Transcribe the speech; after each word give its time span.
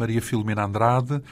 Maria 0.00 0.22
Filomena 0.22 0.64
Andrade. 0.64 1.22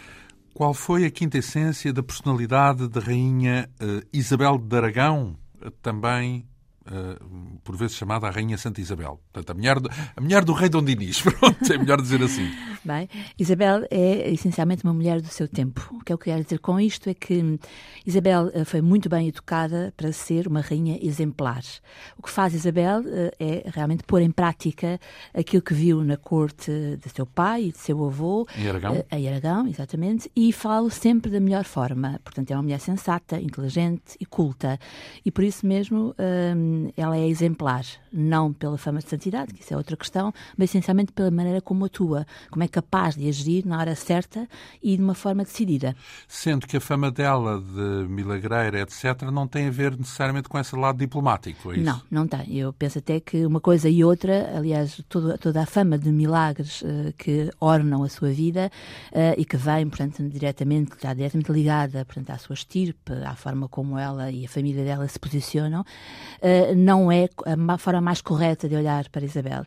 Qual 0.52 0.74
foi 0.74 1.06
a 1.06 1.10
quinta 1.10 1.38
essência 1.38 1.90
da 1.92 2.02
personalidade 2.02 2.86
da 2.86 3.00
rainha 3.00 3.70
uh, 3.80 4.06
Isabel 4.12 4.58
de 4.58 4.76
Aragão, 4.76 5.36
também 5.80 6.46
uh, 6.86 7.58
por 7.64 7.76
vezes 7.76 7.96
chamada 7.96 8.26
a 8.26 8.30
Rainha 8.30 8.58
Santa 8.58 8.80
Isabel. 8.80 9.20
Portanto, 9.32 9.50
a 9.50 9.54
mulher 9.54 9.80
do, 9.80 9.90
a 10.16 10.20
mulher 10.20 10.44
do 10.44 10.52
rei 10.52 10.68
Dom 10.68 10.82
Dinis. 10.82 11.22
Pronto, 11.22 11.72
é 11.72 11.78
melhor 11.78 12.00
dizer 12.00 12.22
assim. 12.22 12.50
Bem, 12.84 13.08
Isabel 13.38 13.86
é 13.90 14.30
essencialmente 14.30 14.84
uma 14.84 14.94
mulher 14.94 15.20
do 15.20 15.26
seu 15.28 15.48
tempo. 15.48 15.88
O 15.92 16.04
que 16.04 16.12
eu 16.12 16.18
quero 16.18 16.42
dizer 16.42 16.58
com 16.60 16.78
isto 16.78 17.10
é 17.10 17.14
que 17.14 17.58
Isabel 18.06 18.50
eh, 18.54 18.64
foi 18.64 18.80
muito 18.80 19.08
bem 19.08 19.28
educada 19.28 19.92
para 19.96 20.12
ser 20.12 20.46
uma 20.46 20.60
rainha 20.60 20.98
exemplar. 21.02 21.62
O 22.16 22.22
que 22.22 22.30
faz 22.30 22.54
Isabel 22.54 23.00
uh, 23.00 23.30
é 23.38 23.68
realmente 23.74 24.04
pôr 24.04 24.22
em 24.22 24.30
prática 24.30 25.00
aquilo 25.34 25.62
que 25.62 25.74
viu 25.74 26.04
na 26.04 26.16
corte 26.16 26.70
de 26.70 27.10
seu 27.10 27.26
pai 27.26 27.64
e 27.64 27.72
de 27.72 27.78
seu 27.78 28.04
avô. 28.04 28.46
Em 28.56 28.68
Aragão. 28.68 28.94
Uh, 28.94 29.04
em 29.10 29.28
Aragão, 29.28 29.66
exatamente. 29.66 30.30
E 30.34 30.52
falo 30.52 30.88
sempre 30.88 31.30
da 31.30 31.40
melhor 31.40 31.64
forma. 31.64 32.20
Portanto, 32.22 32.50
é 32.50 32.54
uma 32.54 32.62
mulher 32.62 32.80
sensata, 32.80 33.40
inteligente 33.40 34.16
e 34.20 34.24
culta. 34.24 34.78
E 35.24 35.30
por 35.30 35.42
isso 35.42 35.66
mesmo 35.66 36.14
ela 36.96 37.16
é 37.16 37.26
exemplar, 37.26 37.84
não 38.12 38.52
pela 38.52 38.78
fama 38.78 39.00
de 39.00 39.08
santidade, 39.08 39.52
que 39.52 39.62
isso 39.62 39.74
é 39.74 39.76
outra 39.76 39.96
questão, 39.96 40.32
mas 40.56 40.70
essencialmente 40.70 41.12
pela 41.12 41.30
maneira 41.30 41.60
como 41.60 41.84
atua, 41.84 42.26
como 42.50 42.62
é 42.62 42.67
capaz 42.68 43.14
de 43.14 43.28
agir 43.28 43.64
na 43.66 43.78
hora 43.78 43.94
certa 43.94 44.48
e 44.82 44.96
de 44.96 45.02
uma 45.02 45.14
forma 45.14 45.44
decidida. 45.44 45.96
Sendo 46.26 46.66
que 46.66 46.76
a 46.76 46.80
fama 46.80 47.10
dela 47.10 47.60
de 47.60 48.08
milagreira, 48.08 48.80
etc., 48.80 49.22
não 49.32 49.46
tem 49.46 49.68
a 49.68 49.70
ver 49.70 49.96
necessariamente 49.96 50.48
com 50.48 50.58
esse 50.58 50.74
lado 50.76 50.98
diplomático, 50.98 51.72
é 51.72 51.76
isso? 51.76 51.84
Não, 51.84 52.02
não 52.10 52.26
tem. 52.26 52.56
Eu 52.56 52.72
penso 52.72 52.98
até 52.98 53.20
que 53.20 53.44
uma 53.44 53.60
coisa 53.60 53.88
e 53.88 54.04
outra, 54.04 54.56
aliás, 54.56 55.02
toda, 55.08 55.38
toda 55.38 55.62
a 55.62 55.66
fama 55.66 55.98
de 55.98 56.10
milagres 56.10 56.82
uh, 56.82 57.12
que 57.16 57.50
ornam 57.60 58.02
a 58.02 58.08
sua 58.08 58.30
vida 58.30 58.70
uh, 59.12 59.34
e 59.36 59.44
que 59.44 59.56
vem, 59.56 59.88
portanto, 59.88 60.22
diretamente, 60.28 60.92
está 60.92 61.14
diretamente 61.14 61.52
ligada, 61.52 62.04
portanto, 62.04 62.30
à 62.30 62.38
sua 62.38 62.54
estirpe, 62.54 63.12
à 63.24 63.34
forma 63.34 63.68
como 63.68 63.98
ela 63.98 64.30
e 64.30 64.44
a 64.44 64.48
família 64.48 64.84
dela 64.84 65.06
se 65.08 65.18
posicionam, 65.18 65.80
uh, 65.82 66.74
não 66.76 67.10
é 67.10 67.28
a 67.44 67.78
forma 67.78 68.00
mais 68.00 68.20
correta 68.20 68.68
de 68.68 68.74
olhar 68.74 69.08
para 69.08 69.24
Isabel. 69.24 69.64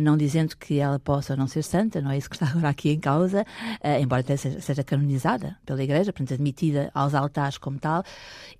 Não 0.00 0.16
dizendo 0.16 0.56
que 0.56 0.78
ela 0.78 0.98
possa 0.98 1.36
não 1.36 1.46
ser 1.46 1.62
santa, 1.62 2.00
não 2.00 2.09
é 2.10 2.18
isso 2.18 2.28
que 2.28 2.36
está 2.36 2.48
agora 2.48 2.68
aqui 2.68 2.90
em 2.90 3.00
causa, 3.00 3.42
uh, 3.42 4.02
embora 4.02 4.20
até 4.20 4.36
seja, 4.36 4.60
seja, 4.60 4.84
canonizada 4.84 5.56
pela 5.64 5.82
Igreja, 5.82 6.12
portanto, 6.12 6.34
admitida 6.34 6.90
aos 6.94 7.14
altares 7.14 7.58
como 7.58 7.78
tal. 7.78 8.02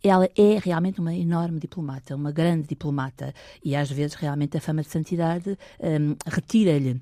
Ela 0.02 0.28
é 0.36 0.58
realmente 0.62 1.00
uma 1.00 1.14
enorme 1.14 1.60
diplomata, 1.60 2.14
uma 2.16 2.32
grande 2.32 2.68
diplomata, 2.68 3.34
e 3.64 3.76
às 3.76 3.90
vezes 3.90 4.14
realmente 4.14 4.56
a 4.56 4.60
fama 4.60 4.82
de 4.82 4.88
santidade 4.88 5.58
um, 5.80 6.16
retira-lhe 6.26 7.00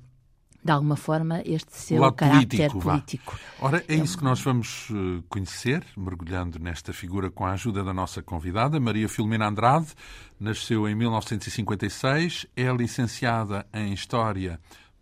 de 0.63 0.71
alguma 0.71 0.95
forma, 0.97 1.41
este 1.45 1.75
seu 1.75 2.01
Lado 2.01 2.15
caráter 2.15 2.69
político. 2.69 2.79
político. 2.81 3.39
Ora, 3.61 3.83
é 3.87 3.95
isso 3.95 4.17
que 4.17 4.23
nós 4.23 4.41
vamos 4.41 4.89
eh, 4.91 5.23
conhecer, 5.29 5.85
mergulhando 5.95 6.59
nesta 6.59 6.91
figura 6.91 7.31
com 7.31 7.45
a 7.45 7.53
ajuda 7.53 7.83
da 7.83 7.93
nossa 7.93 8.21
convidada, 8.21 8.79
Maria 8.79 9.07
Filomena 9.07 9.47
Andrade. 9.47 9.87
Nasceu 10.37 10.87
em 10.87 10.95
1956, 10.95 12.45
é 12.55 12.71
licenciada 12.73 13.65
em 13.73 13.93
História 13.93 14.59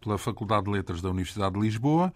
pela 0.07 0.17
Faculdade 0.17 0.63
de 0.63 0.71
Letras 0.71 1.01
da 1.01 1.09
Universidade 1.09 1.55
de 1.55 1.59
Lisboa, 1.59 2.13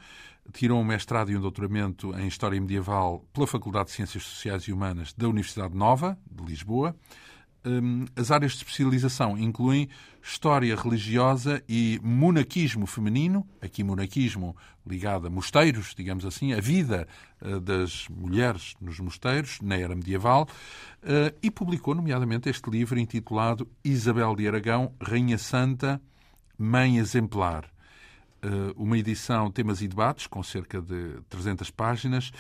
tirou 0.53 0.79
um 0.79 0.84
mestrado 0.84 1.29
e 1.29 1.35
um 1.35 1.41
doutoramento 1.41 2.18
em 2.18 2.25
História 2.25 2.59
Medieval 2.59 3.25
pela 3.34 3.46
Faculdade 3.46 3.88
de 3.88 3.91
Ciências 3.91 4.24
Sociais 4.24 4.63
e 4.63 4.72
Humanas 4.72 5.13
da 5.13 5.28
Universidade 5.28 5.75
Nova, 5.75 6.18
de 6.31 6.41
Lisboa. 6.41 6.96
Hum, 7.66 8.06
as 8.16 8.31
áreas 8.31 8.53
de 8.53 8.59
especialização 8.59 9.38
incluem 9.38 9.90
história 10.24 10.74
religiosa 10.74 11.62
e 11.68 12.00
monaquismo 12.01 12.88
feminino, 12.88 13.46
aqui 13.62 13.84
monaquismo 13.84 14.56
ligado 14.88 15.28
a 15.28 15.30
mosteiros, 15.30 15.94
digamos 15.94 16.25
assim, 16.25 16.53
a 16.53 16.62
vida 16.62 17.07
eh, 17.41 17.59
das 17.59 18.07
mulheres 18.09 18.74
nos 18.80 19.00
mosteiros 19.01 19.59
na 19.62 19.75
era 19.75 19.94
medieval, 19.94 20.47
eh, 21.03 21.35
e 21.44 21.51
publicou, 21.51 21.94
nomeadamente, 21.94 22.50
este 22.50 22.69
livro 22.69 22.97
intitulado 22.97 23.68
Isabel 23.84 24.34
de 24.35 24.47
Aragão, 24.47 24.96
Rainha 25.00 25.38
Santa, 25.38 26.01
Mãe 26.57 26.97
Exemplar. 27.00 27.70
Eh, 28.44 28.74
uma 28.75 28.97
edição 28.97 29.52
Temas 29.52 29.81
e 29.81 29.88
Debates, 29.88 30.25
com 30.25 30.41
cerca 30.41 30.81
de 30.81 31.22
300 31.29 31.69
páginas, 31.69 32.31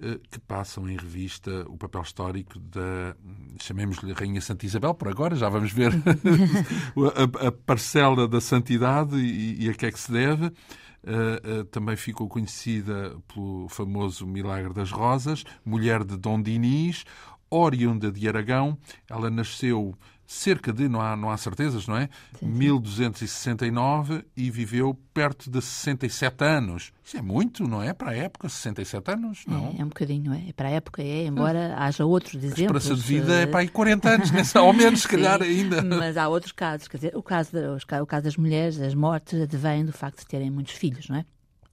eh, 0.00 0.20
que 0.30 0.38
passam 0.38 0.88
em 0.88 0.96
revista 0.96 1.64
o 1.68 1.76
papel 1.76 2.02
histórico 2.02 2.60
da, 2.60 3.16
chamemos-lhe 3.60 4.12
Rainha 4.12 4.40
Santa 4.40 4.64
Isabel, 4.64 4.94
por 4.94 5.08
agora, 5.08 5.34
já 5.34 5.48
vamos 5.48 5.72
ver 5.72 5.92
a, 7.42 7.48
a, 7.48 7.52
parcela 7.52 8.28
da 8.28 8.40
santidade 8.40 9.16
e, 9.16 9.64
e, 9.64 9.68
a 9.68 9.74
que 9.74 9.86
é 9.86 9.90
que 9.90 9.98
se 9.98 10.12
deve. 10.12 10.46
Uh, 10.46 11.60
uh, 11.60 11.64
também 11.66 11.96
ficou 11.96 12.28
conhecida 12.28 13.16
pelo 13.32 13.68
famoso 13.68 14.26
Milagre 14.26 14.74
das 14.74 14.90
Rosas, 14.90 15.44
mulher 15.64 16.04
de 16.04 16.16
Dom 16.16 16.42
Dinis, 16.42 17.04
oriunda 17.50 18.12
de 18.12 18.28
Aragão. 18.28 18.78
Ela 19.08 19.30
nasceu 19.30 19.96
cerca 20.28 20.70
de, 20.74 20.90
não 20.90 21.00
há, 21.00 21.16
não 21.16 21.30
há 21.30 21.36
certezas, 21.38 21.88
não 21.88 21.96
é? 21.96 22.10
Sim, 22.38 22.46
sim. 22.46 22.46
1269 22.46 24.26
e 24.36 24.50
viveu 24.50 24.94
perto 25.14 25.50
de 25.50 25.62
67 25.62 26.44
anos. 26.44 26.92
Isso 27.02 27.16
é 27.16 27.22
muito, 27.22 27.66
não 27.66 27.82
é? 27.82 27.94
Para 27.94 28.10
a 28.10 28.14
época, 28.14 28.46
67 28.46 29.10
anos, 29.10 29.44
não? 29.46 29.74
É, 29.76 29.80
é 29.80 29.84
um 29.84 29.88
bocadinho, 29.88 30.34
é? 30.34 30.52
Para 30.52 30.68
a 30.68 30.72
época 30.72 31.02
é, 31.02 31.24
embora 31.24 31.58
é. 31.58 31.72
haja 31.72 32.04
outros 32.04 32.34
exemplos. 32.34 32.60
A 32.60 32.78
esperança 32.78 32.94
de 32.94 33.00
vida 33.00 33.34
é 33.40 33.46
para 33.46 33.60
aí 33.60 33.68
40 33.68 34.08
anos, 34.08 34.30
nessa, 34.30 34.60
ou 34.60 34.74
menos, 34.74 35.00
se 35.02 35.08
calhar, 35.08 35.40
ainda. 35.40 35.82
Mas 35.82 36.18
há 36.18 36.28
outros 36.28 36.52
casos, 36.52 36.86
quer 36.88 36.98
dizer, 36.98 37.16
o 37.16 37.22
caso, 37.22 37.50
o 38.02 38.06
caso 38.06 38.24
das 38.24 38.36
mulheres, 38.36 38.78
as 38.78 38.94
mortes, 38.94 39.40
advém 39.40 39.86
do 39.86 39.92
facto 39.92 40.18
de 40.18 40.26
terem 40.26 40.50
muitos 40.50 40.74
filhos, 40.74 41.08
não 41.08 41.16
é? 41.16 41.24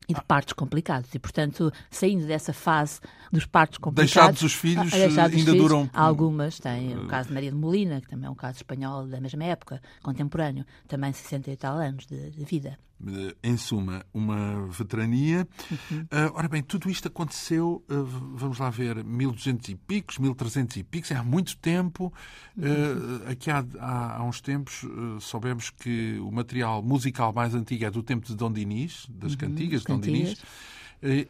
E 0.08 0.14
de 0.14 0.22
partos 0.24 0.54
complicados. 0.54 1.14
E, 1.14 1.20
portanto, 1.20 1.72
saindo 1.90 2.26
dessa 2.26 2.54
fase 2.54 3.00
dos 3.32 3.46
partos 3.46 3.78
complicados... 3.78 4.14
Deixados 4.14 4.42
os 4.42 4.54
filhos, 4.54 4.94
ah, 4.94 4.98
deixados 4.98 5.38
ainda 5.38 5.52
filhos, 5.52 5.68
duram... 5.68 5.90
Algumas 5.94 6.60
têm. 6.60 6.98
O 6.98 7.08
caso 7.08 7.30
de 7.30 7.34
Maria 7.34 7.52
de 7.52 7.58
Molina, 7.58 8.02
que 8.02 8.08
também 8.08 8.28
é 8.28 8.30
um 8.30 8.36
caso 8.36 8.58
espanhol 8.58 9.08
da 9.08 9.20
mesma 9.20 9.44
época, 9.44 9.82
contemporâneo, 10.02 10.66
também 10.88 11.12
60 11.12 11.52
e 11.52 11.58
tal 11.58 11.78
anos 11.78 12.06
de, 12.06 12.32
de 12.32 12.46
vida. 12.46 12.78
Eh, 13.04 13.36
em 13.44 13.58
suma, 13.58 14.06
uma 14.14 14.68
veterania. 14.68 15.48
Uhum. 15.70 16.00
Uh, 16.02 16.34
ora 16.34 16.48
bem, 16.48 16.64
tudo 16.64 16.90
isto 16.90 17.08
aconteceu, 17.08 17.84
uh, 17.90 18.04
vamos 18.36 18.58
lá 18.58 18.70
ver, 18.70 19.04
1200 19.04 19.70
e 19.70 19.76
picos, 19.76 20.18
1300 20.18 20.78
e 20.78 20.84
picos, 20.84 21.12
é 21.12 21.16
há 21.16 21.24
muito 21.24 21.58
tempo. 21.58 22.12
Uh, 22.58 23.30
aqui 23.30 23.52
há, 23.52 23.66
há, 23.80 24.18
há, 24.18 24.24
uns 24.24 24.40
tempos 24.40 24.86
soubemos 25.20 25.70
que 25.70 26.18
o 26.20 26.32
material 26.32 26.82
musical 26.82 27.34
mais 27.34 27.54
antigo 27.54 27.86
é 27.86 27.92
do 27.92 28.02
tempo 28.02 28.26
de 28.26 28.36
Dom 28.36 28.52
Dinis, 28.52 29.06
das 29.10 29.34
uhum, 29.34 29.38
cantigas 29.38 29.82
de 29.82 29.88
Dom 29.88 30.00
Dinis, 30.00 30.42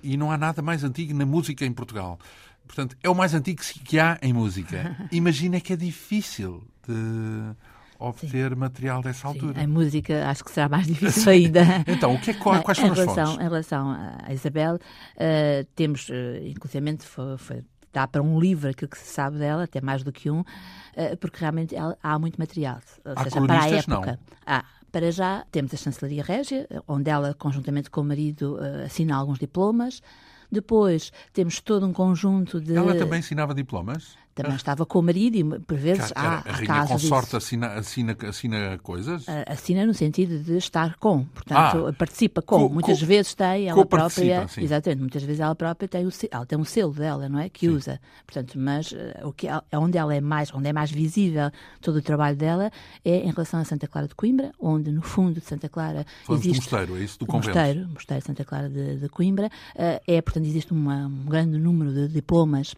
e 0.04 0.16
não 0.16 0.32
há 0.32 0.38
nada 0.38 0.62
mais 0.62 0.84
antigo 0.84 1.14
na 1.14 1.26
música 1.26 1.66
em 1.66 1.74
Portugal. 1.74 2.20
Portanto, 2.66 2.96
é 3.04 3.10
o 3.10 3.16
mais 3.16 3.34
antigo 3.34 3.62
que 3.84 4.00
há 4.00 4.18
em 4.22 4.34
música. 4.34 4.96
Imagina 5.12 5.60
que 5.60 5.74
é 5.74 5.76
difícil 5.76 6.64
de 6.88 7.56
obter 8.00 8.50
Sim. 8.50 8.56
material 8.56 9.02
dessa 9.02 9.28
altura. 9.28 9.56
Sim, 9.56 9.66
a 9.66 9.68
música 9.68 10.30
acho 10.30 10.44
que 10.44 10.52
será 10.52 10.70
mais 10.70 10.88
difícil 10.88 11.32
ainda. 11.32 11.62
então, 11.88 12.14
o 12.14 12.20
que 12.20 12.32
é, 12.32 12.34
quais 12.34 12.78
são 12.78 12.92
as 12.92 12.98
relação, 12.98 13.26
fontes? 13.26 13.40
Em 13.40 13.44
relação 13.44 13.92
à 14.26 14.34
Isabel, 14.34 14.76
uh, 14.76 15.66
temos, 15.76 16.10
uh, 16.10 16.14
inclusive, 16.46 16.98
foi, 17.00 17.38
foi, 17.38 17.64
dá 17.92 18.08
para 18.08 18.22
um 18.22 18.40
livro 18.40 18.70
aquilo 18.70 18.90
que 18.90 18.98
se 18.98 19.08
sabe 19.08 19.38
dela, 19.38 19.64
até 19.64 19.82
mais 19.82 20.04
do 20.04 20.12
que 20.12 20.30
um, 20.30 20.42
uh, 20.42 21.18
porque 21.20 21.40
realmente 21.40 21.76
há 22.02 22.20
muito 22.20 22.38
material. 22.38 22.80
Ou 23.06 23.14
há 23.16 23.24
seja, 23.24 23.42
para 23.42 23.62
a 23.62 23.70
época. 23.70 24.20
Há, 24.46 24.66
para 24.92 25.12
já, 25.12 25.46
temos 25.52 25.74
a 25.74 25.78
Chancelaria 25.78 26.24
Régia, 26.24 26.68
onde 26.88 27.10
ela, 27.10 27.34
conjuntamente 27.34 27.90
com 27.90 28.00
o 28.00 28.04
marido, 28.06 28.58
assina 28.86 29.14
alguns 29.18 29.38
diplomas. 29.38 30.02
Depois 30.50 31.12
temos 31.34 31.60
todo 31.60 31.86
um 31.86 31.92
conjunto 31.92 32.62
de. 32.62 32.76
Ela 32.76 32.96
também 32.96 33.20
assinava 33.20 33.54
diplomas? 33.54 34.16
Também 34.36 34.56
estava 34.58 34.86
com 34.86 35.00
o 35.00 35.02
marido 35.02 35.38
e, 35.38 35.60
por 35.62 35.78
vezes, 35.78 36.12
há, 36.14 36.40
a 36.40 36.66
casos 36.66 37.04
consorte 37.04 37.38
assina, 37.38 37.68
assina, 37.68 38.18
assina 38.28 38.78
coisas? 38.80 39.26
Assina 39.48 39.86
no 39.86 39.94
sentido 39.94 40.38
de 40.38 40.58
estar 40.58 40.98
com, 40.98 41.24
portanto, 41.24 41.88
ah, 41.88 41.94
participa 41.94 42.42
com. 42.42 42.68
Co, 42.68 42.74
muitas 42.74 43.00
co, 43.00 43.06
vezes 43.06 43.34
tem 43.34 43.70
ela 43.70 43.86
própria, 43.86 44.46
sim. 44.50 44.62
exatamente, 44.62 45.00
muitas 45.00 45.24
vezes 45.24 45.40
ela 45.40 45.56
própria 45.56 45.88
tem 45.88 46.06
o 46.06 46.10
ela 46.30 46.46
tem 46.46 46.58
um 46.58 46.66
selo 46.66 46.94
dela, 46.94 47.30
não 47.30 47.40
é, 47.40 47.48
que 47.48 47.68
sim. 47.68 47.74
usa. 47.74 48.00
Portanto, 48.26 48.60
mas 48.60 48.92
uh, 48.92 48.98
o 49.24 49.32
que 49.32 49.48
é 49.48 49.78
onde 49.78 49.98
ela 49.98 50.14
é 50.14 50.20
mais, 50.20 50.54
onde 50.54 50.68
é 50.68 50.74
mais 50.74 50.92
visível 50.92 51.50
todo 51.82 51.98
o 51.98 52.02
trabalho 52.02 52.36
dela 52.36 52.70
é 53.06 53.20
em 53.20 53.32
relação 53.32 53.62
a 53.62 53.64
Santa 53.64 53.88
Clara 53.88 54.08
de 54.10 54.16
Coimbra, 54.16 54.52
onde 54.60 54.92
no 54.92 55.02
fundo 55.02 55.40
de 55.40 55.46
Santa 55.46 55.70
Clara 55.70 56.06
Falamos 56.26 56.46
existe 56.46 56.70
do 56.70 56.76
mosteiro, 56.76 57.00
é 57.00 57.04
isso 57.06 57.20
do 57.20 57.26
convento. 57.26 57.58
Mosteiro, 57.58 57.88
mosteiro 57.88 58.22
de 58.22 58.28
Santa 58.28 58.44
Clara 58.44 58.70
de, 58.70 58.98
de 58.98 59.08
Coimbra, 59.08 59.48
uh, 59.48 60.02
é 60.06 60.22
portanto 60.22 60.46
existe 60.46 60.74
uma, 60.74 61.08
um 61.08 61.26
grande 61.26 61.58
número 61.58 61.94
de 61.94 62.10
diplomas 62.10 62.76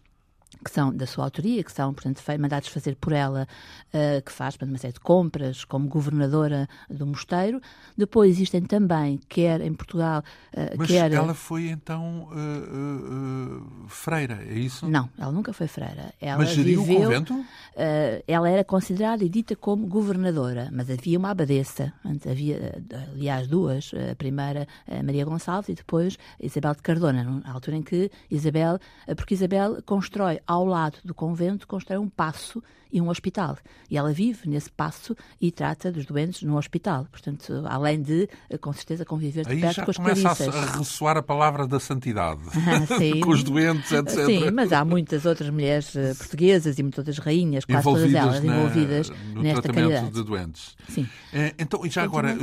que 0.64 0.70
são 0.70 0.94
da 0.94 1.06
sua 1.06 1.24
autoria, 1.24 1.62
que 1.62 1.72
são, 1.72 1.94
portanto, 1.94 2.22
mandados 2.38 2.68
fazer 2.68 2.96
por 2.96 3.12
ela, 3.12 3.46
uh, 3.88 4.22
que 4.22 4.32
faz 4.32 4.56
portanto, 4.56 4.70
uma 4.70 4.78
série 4.78 4.92
de 4.92 5.00
compras 5.00 5.64
como 5.64 5.88
governadora 5.88 6.68
do 6.90 7.06
mosteiro. 7.06 7.60
Depois 7.96 8.30
existem 8.32 8.62
também, 8.62 9.20
quer 9.28 9.60
em 9.60 9.72
Portugal, 9.72 10.22
uh, 10.52 10.76
Mas 10.76 10.88
quer... 10.88 11.12
ela 11.12 11.34
foi, 11.34 11.68
então, 11.68 12.28
uh, 12.32 13.88
freira, 13.88 14.42
é 14.48 14.54
isso? 14.54 14.88
Não, 14.88 15.08
ela 15.18 15.32
nunca 15.32 15.52
foi 15.52 15.68
freira. 15.68 16.12
Ela 16.20 16.38
Mas 16.38 16.50
geriu 16.50 16.82
viveu, 16.82 17.00
o 17.00 17.04
convento? 17.04 17.44
ela 18.26 18.48
era 18.48 18.64
considerada 18.64 19.24
e 19.24 19.28
dita 19.28 19.54
como 19.54 19.86
governadora, 19.86 20.68
mas 20.72 20.90
havia 20.90 21.18
uma 21.18 21.30
abadesa. 21.30 21.92
Havia, 22.28 22.82
aliás, 23.12 23.46
duas. 23.46 23.92
A 24.10 24.16
primeira, 24.16 24.66
Maria 25.04 25.24
Gonçalves, 25.24 25.68
e 25.68 25.74
depois 25.74 26.18
Isabel 26.40 26.74
de 26.74 26.82
Cardona, 26.82 27.22
na 27.22 27.52
altura 27.52 27.76
em 27.76 27.82
que 27.82 28.10
Isabel... 28.30 28.78
Porque 29.16 29.34
Isabel 29.34 29.80
constrói 29.86 30.40
ao 30.48 30.64
lado 30.64 30.98
do 31.04 31.14
convento, 31.14 31.68
constrói 31.68 31.98
um 31.98 32.08
passo 32.08 32.64
e 32.92 33.00
um 33.00 33.08
hospital. 33.08 33.56
E 33.90 33.96
ela 33.96 34.12
vive 34.12 34.48
nesse 34.48 34.70
passo 34.70 35.16
e 35.40 35.50
trata 35.52 35.90
dos 35.92 36.06
doentes 36.06 36.42
no 36.42 36.56
hospital. 36.56 37.06
Portanto, 37.10 37.62
além 37.66 38.00
de, 38.02 38.28
com 38.60 38.72
certeza, 38.72 39.04
conviver 39.04 39.44
de 39.44 39.52
Aí 39.52 39.60
perto 39.60 39.84
com 39.84 39.90
as 39.90 39.96
começa 39.96 40.22
clarissas. 40.34 40.54
a 40.54 40.76
ressoar 40.78 41.16
a 41.16 41.22
palavra 41.22 41.66
da 41.66 41.78
santidade. 41.80 42.40
Sim. 42.98 43.20
com 43.20 43.30
os 43.30 43.42
doentes, 43.42 43.90
etc. 43.92 44.24
Sim, 44.26 44.50
mas 44.50 44.72
há 44.72 44.84
muitas 44.84 45.24
outras 45.26 45.50
mulheres 45.50 45.94
uh, 45.94 46.14
portuguesas 46.16 46.78
e 46.78 46.82
muitas 46.82 46.98
outras 46.98 47.18
rainhas, 47.18 47.64
quase 47.64 47.82
todas 47.84 48.02
envolvidas 48.04 48.22
elas 48.34 48.44
na- 48.44 48.56
envolvidas 48.56 49.10
no 49.34 49.42
nesta 49.42 49.62
tratamento 49.62 49.90
caridade. 49.92 50.14
de 50.14 50.22
doentes. 50.24 50.76
Sim. 50.88 51.08
Eh, 51.32 51.54
Então, 51.58 51.84
e 51.84 51.90
já 51.90 52.02
agora, 52.02 52.30
eh, 52.32 52.34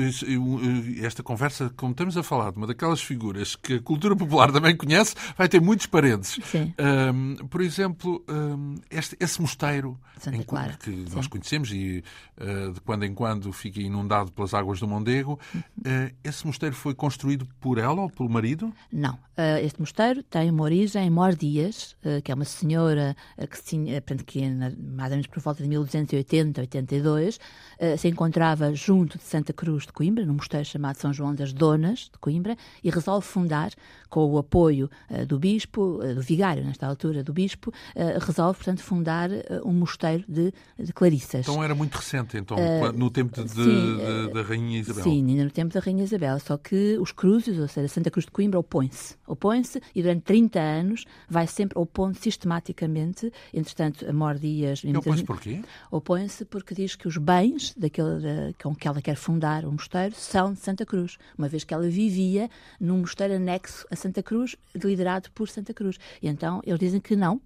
eh, 1.01 1.05
esta 1.05 1.23
conversa, 1.23 1.71
como 1.75 1.91
estamos 1.91 2.17
a 2.17 2.23
falar 2.23 2.51
de 2.51 2.57
uma 2.57 2.67
daquelas 2.67 3.01
figuras 3.01 3.55
que 3.55 3.75
a 3.75 3.81
cultura 3.81 4.15
popular 4.15 4.51
também 4.51 4.75
conhece, 4.75 5.15
vai 5.37 5.47
ter 5.47 5.61
muitos 5.61 5.85
parentes. 5.87 6.37
Sim. 6.51 6.73
Ahm, 6.77 7.35
por 7.49 7.61
exemplo, 7.61 8.23
ahm, 8.27 8.75
este- 8.89 9.15
esse 9.19 9.41
mosteiro 9.41 9.97
Santa 10.37 10.43
em- 10.43 10.45
Clara. 10.45 10.73
que 10.79 10.91
Sim. 10.91 11.05
nós 11.15 11.27
conhecemos 11.27 11.71
e 11.71 12.03
eh, 12.37 12.71
de 12.71 12.81
quando 12.81 13.03
em 13.03 13.13
quando 13.13 13.51
fica 13.53 13.79
inundado 13.81 14.31
pelas 14.31 14.53
águas 14.53 14.79
do 14.79 14.87
Mondego, 14.87 15.39
eh, 15.83 16.13
esse 16.23 16.45
mosteiro 16.45 16.75
foi 16.75 16.93
construído 16.93 17.47
por 17.59 17.77
ela 17.77 18.01
ou 18.01 18.09
pelo 18.09 18.29
marido? 18.29 18.73
Não. 18.91 19.13
Uh, 19.37 19.59
este 19.65 19.81
mosteiro 19.81 20.23
tem 20.23 20.49
uma 20.49 20.63
origem 20.63 21.05
em 21.05 21.09
Mor 21.09 21.35
Dias, 21.35 21.93
uh, 22.05 22.21
que 22.21 22.31
é 22.31 22.35
uma 22.35 22.45
senhora 22.45 23.13
uh, 23.37 23.45
que, 23.45 23.61
tinha, 23.61 23.99
que 24.01 24.47
na- 24.49 24.69
mais 24.71 25.11
ou 25.11 25.17
menos 25.17 25.27
por 25.27 25.41
volta 25.41 25.61
de 25.61 25.67
1280, 25.67 26.61
82, 26.61 27.35
uh, 27.35 27.97
se 27.97 28.07
encontrava 28.07 28.73
junto 28.73 29.17
de 29.17 29.25
Santa 29.25 29.51
Cruz 29.51 29.85
de 29.85 29.91
Coimbra, 29.91 30.25
num 30.25 30.35
mosteiro 30.35 30.65
chamado 30.65 30.95
São 30.95 31.11
João 31.11 31.35
das 31.35 31.51
Donas 31.51 32.09
de 32.13 32.17
Coimbra, 32.19 32.55
e 32.81 32.89
resolve 32.89 33.27
fundar, 33.27 33.71
com 34.09 34.25
o 34.31 34.37
apoio 34.37 34.89
uh, 35.09 35.25
do 35.25 35.37
bispo, 35.37 35.99
uh, 36.01 36.15
do 36.15 36.21
vigário, 36.21 36.63
nesta 36.63 36.87
altura, 36.87 37.21
do 37.21 37.33
bispo, 37.33 37.71
uh, 37.93 38.25
resolve, 38.25 38.55
portanto, 38.59 38.81
fundar 38.83 39.29
uh, 39.29 39.35
um 39.65 39.73
mosteiro 39.73 40.23
de, 40.27 40.53
de 40.79 40.93
clarissas. 40.93 41.41
Então 41.47 41.63
era 41.63 41.73
muito 41.75 41.95
recente, 41.95 42.37
então, 42.37 42.57
quando- 42.79 42.97
no 42.97 43.09
tempo 43.09 43.43
de- 43.43 43.49
sim, 43.51 43.97
de- 43.97 44.33
da 44.33 44.41
Rainha 44.41 44.79
Isabel. 44.79 45.03
Sim, 45.03 45.29
ainda 45.29 45.43
no 45.45 45.51
tempo 45.51 45.73
da 45.73 45.79
Rainha 45.79 46.03
Isabel. 46.03 46.39
Só 46.39 46.57
que 46.57 46.97
os 46.99 47.11
cruzes, 47.11 47.57
ou 47.59 47.67
seja, 47.67 47.87
Santa 47.87 48.09
Cruz 48.11 48.25
de 48.25 48.31
Coimbra, 48.31 48.59
opõe-se. 48.59 49.15
Opõe-se 49.27 49.81
e 49.95 50.01
durante 50.01 50.21
30 50.23 50.59
anos 50.59 51.05
vai 51.29 51.47
sempre 51.47 51.77
opondo 51.79 52.17
sistematicamente. 52.17 53.31
Entretanto, 53.53 54.07
a 54.07 54.13
Mor 54.13 54.35
Dias... 54.37 54.81
E 54.83 54.95
opõe-se 54.95 55.23
porquê? 55.23 55.61
Opõe-se 55.91 56.45
porque 56.45 56.73
diz 56.75 56.95
que 56.95 57.07
os 57.07 57.17
bens 57.17 57.73
daquele, 57.77 58.19
da- 58.21 58.53
com 58.61 58.75
que 58.75 58.87
ela 58.87 59.01
quer 59.01 59.15
fundar 59.15 59.65
o 59.65 59.71
mosteiro 59.71 60.15
são 60.15 60.53
de 60.53 60.59
Santa 60.59 60.85
Cruz, 60.85 61.17
uma 61.37 61.47
vez 61.47 61.63
que 61.63 61.73
ela 61.73 61.87
vivia 61.87 62.49
num 62.79 62.99
mosteiro 62.99 63.35
anexo 63.35 63.85
a 63.91 63.95
Santa 63.95 64.21
Cruz, 64.23 64.55
liderado 64.75 65.29
por 65.31 65.47
Santa 65.49 65.73
Cruz. 65.73 65.97
E 66.21 66.27
então 66.27 66.61
eles 66.65 66.79
dizem 66.79 66.99
que 66.99 67.15
não, 67.15 67.41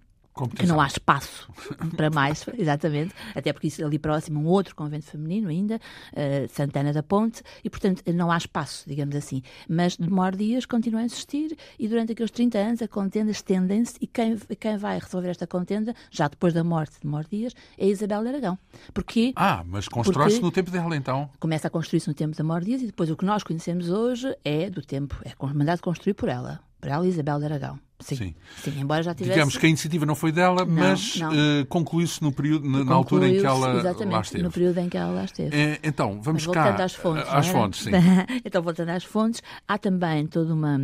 que 0.56 0.66
não 0.66 0.80
há 0.80 0.86
espaço 0.86 1.48
para 1.96 2.10
mais, 2.10 2.46
exatamente, 2.56 3.14
até 3.34 3.52
porque 3.52 3.66
isso 3.66 3.84
ali 3.84 3.98
próximo 3.98 4.40
um 4.40 4.46
outro 4.46 4.74
convento 4.74 5.06
feminino 5.06 5.48
ainda, 5.48 5.80
eh, 6.12 6.46
Santana 6.48 6.92
da 6.92 7.02
Ponte, 7.02 7.42
e 7.62 7.68
portanto 7.70 8.02
não 8.12 8.30
há 8.30 8.36
espaço, 8.36 8.84
digamos 8.86 9.14
assim. 9.14 9.42
Mas 9.68 9.96
de 9.96 10.08
Mor 10.08 10.34
Dias 10.34 10.66
continua 10.66 11.00
a 11.00 11.04
existir. 11.04 11.56
E 11.78 11.88
durante 11.88 12.12
aqueles 12.12 12.30
30 12.30 12.58
anos 12.58 12.82
a 12.82 12.88
contenda 12.88 13.30
estendem-se 13.30 13.96
e 14.00 14.06
quem, 14.06 14.36
quem 14.58 14.76
vai 14.76 14.98
resolver 14.98 15.28
esta 15.28 15.46
contenda, 15.46 15.94
já 16.10 16.28
depois 16.28 16.52
da 16.52 16.64
morte 16.64 17.00
de 17.00 17.06
Mor 17.06 17.24
Dias, 17.30 17.54
é 17.76 17.86
Isabel 17.86 18.22
de 18.22 18.28
Aragão. 18.28 18.58
Porque 18.94 19.32
Ah, 19.36 19.62
mas 19.66 19.88
constrói-se 19.88 20.40
no 20.40 20.50
tempo 20.50 20.70
dela, 20.70 20.96
então. 20.96 21.30
começa 21.38 21.66
a 21.68 21.70
construir-se 21.70 22.08
no 22.08 22.14
tempo 22.14 22.36
da 22.36 22.44
Mor 22.44 22.62
Dias 22.62 22.82
e 22.82 22.86
depois 22.86 23.10
o 23.10 23.16
que 23.16 23.24
nós 23.24 23.42
conhecemos 23.42 23.90
hoje 23.90 24.34
é 24.44 24.70
do 24.70 24.82
tempo, 24.82 25.16
é 25.24 25.34
mandado 25.54 25.80
construir 25.80 26.14
por 26.14 26.28
ela, 26.28 26.60
por 26.80 26.88
ela 26.90 27.06
Isabel 27.06 27.38
de 27.38 27.44
Aragão. 27.44 27.78
Sim, 28.00 28.16
Sim. 28.16 28.34
sim. 28.62 28.80
embora 28.80 29.02
já 29.02 29.14
tivesse... 29.14 29.34
Digamos 29.34 29.56
que 29.56 29.66
a 29.66 29.68
iniciativa 29.68 30.06
não 30.06 30.14
foi 30.14 30.32
dela, 30.32 30.64
Não, 30.64 30.72
mas 30.72 31.20
eh, 31.20 31.66
concluiu-se 31.68 32.22
no 32.22 32.32
período, 32.32 32.68
na, 32.68 32.82
na 32.82 32.94
altura 32.94 33.28
em 33.28 33.38
que 33.38 33.46
ela 33.46 33.78
exatamente, 33.78 34.14
lá 34.14 34.20
esteve. 34.22 34.42
no 34.42 34.50
período 34.50 34.78
em 34.78 34.88
que 34.88 34.96
ela 34.96 35.10
lá 35.10 35.24
esteve. 35.24 35.54
Eh, 35.54 35.78
então, 35.82 36.20
vamos 36.22 36.46
Mas 36.46 36.54
cá. 36.54 36.62
voltando 36.64 36.80
às 36.80 36.94
fontes. 36.94 37.28
Às 37.28 37.48
é? 37.48 37.52
fontes, 37.52 37.80
sim. 37.82 37.90
então, 38.44 38.62
voltando 38.62 38.88
às 38.88 39.04
fontes, 39.04 39.42
há 39.68 39.76
também 39.76 40.26
todo 40.26 40.54
uma, 40.54 40.78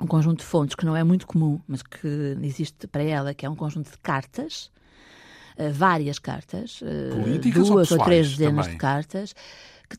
um 0.00 0.06
conjunto 0.06 0.40
de 0.40 0.44
fontes 0.44 0.76
que 0.76 0.84
não 0.84 0.94
é 0.94 1.02
muito 1.02 1.26
comum, 1.26 1.58
mas 1.66 1.82
que 1.82 2.36
existe 2.42 2.86
para 2.86 3.02
ela, 3.02 3.32
que 3.32 3.46
é 3.46 3.50
um 3.50 3.56
conjunto 3.56 3.90
de 3.90 3.98
cartas, 3.98 4.70
eh, 5.56 5.70
várias 5.70 6.18
cartas, 6.18 6.82
Políticas 7.10 7.62
ou 7.62 7.76
duas 7.76 7.90
ou, 7.90 7.96
pessoais 7.96 8.04
três 8.04 8.30
dezenas 8.36 8.66
também? 8.66 8.72
de 8.72 8.78
cartas, 8.78 9.34
que 9.90 9.98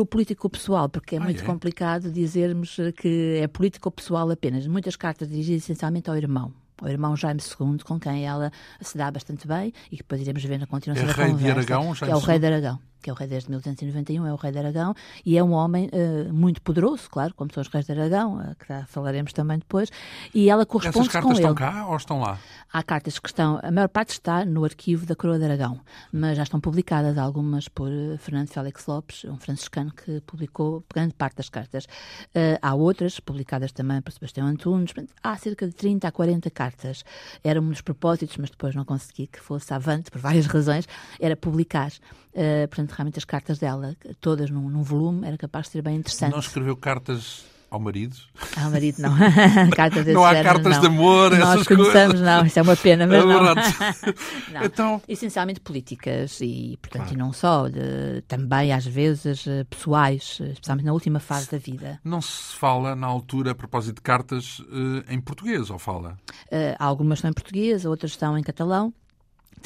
o 0.00 0.06
político 0.06 0.48
pessoal, 0.48 0.88
porque 0.88 1.16
é 1.16 1.18
Ah, 1.18 1.22
muito 1.24 1.42
é? 1.42 1.44
complicado 1.46 2.10
dizermos 2.10 2.78
eh, 2.78 2.90
que 2.92 3.38
é 3.42 3.46
político 3.46 3.90
pessoal 3.90 4.30
apenas. 4.30 4.66
Muitas 4.66 4.96
cartas 4.96 5.28
dirigidas 5.28 5.62
essencialmente 5.64 6.08
ao 6.08 6.16
irmão. 6.16 6.52
Ao 6.80 6.88
irmão 6.88 7.16
Jaime 7.16 7.40
II, 7.40 7.78
com 7.84 7.98
quem 8.00 8.26
ela 8.26 8.50
se 8.80 8.98
dá 8.98 9.10
bastante 9.10 9.46
bem 9.46 9.72
e 9.90 9.96
que 9.96 10.02
depois 10.02 10.20
iremos 10.20 10.42
ver 10.44 10.58
na 10.58 10.66
continuação 10.66 11.04
É 11.04 11.06
da 11.08 11.12
rei 11.14 11.26
de 11.26 11.32
conversa. 11.32 11.58
Aragão, 11.74 11.92
que 11.92 11.98
Jaime 12.00 12.12
é 12.12 12.16
o 12.16 12.18
rei 12.20 12.38
de 12.38 12.46
Aragão, 12.46 12.78
que 13.02 13.10
é 13.10 13.12
o 13.12 13.16
rei 13.16 13.28
desde 13.28 13.48
1291, 13.50 14.26
é 14.26 14.32
o 14.32 14.36
rei 14.36 14.52
de 14.52 14.58
Aragão, 14.58 14.94
e 15.24 15.36
é 15.38 15.42
um 15.42 15.52
homem 15.52 15.88
eh, 15.92 16.24
muito 16.32 16.60
poderoso, 16.62 17.08
claro, 17.10 17.34
como 17.34 17.52
são 17.52 17.60
os 17.60 17.68
reis 17.68 17.86
de 17.86 17.92
Aragão, 17.92 18.40
eh, 18.40 18.54
que 18.58 18.68
já 18.68 18.84
falaremos 18.86 19.32
também 19.32 19.58
depois, 19.58 19.90
e 20.34 20.48
ela 20.50 20.62
Essas 20.62 20.70
corresponde 20.72 21.06
com 21.08 21.12
cartas 21.12 21.38
ele. 21.38 21.40
estão 21.40 21.54
cá 21.54 21.86
ou 21.86 21.96
estão 21.96 22.20
lá? 22.20 22.38
Há 22.72 22.82
cartas 22.82 23.18
que 23.18 23.28
estão, 23.28 23.60
a 23.62 23.70
maior 23.70 23.88
parte 23.88 24.10
está 24.10 24.44
no 24.44 24.64
arquivo 24.64 25.06
da 25.06 25.14
Coroa 25.14 25.38
de 25.38 25.44
Aragão, 25.44 25.80
mas 26.12 26.36
já 26.36 26.42
estão 26.42 26.60
publicadas 26.60 27.16
algumas 27.18 27.68
por 27.68 27.90
eh, 27.90 28.16
Fernando 28.18 28.48
Félix 28.48 28.86
Lopes, 28.86 29.24
um 29.24 29.36
franciscano 29.38 29.92
que 29.92 30.20
publicou 30.22 30.84
grande 30.92 31.14
parte 31.14 31.36
das 31.36 31.48
cartas. 31.48 31.86
Eh, 32.34 32.58
há 32.60 32.74
outras 32.74 33.20
publicadas 33.20 33.72
também 33.72 34.00
por 34.02 34.12
Sebastião 34.12 34.46
Antunes, 34.46 34.92
portanto, 34.92 35.14
há 35.22 35.36
cerca 35.36 35.66
de 35.66 35.74
30 35.74 36.08
a 36.08 36.12
40 36.12 36.50
cartas. 36.50 37.04
Era 37.42 37.60
um 37.60 37.68
dos 37.68 37.80
propósitos, 37.80 38.36
mas 38.36 38.50
depois 38.50 38.74
não 38.74 38.84
consegui 38.84 39.26
que 39.26 39.40
fosse 39.40 39.72
avante, 39.72 40.10
por 40.10 40.20
várias 40.20 40.46
razões, 40.46 40.86
era 41.20 41.36
publicar. 41.36 41.92
Eh, 42.38 42.66
portanto, 42.86 42.96
realmente 42.96 43.18
as 43.18 43.24
cartas 43.24 43.58
dela, 43.58 43.94
todas 44.20 44.50
num, 44.50 44.68
num 44.70 44.82
volume, 44.82 45.26
era 45.26 45.36
capaz 45.36 45.66
de 45.66 45.72
ser 45.72 45.82
bem 45.82 45.96
interessante. 45.96 46.32
Não 46.32 46.38
escreveu 46.40 46.76
cartas 46.76 47.44
ao 47.68 47.80
marido? 47.80 48.16
Ao 48.56 48.70
marido, 48.70 49.02
não. 49.02 49.12
cartas 49.74 50.06
Não 50.06 50.24
há 50.24 50.28
género, 50.34 50.48
cartas 50.48 50.72
não. 50.74 50.80
de 50.80 50.86
amor, 50.86 51.30
Nós 51.36 51.40
essas 51.54 51.66
conhecemos, 51.66 52.12
coisas. 52.14 52.20
não, 52.20 52.46
isso 52.46 52.58
é 52.58 52.62
uma 52.62 52.76
pena, 52.76 53.06
mas 53.06 53.24
não. 53.24 53.36
Não. 54.52 54.64
Então- 54.64 55.02
Essencialmente 55.08 55.60
políticas 55.60 56.38
e, 56.40 56.78
portanto, 56.80 57.02
Claro. 57.08 57.14
e 57.14 57.16
não 57.18 57.32
só, 57.32 57.68
de- 57.68 58.22
também 58.28 58.72
às 58.72 58.86
vezes 58.86 59.46
eh, 59.46 59.64
pessoais, 59.64 60.38
eh, 60.40 60.52
especialmente 60.52 60.86
na 60.86 60.92
última 60.92 61.18
fase 61.18 61.50
da 61.50 61.58
vida. 61.58 61.98
Não 62.04 62.20
se 62.22 62.54
fala, 62.56 62.94
na 62.94 63.06
altura, 63.06 63.50
a 63.50 63.54
propósito 63.54 63.96
de 63.96 64.02
cartas, 64.02 64.62
eh, 65.08 65.12
em 65.14 65.20
português, 65.20 65.68
ou 65.68 65.78
fala? 65.78 66.16
Eh, 66.50 66.76
algumas 66.78 67.18
estão 67.18 67.30
em 67.30 67.34
português, 67.34 67.84
outras 67.84 68.12
estão 68.12 68.38
em 68.38 68.42
catalão. 68.42 68.94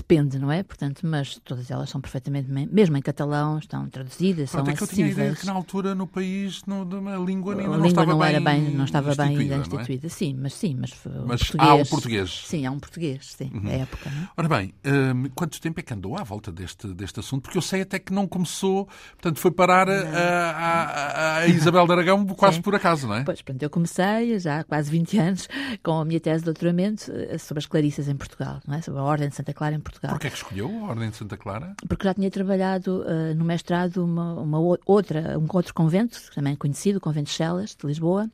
Depende, 0.01 0.39
não 0.39 0.51
é? 0.51 0.63
Portanto, 0.63 1.01
mas 1.05 1.39
todas 1.45 1.71
elas 1.71 1.91
são 1.91 2.01
perfeitamente, 2.01 2.51
me- 2.51 2.67
mesmo 2.67 2.97
em 2.97 3.03
catalão, 3.03 3.59
estão 3.59 3.87
traduzidas, 3.89 4.51
Pronto, 4.51 4.65
são 4.67 4.73
é 4.73 4.77
que 4.77 4.83
eu 4.83 4.87
tinha 4.89 5.07
a 5.07 5.09
ideia 5.11 5.29
de 5.29 5.33
acessíveis. 5.35 5.41
que 5.41 5.47
na 5.47 5.53
altura 5.53 5.95
no 5.95 6.07
país 6.07 6.63
não, 6.67 6.83
a 6.83 7.19
língua 7.19 7.53
ainda 7.55 7.65
a 7.65 7.67
não 7.69 7.75
língua 7.77 7.89
estava 7.89 8.13
não 8.13 8.19
bem 8.19 8.29
era 8.29 8.41
bem, 8.41 8.71
não 8.71 8.85
estava 8.85 9.15
bem 9.15 9.27
instituída, 9.33 9.55
é? 9.55 9.59
instituída. 9.59 10.09
Sim, 10.09 10.35
mas 10.41 10.55
sim, 10.55 10.75
mas, 10.81 10.93
Mas 11.27 11.41
há 11.59 11.75
o 11.75 11.87
português. 11.87 12.43
Sim, 12.47 12.65
há 12.67 12.71
um 12.71 12.79
português, 12.81 13.33
sim, 13.37 13.51
da 13.63 13.71
época. 13.71 14.11
Não 14.11 14.23
é? 14.23 14.29
Ora 14.37 14.49
bem, 14.49 14.75
hum, 15.15 15.25
quanto 15.35 15.61
tempo 15.61 15.79
é 15.81 15.83
que 15.83 15.93
andou 15.93 16.17
à 16.17 16.23
volta 16.23 16.51
deste, 16.51 16.87
deste 16.95 17.21
assunto? 17.21 17.43
Porque 17.43 17.59
eu 17.59 17.63
sei 17.63 17.83
até 17.83 17.99
que 17.99 18.13
não 18.13 18.27
começou, 18.27 18.87
portanto, 19.13 19.39
foi 19.39 19.51
parar 19.51 19.89
a, 19.89 19.93
a- 19.93 20.85
a- 20.85 21.37
a 21.41 21.47
Isabel 21.47 21.87
de 21.87 21.93
Aragão 21.93 22.27
quase 22.27 22.57
Sim. 22.57 22.63
por 22.63 22.75
acaso, 22.75 23.07
não 23.07 23.17
é? 23.17 23.25
Pois, 23.25 23.43
pronto, 23.43 23.63
eu 23.63 23.69
comecei 23.71 24.39
já 24.39 24.61
há 24.61 24.65
quase 24.65 24.91
20 24.91 25.19
anos 25.19 25.49
com 25.83 26.01
a 26.01 26.05
minha 26.05 26.21
tese 26.21 26.39
de 26.41 26.45
doutoramento 26.47 27.11
eh, 27.13 27.37
sobre 27.39 27.59
as 27.59 27.67
Clarissas 27.67 28.09
em 28.09 28.17
Portugal, 28.17 28.61
não 28.67 28.75
é? 28.77 28.81
sobre 28.81 29.01
a 29.01 29.03
Ordem 29.05 29.29
de 29.29 29.35
Santa 29.35 29.53
Clara 29.53 29.75
em 29.75 29.81
Portugal. 29.81 29.90
Porquê 29.99 30.27
é 30.27 30.31
que 30.31 30.37
escolheu 30.37 30.69
a 30.85 30.91
Ordem 30.91 31.11
de 31.11 31.17
Santa 31.17 31.37
Clara? 31.37 31.75
Porque 31.89 32.05
já 32.05 32.15
tinha 32.15 32.31
trabalhado 32.31 33.05
eh, 33.07 33.35
no 33.35 33.45
mestrado 33.45 34.05
uma, 34.05 34.35
uma 34.35 34.59
outra, 34.87 35.39
um 35.39 35.47
outro 35.53 35.75
convento, 35.75 36.19
também 36.35 36.55
conhecido, 36.57 36.99
o 36.99 37.01
Convento 37.01 37.27
de 37.27 37.33
Chelas, 37.33 37.75
de 37.75 37.87
Lisboa, 37.87 38.31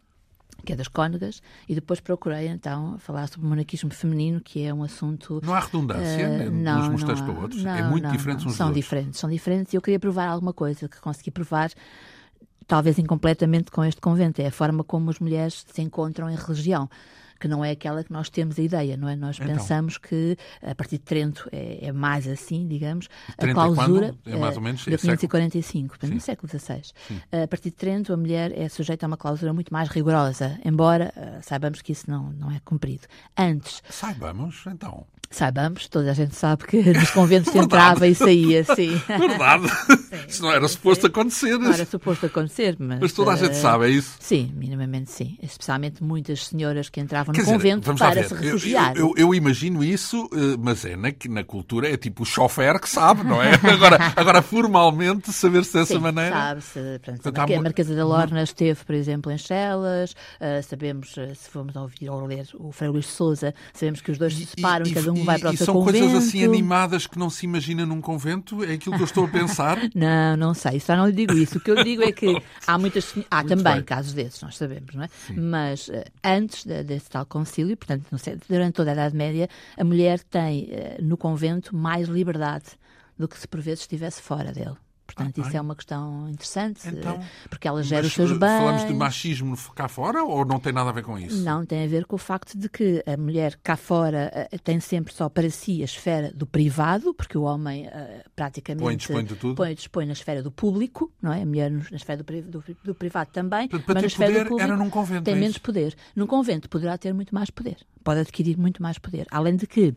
que 0.65 0.73
é 0.73 0.77
das 0.77 0.89
Cónegas, 0.89 1.43
e 1.69 1.75
depois 1.75 2.01
procurei 2.01 2.49
então 2.49 2.99
falar 2.99 3.29
sobre 3.29 3.47
o 3.47 3.51
monarquismo 3.51 3.91
feminino, 3.93 4.41
que 4.41 4.65
é 4.65 4.75
um 4.75 4.83
assunto 4.83 5.41
Não 5.45 5.55
há 5.55 5.61
redundância 5.61 6.23
eh, 6.23 6.51
não, 6.51 6.79
uns 6.79 6.85
não 6.85 6.93
mosteiros 6.93 7.21
para 7.21 7.33
outros? 7.33 7.63
Não, 7.63 7.75
é 7.75 7.83
muito 7.83 8.05
não, 8.05 8.13
diferentes 8.13 8.45
não. 8.45 8.51
uns 8.51 8.57
São 8.57 8.67
dos 8.67 8.77
outros. 8.77 8.85
diferentes, 8.85 9.21
são 9.21 9.31
diferentes 9.31 9.73
e 9.73 9.77
eu 9.77 9.83
queria 9.83 10.01
provar 10.01 10.29
alguma 10.29 10.53
coisa 10.53 10.89
que 10.89 11.01
consegui 11.01 11.31
provar, 11.31 11.71
talvez 12.67 12.99
incompletamente 12.99 13.71
com 13.71 13.85
este 13.85 14.01
convento, 14.01 14.41
é 14.41 14.47
a 14.47 14.53
forma 14.53 14.83
como 14.83 15.11
as 15.11 15.19
mulheres 15.19 15.65
se 15.73 15.83
encontram 15.83 16.29
em 16.29 16.37
religião. 16.37 16.89
Que 17.41 17.49
não 17.49 17.65
é 17.65 17.71
aquela 17.71 18.03
que 18.03 18.13
nós 18.13 18.29
temos 18.31 18.59
a 18.59 18.63
ideia, 18.63 18.97
não 18.97 19.09
é? 19.09 19.17
Nós 19.17 19.37
Então. 19.41 19.47
pensamos 19.55 19.99
que 19.99 20.37
a 20.63 20.75
partir 20.75 20.99
de 20.99 21.05
Trento 21.05 21.49
é, 21.53 21.87
é 21.87 21.93
mais 21.93 22.27
assim, 22.27 22.67
digamos, 22.67 23.09
Trento 23.37 23.59
é 23.61 23.63
a 23.63 23.67
clausura 23.67 24.15
quando? 24.25 24.35
É 24.35 24.39
mais 24.39 24.57
ou 24.57 24.63
menos 24.63 24.81
de 24.83 24.89
é 24.89 24.97
século? 24.97 25.11
1545, 25.13 25.89
portanto, 25.89 26.13
no 26.15 26.21
século 26.21 26.49
XVI. 26.51 26.83
A 27.45 27.47
partir 27.47 27.71
de 27.71 27.77
Trento, 27.77 28.13
a 28.13 28.17
mulher 28.17 28.53
é 28.57 28.69
sujeita 28.69 29.07
a 29.07 29.09
uma 29.09 29.17
clausura 29.17 29.53
muito 29.53 29.73
mais 29.73 29.89
rigorosa, 29.89 30.59
embora 30.65 31.13
eh, 31.17 31.39
saibamos 31.43 31.83
que 31.83 31.93
isso 31.93 32.11
não, 32.11 32.31
não 32.33 32.51
é 32.51 32.61
cumprido. 32.65 33.07
Antes, 33.37 33.83
Saibamos, 33.89 34.63
então. 34.67 35.07
saibamos, 35.31 35.89
toda 35.89 36.11
a 36.11 36.15
gente 36.15 36.35
sabe 36.35 36.65
que 36.65 36.83
nos 36.93 37.11
conventos 37.11 37.55
entrava 37.55 38.07
e 38.07 38.15
saía, 38.15 38.65
sim. 38.65 38.95
Verdade. 39.07 39.65
Isso 40.29 40.43
não 40.43 40.51
era 40.53 40.67
suposto 40.69 41.07
acontecer. 41.07 41.59
Não 41.59 41.73
era 41.73 41.85
suposto 41.85 42.27
acontecer, 42.27 42.77
mas. 42.79 43.01
Mas 43.01 43.13
toda 43.13 43.33
a 43.33 43.37
gente 43.37 43.51
eh, 43.53 43.55
sabe, 43.55 43.87
é 43.87 43.91
isso? 43.91 44.17
Sim, 44.21 44.53
minimamente 44.57 45.11
sim. 45.11 45.37
Especialmente 45.43 46.03
muitas 46.03 46.47
senhoras 46.47 46.89
que 46.89 47.01
entravam 47.01 47.26
Quer 47.33 47.41
no 47.41 47.45
dizer, 47.45 47.53
convento 47.57 47.95
para 47.95 48.23
se 48.25 48.35
Eu- 48.35 48.41
refugiar. 48.41 48.97
Eu, 48.97 49.07
eu- 49.09 49.15
eu 49.27 49.35
imagino 49.35 49.83
isso, 49.85 50.29
eh, 50.33 50.57
mas 50.59 50.85
é 50.85 50.97
na, 50.97 51.13
na 51.31 51.45
cultura, 51.45 51.89
é 51.93 51.97
tipo 51.97 52.23
o 52.23 52.27
chofer 52.27 52.81
que 52.81 52.89
sabe, 52.89 53.25
não 53.25 53.43
é? 53.43 53.53
Agora, 53.77 54.13
agora 54.17 54.43
formalmente, 54.43 55.33
saber-se 55.33 55.73
dessa 55.73 55.95
Sim, 55.95 56.01
maneira. 56.01 56.35
sabe-se. 56.37 57.01
Portanto, 57.05 57.39
a 57.57 57.61
Marquesa 57.63 57.95
da 57.95 58.05
Lorna 58.05 58.43
esteve, 58.43 58.85
por 58.85 58.95
exemplo, 58.95 59.31
em 59.33 59.39
Chelas. 59.39 60.15
ah, 60.41 60.61
sabemos, 60.63 61.15
ah, 61.19 61.35
se 61.35 61.49
formos 61.51 61.75
ouvir 61.77 62.09
ou 62.11 62.25
ler 62.27 62.47
o 62.55 62.73
Frei 62.73 62.89
Luís 62.91 63.07
de 63.07 63.13
Souza, 63.13 63.55
sabemos 63.75 64.01
que 64.01 64.11
os 64.11 64.19
dois 64.19 64.35
se 64.35 64.47
separam 64.47 64.87
e, 64.87 64.93
cada 64.93 65.13
um 65.13 65.25
vai 65.25 65.39
para 65.39 65.51
o 65.51 65.55
e 65.55 65.57
seu 65.57 65.67
são 65.67 65.75
convento. 65.75 65.99
coisas 66.09 66.29
assim 66.29 66.45
animadas 66.45 67.07
que 67.07 67.19
não 67.19 67.31
se 67.31 67.45
imagina 67.47 67.85
num 67.87 68.01
convento? 68.01 68.63
É 68.65 68.73
aquilo 68.75 68.95
que 68.97 69.03
eu 69.03 69.07
estou 69.07 69.25
a 69.25 69.29
pensar? 69.29 69.79
Não, 69.95 70.37
não 70.37 70.55
sei, 70.55 70.79
só 70.81 70.95
não 70.97 71.07
lhe 71.07 71.13
digo 71.13 71.33
isso. 71.35 71.59
O 71.59 71.61
que 71.61 71.71
eu 71.71 71.83
digo 71.83 72.03
é 72.03 72.13
que 72.13 72.27
há 72.67 72.79
muitas. 72.79 73.15
Há 73.31 73.37
Muito 73.43 73.49
também 73.57 73.75
bem. 73.77 73.83
casos 73.85 74.13
desses, 74.13 74.41
nós 74.43 74.57
sabemos, 74.57 74.95
não 74.95 75.05
é? 75.05 75.09
Mas 75.37 75.89
eh, 75.89 76.05
antes 76.25 76.65
de- 76.65 76.83
desse 76.85 77.09
tal 77.17 77.27
concílio, 77.27 77.77
portanto, 77.77 78.05
durante 78.49 78.75
toda 78.75 78.91
a 78.91 78.95
Idade 78.95 79.17
Média, 79.17 79.49
a 79.77 79.85
mulher 79.85 80.23
tem 80.25 80.69
eh, 80.71 80.99
no 81.01 81.17
convento 81.17 81.75
mais 81.75 82.09
liberdade 82.09 82.79
do 83.19 83.27
que 83.27 83.39
se 83.39 83.49
por 83.49 83.61
vezes 83.61 83.81
estivesse 83.81 84.21
fora 84.21 84.53
dele. 84.53 84.77
Portanto, 85.07 85.39
Ah, 85.39 85.41
isso 85.41 85.51
bem. 85.51 85.59
é 85.59 85.61
uma 85.61 85.77
questão 85.77 86.29
interessante, 86.29 86.81
Então, 86.89 87.15
eh, 87.15 87.25
porque 87.49 87.69
ela 87.69 87.83
gera 87.83 88.07
os 88.07 88.13
seus 88.13 88.31
eh, 88.33 88.35
bens. 88.35 88.59
Falamos 88.59 88.85
de 88.87 88.93
machismo 88.95 89.57
cá 89.75 89.87
fora 89.89 90.25
ou 90.25 90.45
não 90.45 90.59
tem 90.59 90.73
nada 90.73 90.91
a 90.91 90.93
ver 90.93 91.03
com 91.05 91.19
isso? 91.19 91.43
Não, 91.45 91.65
tem 91.65 91.85
a 91.85 91.87
ver 91.87 92.05
com 92.07 92.17
o 92.17 92.19
facto 92.19 92.59
de 92.59 92.69
que 92.69 93.03
a 93.07 93.17
mulher 93.17 93.57
cá 93.63 93.77
fora 93.77 94.31
eh, 94.51 94.59
tem 94.59 94.81
sempre 94.81 95.15
só 95.15 95.29
para 95.29 95.49
si 95.49 95.81
a 95.83 95.85
esfera 95.85 96.33
do 96.35 96.45
privado, 96.47 97.15
porque 97.15 97.39
o 97.39 97.43
homem 97.43 97.87
eh, 97.87 98.25
praticamente 98.35 98.83
Põe 98.83 98.95
e 98.95 98.97
dispõe 98.97 99.25
de 99.25 99.37
tudo. 99.37 99.55
põe 99.55 99.75
dispõe 99.75 100.07
na 100.07 100.13
esfera 100.13 100.43
do 100.43 100.51
público, 100.51 101.13
não 101.23 101.33
é? 101.33 101.43
A 101.43 101.47
mulher 101.47 101.71
na 101.71 101.81
esfera 101.97 102.23
do, 102.23 102.43
do- 102.43 102.65
do 102.85 102.95
privado 102.95 103.31
também, 103.33 103.69
Portanto, 103.69 103.95
mas 103.95 104.03
na 104.03 104.07
esfera 104.09 104.31
poder, 104.33 104.45
do 104.45 104.49
público 104.49 104.69
era 104.73 104.77
num 104.77 104.91
convento, 104.91 105.23
tem 105.25 105.35
é 105.35 105.39
menos 105.39 105.59
poder. 105.59 105.95
Num 106.15 106.27
convento 106.27 106.69
poderá 106.69 106.99
ter 106.99 107.15
muito 107.15 107.35
mais 107.35 107.49
poder, 107.51 107.77
pode 108.03 108.21
adquirir 108.21 108.59
muito 108.59 108.83
mais 108.83 108.99
poder. 108.99 109.27
Além 109.31 109.55
de 109.57 109.67
que 109.67 109.95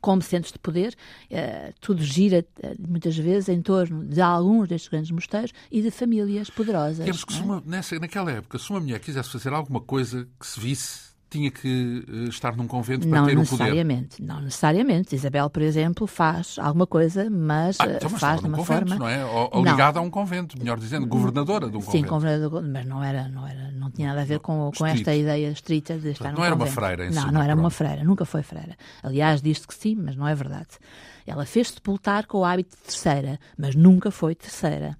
como 0.00 0.22
centros 0.22 0.52
de 0.52 0.58
poder, 0.58 0.94
eh, 1.30 1.72
tudo 1.80 2.02
gira 2.02 2.44
eh, 2.62 2.74
muitas 2.78 3.16
vezes 3.16 3.48
em 3.48 3.60
torno 3.62 4.04
de 4.04 4.20
alguns 4.20 4.68
destes 4.68 4.88
grandes 4.90 5.10
mosteiros 5.10 5.52
e 5.70 5.82
de 5.82 5.90
famílias 5.90 6.50
poderosas. 6.50 7.04
Que 7.24 7.34
é? 7.34 7.42
uma- 7.42 7.62
nessa, 7.66 7.98
naquela 7.98 8.30
época, 8.32 8.58
se 8.58 8.70
uma 8.70 8.80
mulher 8.80 9.00
quisesse 9.00 9.30
fazer 9.30 9.52
alguma 9.52 9.80
coisa 9.80 10.28
que 10.38 10.46
se 10.46 10.58
visse, 10.60 11.07
tinha 11.30 11.50
que 11.50 12.04
eh, 12.08 12.28
estar 12.28 12.56
num 12.56 12.66
convento 12.66 13.06
para 13.08 13.20
Não 13.20 13.26
ter 13.26 13.32
o 13.38 13.44
poder. 13.44 13.64
necessariamente, 13.64 14.22
não 14.22 14.40
necessariamente. 14.40 15.14
Isabel, 15.14 15.50
por 15.50 15.62
exemplo, 15.62 16.06
faz 16.06 16.56
alguma 16.58 16.86
coisa, 16.86 17.28
mas 17.30 17.78
Ah, 17.80 17.86
eh, 17.86 17.96
então, 17.96 18.10
mas 18.10 18.20
faz 18.20 18.40
de 18.40 18.46
uma 18.48 18.56
convento, 18.56 18.88
forma. 18.88 18.96
não 18.96 19.08
é? 19.08 19.24
Ou, 19.24 19.50
ou 19.52 19.64
Não. 19.64 19.70
ligada 19.72 19.98
a 19.98 20.02
um 20.02 20.10
convento, 20.10 20.58
melhor 20.58 20.78
dizendo, 20.78 21.06
governadora 21.06 21.68
de 21.70 21.76
um 21.76 21.80
Sim, 21.80 21.86
convento. 21.86 22.08
governador, 22.08 22.62
mas 22.62 22.86
não 22.86 23.02
era, 23.02 23.28
não 23.28 23.46
era, 23.46 23.70
não 23.72 23.90
tinha 23.90 24.08
nada 24.08 24.22
a 24.22 24.24
ver 24.24 24.38
com, 24.40 24.70
com 24.76 24.86
esta 24.86 25.14
ideia 25.14 25.50
estrita 25.50 25.98
de 25.98 26.10
estar 26.10 26.30
Não 26.32 26.38
num 26.38 26.44
era 26.44 26.54
uma 26.54 26.66
convento. 26.66 26.74
freira, 26.80 27.06
em 27.06 27.10
Não, 27.10 27.30
não 27.30 27.42
era 27.42 27.54
uma 27.54 27.62
pronto. 27.62 27.74
freira, 27.74 28.04
nunca 28.04 28.24
foi 28.24 28.42
freira. 28.42 28.76
Aliás, 29.02 29.40
diz-se 29.42 29.66
que 29.66 29.74
sim, 29.74 29.94
mas 29.96 30.16
não 30.16 30.26
é 30.26 30.34
verdade. 30.34 30.68
Ela 31.26 31.44
fez 31.44 31.68
sepultar 31.68 32.26
com 32.26 32.38
o 32.38 32.44
hábito 32.44 32.74
de 32.76 32.82
terceira, 32.84 33.38
mas 33.58 33.74
nunca 33.74 34.10
foi 34.10 34.34
terceira. 34.34 34.96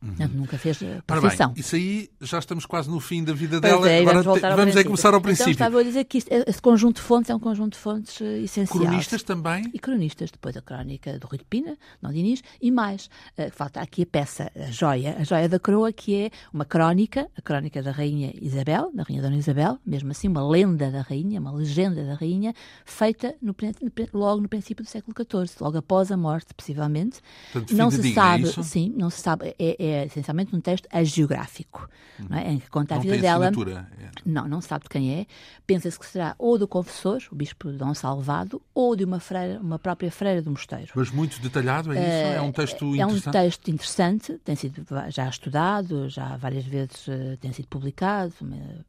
Portanto, 0.00 0.32
nunca 0.32 0.56
fez 0.56 0.80
eh, 0.80 0.86
Uhum. 0.94 1.00
Profissão. 1.06 1.48
bem, 1.52 1.60
isso 1.60 1.76
aí 1.76 2.08
já 2.22 2.38
estamos 2.38 2.64
quase 2.64 2.88
no 2.88 2.98
fim 3.00 3.22
da 3.22 3.34
vida 3.34 3.60
Pois 3.60 3.72
dela. 3.72 3.90
é, 3.90 4.00
Agora 4.00 4.22
vamos 4.22 4.40
te- 4.40 4.56
vamos 4.56 4.76
é 4.76 4.84
começar 4.84 5.08
ao 5.08 5.14
Então, 5.14 5.20
princípio. 5.22 5.52
estava 5.52 5.78
a 5.80 5.82
dizer 5.82 6.04
que 6.04 6.16
isto- 6.18 6.30
esse 6.32 6.62
conjunto 6.62 6.96
de 6.96 7.02
fontes 7.02 7.30
é 7.30 7.34
um 7.34 7.38
conjunto 7.38 7.74
de 7.74 7.78
fontes 7.78 8.18
eh, 8.20 8.38
essencial. 8.38 8.78
Cronistas 8.82 9.22
também. 9.22 9.70
E 9.74 9.78
cronistas, 9.78 10.30
depois 10.30 10.56
a 10.56 10.62
crónica 10.62 11.18
do 11.18 11.26
Rui 11.26 11.36
de 11.38 11.44
Pina, 11.44 11.76
Dom 12.02 12.10
Dinis, 12.12 12.42
e 12.62 12.70
mais. 12.70 13.10
eh, 13.36 13.50
falta 13.50 13.80
aqui 13.80 14.02
a 14.02 14.06
peça, 14.06 14.50
a 14.56 14.70
joia, 14.70 15.16
a 15.18 15.24
joia 15.24 15.48
da 15.50 15.58
coroa, 15.58 15.92
que 15.92 16.14
é 16.14 16.30
uma 16.52 16.64
crónica, 16.64 17.28
a 17.36 17.42
crónica 17.42 17.82
da 17.82 17.90
Rainha 17.90 18.32
Isabel, 18.40 18.90
da 18.94 19.02
Rainha 19.02 19.20
Dona 19.22 19.36
Isabel, 19.36 19.78
mesmo 19.84 20.10
assim, 20.12 20.28
uma 20.28 20.46
lenda 20.48 20.90
da 20.90 21.02
Rainha, 21.02 21.38
uma 21.40 21.52
legenda 21.52 22.02
da 22.06 22.14
Rainha, 22.14 22.54
feita 22.86 23.34
no 23.42 23.54
logo 24.14 24.40
no 24.40 24.48
princípio 24.48 24.82
do 24.84 24.88
século 24.88 25.14
XIV, 25.14 25.56
logo 25.60 25.76
após 25.76 26.10
a 26.10 26.16
morte, 26.16 26.54
possivelmente. 26.54 27.18
Portanto, 27.52 27.76
não 27.76 27.90
se 27.90 28.10
é 28.10 28.14
sabe, 28.14 28.44
isso? 28.44 28.62
sim, 28.64 28.94
não 28.96 29.10
se 29.10 29.20
sabe, 29.20 29.54
é, 29.58 29.76
é 29.90 30.06
essencialmente 30.06 30.54
um 30.54 30.60
texto 30.60 30.88
agiográfico, 30.92 31.88
não 32.28 32.36
é? 32.38 32.52
em 32.52 32.58
que 32.58 32.68
conta 32.70 32.94
a 32.94 32.96
Não 32.96 33.02
vida 33.02 33.14
tem 33.14 33.22
dela. 33.22 33.46
assinatura. 33.46 33.88
É. 34.00 34.10
Não, 34.24 34.48
não 34.48 34.60
sabe 34.60 34.84
de 34.84 34.88
quem 34.88 35.14
é. 35.20 35.26
Pensa-se 35.66 35.98
que 35.98 36.06
será 36.06 36.34
ou 36.38 36.58
do 36.58 36.66
confessor, 36.68 37.22
o 37.30 37.34
bispo 37.34 37.70
Dom 37.72 37.94
Salvado, 37.94 38.60
ou 38.74 38.94
de 38.96 39.04
uma 39.04 39.20
freira, 39.20 39.58
uma 39.60 39.78
própria 39.78 40.10
freira 40.10 40.42
do 40.42 40.50
mosteiro. 40.50 40.92
Mas 40.94 41.10
muito 41.10 41.40
detalhado, 41.40 41.92
é 41.92 41.96
isso? 41.96 42.26
É 42.36 42.40
um 42.40 42.52
texto 42.52 42.84
É 42.84 43.06
um 43.06 43.10
interessante. 43.10 43.32
texto 43.32 43.68
interessante, 43.70 44.38
tem 44.44 44.56
sido 44.56 44.84
já 45.08 45.28
estudado, 45.28 46.08
já 46.08 46.36
várias 46.36 46.64
vezes 46.64 47.08
eh, 47.08 47.36
tem 47.40 47.52
sido 47.52 47.68
publicado, 47.68 48.32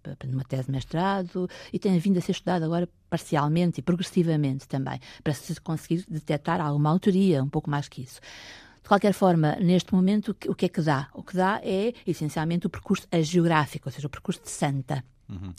pa- 0.04 0.16
numa 0.28 0.44
tese 0.44 0.66
de 0.66 0.72
mestrado, 0.72 1.50
e 1.72 1.80
tem 1.80 1.98
vindo 2.00 2.18
a 2.18 2.22
ser 2.22 2.32
estudado 2.34 2.64
agora 2.64 2.88
parcialmente 3.10 3.80
e 3.80 3.84
progressivamente 3.84 4.68
também, 4.68 5.00
para 5.24 5.34
se 5.34 5.60
conseguir 5.62 6.06
detectar 6.10 6.62
alguma 6.62 6.90
autoria, 6.90 7.44
um 7.44 7.50
pouco 7.50 7.70
mais 7.70 7.88
que 7.88 8.02
isso. 8.02 8.20
De 8.84 8.88
qualquer 8.90 9.14
forma, 9.14 9.56
neste 9.58 9.94
momento, 9.94 10.32
o 10.50 10.56
que- 10.56 10.66
é 10.66 10.70
que 10.70 10.82
dá? 10.82 11.08
O 11.14 11.24
que 11.24 11.36
dá 11.36 11.62
é, 11.64 11.94
essencialmente, 12.06 12.68
o 12.68 12.70
percurso 12.70 13.08
agiográfico, 13.12 13.88
ou 13.88 13.92
seja, 13.92 14.08
o 14.08 14.10
percurso 14.10 14.42
de 14.44 14.50
santa. 14.50 15.04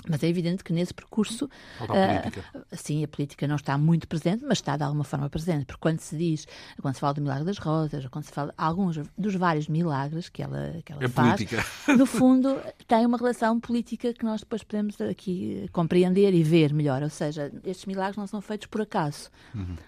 Mas 0.09 0.23
é 0.23 0.29
evidente 0.29 0.63
que 0.63 0.73
nesse 0.73 0.93
percurso, 0.93 1.49
política. 1.79 2.45
sim, 2.73 3.03
a 3.05 3.09
política 3.09 3.47
não 3.49 3.57
está 3.57 3.77
muito 3.79 4.07
presente, 4.07 4.45
mas 4.45 4.59
está 4.59 4.77
de 4.77 4.83
alguma 4.83 5.05
forma 5.05 5.29
presente, 5.31 5.67
porque 5.67 5.81
quando 5.81 6.01
se 6.01 6.17
diz, 6.17 6.47
quando 6.81 6.95
se 6.95 7.01
fala 7.01 7.15
do 7.15 7.21
milagre 7.23 7.45
das 7.45 7.59
rosas, 7.59 8.05
ou 8.05 8.11
quando 8.11 8.25
se 8.25 8.33
fala 8.33 8.49
de 8.49 8.55
alguns 8.59 8.99
dos 9.17 9.35
vários 9.35 9.69
milagres 9.69 10.29
que 10.29 10.43
ela, 10.43 10.75
que 10.85 10.93
ela 10.93 11.05
É 11.05 11.09
faz, 11.09 11.35
política. 11.35 11.65
no 11.97 12.07
fundo 12.07 12.61
tem 12.87 13.07
uma 13.07 13.17
relação 13.19 13.59
política 13.59 14.13
que 14.13 14.25
nós 14.25 14.41
depois 14.41 14.63
podemos 14.63 15.01
aqui 15.01 15.69
compreender 15.73 16.35
e 16.35 16.43
ver 16.43 16.73
melhor. 16.73 17.03
Ou 17.03 17.11
seja, 17.11 17.51
estes 17.65 17.87
milagres 17.87 18.17
não 18.17 18.27
são 18.27 18.41
feitos 18.41 18.67
por 18.67 18.81
acaso. 18.81 19.31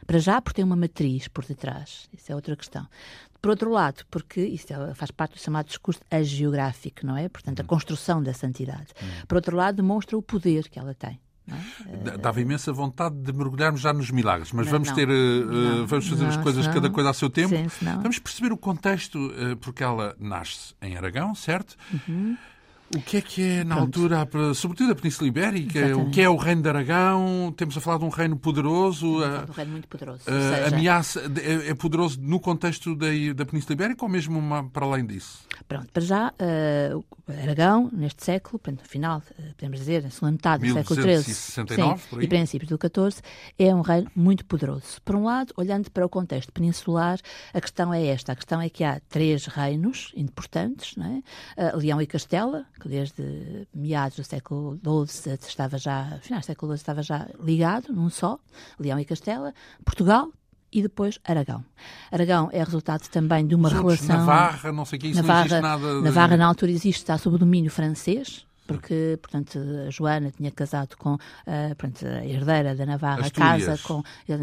Para 0.06 0.18
já, 0.18 0.40
porque 0.40 0.56
tem 0.56 0.64
uma 0.64 0.76
matriz 0.76 1.28
por 1.28 1.44
detrás. 1.44 2.08
Isso 2.12 2.30
é 2.32 2.34
outra 2.34 2.56
questão. 2.56 2.86
Por 3.44 3.50
outro 3.50 3.70
lado, 3.70 4.04
porque 4.10 4.40
isso 4.40 4.72
é- 4.72 4.94
faz 4.94 5.10
parte 5.10 5.34
do 5.34 5.38
chamado 5.38 5.66
discurso 5.66 6.00
agiográfico, 6.10 7.04
não 7.04 7.14
é? 7.14 7.28
Portanto, 7.28 7.60
a 7.60 7.64
construção 7.64 8.22
da 8.22 8.32
santidade. 8.32 8.86
Por 9.28 9.34
outro 9.36 9.54
lado, 9.54 9.76
demonstra 9.76 10.16
o 10.16 10.22
poder 10.22 10.66
que 10.70 10.78
ela 10.78 10.94
tem. 10.94 11.20
é? 11.46 12.16
Dava 12.16 12.40
imensa 12.40 12.72
vontade 12.72 13.16
de 13.16 13.30
mergulharmos 13.30 13.82
já 13.82 13.92
nos 13.92 14.10
milagres, 14.10 14.50
mas 14.50 14.64
Não, 14.64 14.72
vamos 14.72 14.90
ter, 14.92 15.06
eh, 15.10 15.12
Não, 15.12 15.86
vamos 15.86 16.08
fazer 16.08 16.24
as 16.24 16.36
não, 16.38 16.42
coisas 16.42 16.64
senão- 16.64 16.74
cada 16.80 16.88
coisa 16.88 17.10
a 17.10 17.12
seu 17.12 17.28
tempo. 17.28 17.50
Sim, 17.54 17.66
Vamos 18.00 18.18
perceber 18.18 18.50
o 18.50 18.56
contexto, 18.56 19.18
eh, 19.36 19.54
porque 19.56 19.84
ela 19.84 20.16
nasce 20.18 20.74
em 20.80 20.96
Aragão, 20.96 21.34
certo? 21.34 21.76
O 22.96 23.00
que 23.02 23.16
é 23.16 23.20
que 23.20 23.42
é, 23.42 23.64
na. 23.64 23.76
Pronto. 23.76 24.00
altura, 24.02 24.54
sobretudo 24.54 24.92
a 24.92 24.94
Península 24.94 25.28
Ibérica, 25.28 25.78
o 25.78 25.82
Exatamente. 25.84 26.10
que 26.12 26.20
é 26.20 26.28
o 26.28 26.36
reino 26.36 26.62
de 26.62 26.68
Aragão? 26.68 27.52
Temos 27.56 27.76
a 27.76 27.80
falar 27.80 27.98
de 27.98 28.04
um 28.04 28.08
reino 28.08 28.36
poderoso. 28.36 29.22
É 29.22 29.44
um 29.48 29.52
reino 29.52 29.72
muito 29.72 29.88
poderoso. 29.88 30.22
seja, 30.24 30.68
ameaça 30.74 31.20
é, 31.42 31.70
é 31.70 31.74
poderoso 31.74 32.20
no 32.20 32.38
contexto 32.40 32.94
da, 32.94 33.06
da 33.34 33.44
Península 33.46 33.72
Ibérica 33.74 34.04
ou 34.04 34.08
mesmo 34.10 34.38
uma- 34.38 34.64
para 34.68 34.86
além 34.86 35.04
disso? 35.06 35.40
Pronto, 35.68 35.88
para 35.92 36.02
já, 36.04 36.32
o 36.96 37.04
Aragão, 37.42 37.88
neste 37.92 38.24
século, 38.24 38.58
portanto, 38.58 38.82
no 38.82 38.88
final, 38.88 39.22
eh, 39.38 39.52
podemos 39.56 39.78
dizer, 39.78 40.02
na 40.02 40.10
segunda 40.10 40.32
metade 40.32 40.66
do 40.68 40.74
século 40.74 41.00
XIII 41.00 41.06
1269, 41.06 42.00
sim, 42.02 42.08
por 42.10 42.18
aí. 42.18 42.24
e 42.24 42.28
princípios 42.28 42.68
do 42.70 42.76
XIV, 42.78 43.22
é 43.58 43.74
um 43.74 43.80
reino 43.80 44.10
muito 44.14 44.44
poderoso. 44.44 45.00
Por 45.04 45.16
um 45.16 45.24
lado, 45.24 45.52
olhando 45.56 45.90
para 45.90 46.04
o 46.04 46.08
contexto 46.08 46.52
peninsular, 46.52 47.18
a 47.52 47.60
questão 47.60 47.94
é 47.94 48.04
esta. 48.06 48.32
A 48.32 48.36
questão 48.36 48.60
é 48.60 48.68
que 48.68 48.84
há 48.84 49.00
três 49.08 49.46
reinos 49.46 50.12
importantes, 50.16 50.96
não 50.96 51.06
é? 51.06 51.22
Eh, 51.56 51.76
Leão 51.76 52.00
e 52.02 52.06
Castela, 52.06 52.66
que 52.84 52.88
desde 52.90 53.66
meados 53.74 54.18
do 54.18 54.24
século 54.24 54.78
XII 55.06 55.38
estava 55.48 55.78
já, 55.78 56.18
finais 56.20 56.44
do 56.44 56.46
século 56.46 56.72
XII 56.72 56.76
estava 56.82 57.02
já 57.02 57.26
ligado 57.42 57.92
num 57.92 58.10
só, 58.10 58.38
Leão 58.78 59.00
e 59.00 59.04
Castela, 59.06 59.54
Portugal, 59.84 60.28
e 60.70 60.82
depois 60.82 61.18
Aragão. 61.24 61.64
Aragão 62.12 62.50
é 62.52 62.62
resultado 62.62 63.08
também 63.08 63.46
de 63.46 63.54
uma 63.54 63.68
Os 63.68 63.74
outros, 63.74 64.00
relação... 64.00 64.16
Navarra, 64.26 64.72
não 64.72 64.84
sei 64.84 64.98
o 64.98 65.00
que, 65.00 65.06
isso 65.08 65.20
não 65.20 65.26
Navarra, 65.26 65.46
existe 65.46 65.62
nada. 65.62 65.94
de- 65.98 66.02
Navarra 66.02 66.36
na 66.36 66.46
altura 66.46 66.72
existe, 66.72 66.98
está 66.98 67.16
sob 67.16 67.36
o 67.36 67.38
domínio 67.38 67.70
francês, 67.70 68.44
porque, 68.66 69.18
portanto, 69.22 69.58
a 69.86 69.90
Joana 69.90 70.30
tinha 70.30 70.50
casado 70.50 70.96
com 70.96 71.14
ah, 71.46 71.74
portanto, 71.78 72.06
a 72.06 72.24
herdeira 72.26 72.74
da 72.74 72.84
Navarra, 72.86 73.20
Astúrias. 73.26 73.64
casa 73.66 73.78
com, 73.86 74.02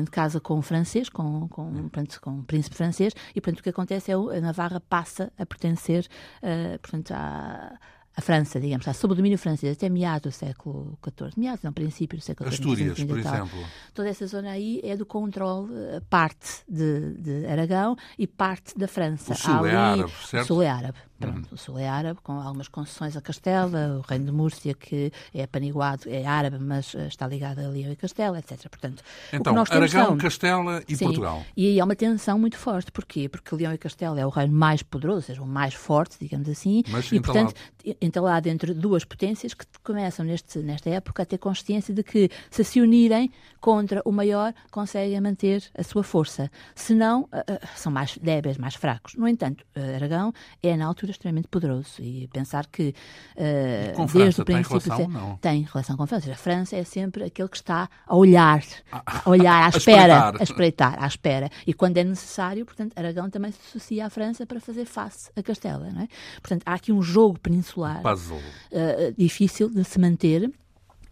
casa 0.09 0.39
com 0.39 0.57
um 0.57 0.61
francês, 0.61 1.09
com, 1.09 1.47
com, 1.49 1.71
portanto, 1.89 2.19
com 2.21 2.29
um 2.31 2.43
príncipe 2.43 2.75
francês, 2.75 3.13
e 3.35 3.41
portanto 3.41 3.59
o 3.59 3.63
que 3.63 3.69
acontece 3.69 4.11
é 4.11 4.17
o- 4.17 4.29
a 4.29 4.39
Navarra 4.39 4.79
passa 4.79 5.31
a 5.37 5.45
pertencer, 5.45 6.07
ah, 6.41 6.79
portanto, 6.81 7.11
à, 7.11 7.73
a 8.15 8.21
França, 8.21 8.59
digamos, 8.59 8.85
está 8.85 8.93
sob 8.93 9.13
o 9.13 9.15
domínio 9.15 9.37
francês 9.37 9.75
até 9.75 9.87
meados 9.87 10.33
do 10.33 10.37
século 10.37 10.97
XIV, 11.01 11.31
meados, 11.37 11.63
não, 11.63 11.71
princípio 11.71 12.17
do 12.17 12.23
século 12.23 12.51
XIV. 12.51 12.61
Astúrias, 12.61 13.03
por 13.03 13.17
exemplo. 13.17 13.65
Toda 13.93 14.09
essa 14.09 14.27
zona 14.27 14.51
aí 14.51 14.81
é 14.83 14.97
do 14.97 15.05
controle, 15.05 15.73
eh, 15.73 16.01
parte 16.09 16.63
de, 16.67 17.13
de 17.13 17.45
Aragão 17.45 17.95
e 18.17 18.27
parte 18.27 18.77
da 18.77 18.87
França. 18.87 19.31
O 19.33 19.35
sul 19.35 19.65
é 19.65 19.75
árabe, 19.75 20.11
certo? 20.25 20.43
O 20.43 20.47
sul 20.47 20.61
é 20.61 20.69
árabe. 20.69 20.97
Pronto, 21.21 21.47
uhum. 21.49 21.55
o 21.55 21.57
sul 21.57 21.79
é 21.79 21.87
árabe, 21.87 22.19
com 22.23 22.33
algumas 22.33 22.67
concessões 22.67 23.15
a 23.15 23.21
Castela, 23.21 23.99
o 23.99 24.01
reino 24.01 24.25
de 24.25 24.31
Múrcia, 24.31 24.73
que 24.73 25.11
é 25.33 25.43
apaniguado, 25.43 26.03
é 26.07 26.25
árabe, 26.25 26.57
mas 26.59 26.95
eh, 26.95 27.07
está 27.07 27.27
ligado 27.27 27.59
a 27.59 27.67
Leão 27.67 27.91
e 27.91 27.95
Castela, 27.95 28.39
etc. 28.39 28.67
Portanto, 28.69 29.03
então, 29.31 29.53
Aragão, 29.57 29.89
são... 29.89 30.17
Castela 30.17 30.83
e 30.87 30.95
Sim, 30.95 31.05
Portugal. 31.05 31.43
E 31.55 31.67
aí 31.67 31.79
há 31.79 31.83
uma 31.85 31.95
tensão 31.95 32.37
muito 32.39 32.57
forte. 32.57 32.91
Porquê? 32.91 33.29
Porque 33.29 33.55
Leão 33.55 33.73
e 33.73 33.77
Castela 33.77 34.19
é 34.19 34.25
o 34.25 34.29
reino 34.29 34.53
mais 34.53 34.81
poderoso, 34.83 35.17
ou 35.17 35.21
seja, 35.21 35.41
o 35.41 35.47
mais 35.47 35.73
forte, 35.73 36.17
digamos 36.19 36.49
assim, 36.49 36.83
mas 36.89 37.11
e, 37.11 37.19
portanto, 37.19 37.53
entalado 38.01 38.49
entre 38.49 38.73
duas 38.73 39.05
potências 39.05 39.53
que 39.53 39.65
começam 39.83 40.25
neste, 40.25 40.59
nesta 40.59 40.89
época 40.89 41.23
a 41.23 41.25
ter 41.25 41.37
consciência 41.37 41.93
de 41.93 42.03
que, 42.03 42.29
se 42.49 42.63
se 42.63 42.81
unirem 42.81 43.31
contra 43.59 44.01
o 44.05 44.11
maior, 44.11 44.53
conseguem 44.71 45.19
manter 45.21 45.63
a 45.77 45.83
sua 45.83 46.03
força. 46.03 46.49
Se 46.73 46.93
não, 46.93 47.21
uh, 47.23 47.25
uh, 47.25 47.67
são 47.75 47.91
mais 47.91 48.17
débeis, 48.17 48.57
mais 48.57 48.75
fracos. 48.75 49.15
No 49.15 49.27
entanto, 49.27 49.63
Aragão 49.95 50.33
é, 50.63 50.75
na 50.75 50.85
altura, 50.85 51.10
extremamente 51.11 51.47
poderoso. 51.47 52.01
E 52.01 52.27
pensar 52.27 52.65
que 52.67 52.93
uh, 53.35 53.95
com 53.95 54.05
desde 54.05 54.41
o 54.41 54.45
princípio 54.45 54.79
tem 54.79 54.97
relação, 54.97 55.09
não? 55.09 55.37
tem 55.37 55.61
relação 55.63 55.97
com 55.97 56.03
a 56.03 56.07
França. 56.07 56.31
A 56.31 56.35
França 56.35 56.75
é 56.75 56.83
sempre 56.83 57.23
aquele 57.23 57.49
que 57.49 57.57
está 57.57 57.89
a 58.05 58.15
olhar, 58.15 58.63
a 58.91 59.29
olhar 59.29 59.65
à 59.65 59.69
espera, 59.75 60.29
a 60.39 60.41
espreitar. 60.41 60.41
a 60.41 60.43
espreitar, 60.43 61.03
à 61.03 61.07
espera. 61.07 61.49
E 61.65 61.73
quando 61.73 61.97
é 61.97 62.03
necessário, 62.03 62.65
portanto, 62.65 62.93
Aragão 62.95 63.29
também 63.29 63.51
se 63.51 63.59
associa 63.67 64.05
à 64.05 64.09
França 64.09 64.45
para 64.45 64.59
fazer 64.59 64.85
face 64.85 65.31
a 65.35 65.43
Castela. 65.43 65.89
Não 65.91 66.01
é? 66.01 66.07
Portanto, 66.41 66.63
há 66.65 66.73
aqui 66.73 66.91
um 66.91 67.01
jogo 67.01 67.39
peninsular 67.39 68.01
uh, 68.03 69.13
difícil 69.17 69.69
de 69.69 69.83
se 69.83 69.99
manter 69.99 70.51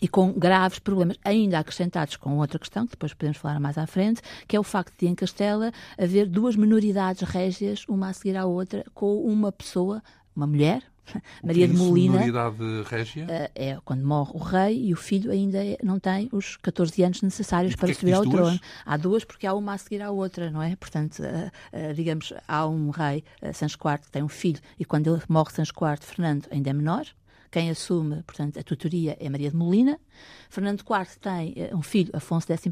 e 0.01 0.07
com 0.07 0.31
graves 0.31 0.79
problemas, 0.79 1.17
ainda 1.23 1.59
acrescentados 1.59 2.15
com 2.15 2.37
outra 2.37 2.59
questão, 2.59 2.85
que 2.85 2.91
depois 2.91 3.13
podemos 3.13 3.37
falar 3.37 3.59
mais 3.59 3.77
à 3.77 3.85
frente, 3.85 4.21
que 4.47 4.55
é 4.55 4.59
o 4.59 4.63
facto 4.63 4.97
de 4.97 5.07
em 5.07 5.15
Castela 5.15 5.71
haver 5.97 6.27
duas 6.27 6.55
minoridades 6.55 7.21
régias, 7.27 7.85
uma 7.87 8.09
a 8.09 8.13
seguir 8.13 8.37
à 8.37 8.45
outra, 8.45 8.85
com 8.93 9.21
uma 9.23 9.51
pessoa, 9.51 10.01
uma 10.35 10.47
mulher, 10.47 10.83
Maria 11.43 11.67
de 11.67 11.75
Molina. 11.75 12.19
Minoridade 12.19 12.83
régia? 12.83 13.25
Eh, 13.29 13.51
é 13.55 13.77
quando 13.83 14.05
morre 14.05 14.31
o 14.33 14.37
rei 14.37 14.85
e 14.85 14.93
o 14.93 14.97
filho 14.97 15.31
ainda 15.31 15.63
é, 15.63 15.77
não 15.83 15.99
tem 15.99 16.29
os 16.31 16.57
14 16.57 17.03
anos 17.03 17.21
necessários 17.21 17.75
para 17.75 17.89
é 17.89 17.93
subir 17.93 18.13
ao 18.13 18.23
duas? 18.23 18.35
trono. 18.35 18.59
Há 18.85 18.97
duas 18.97 19.23
porque 19.23 19.47
há 19.47 19.53
uma 19.53 19.73
a 19.73 19.77
seguir 19.77 20.01
à 20.01 20.11
outra, 20.11 20.51
não 20.51 20.61
é? 20.61 20.75
Portanto, 20.75 21.19
uh, 21.19 21.47
uh, 21.75 21.93
digamos, 21.93 22.33
há 22.47 22.67
um 22.67 22.89
rei, 22.89 23.23
Sancho 23.53 23.77
IV, 23.83 23.99
que 23.99 24.11
tem 24.11 24.23
um 24.23 24.29
filho 24.29 24.59
e 24.77 24.85
quando 24.85 25.13
ele 25.13 25.23
morre, 25.27 25.51
Sancho 25.51 25.73
IV, 25.73 25.97
Fernando 26.01 26.47
ainda 26.51 26.69
é 26.69 26.73
menor, 26.73 27.05
quem 27.51 27.69
assume, 27.69 28.21
portanto, 28.23 28.59
a 28.59 28.63
tutoria 28.63 29.17
é 29.19 29.29
Maria 29.29 29.49
de 29.49 29.55
Molina. 29.55 29.99
Fernando 30.49 30.81
IV 30.81 31.19
tem 31.19 31.53
uh, 31.71 31.77
um 31.77 31.81
filho, 31.81 32.11
Afonso 32.13 32.51
X. 32.51 32.63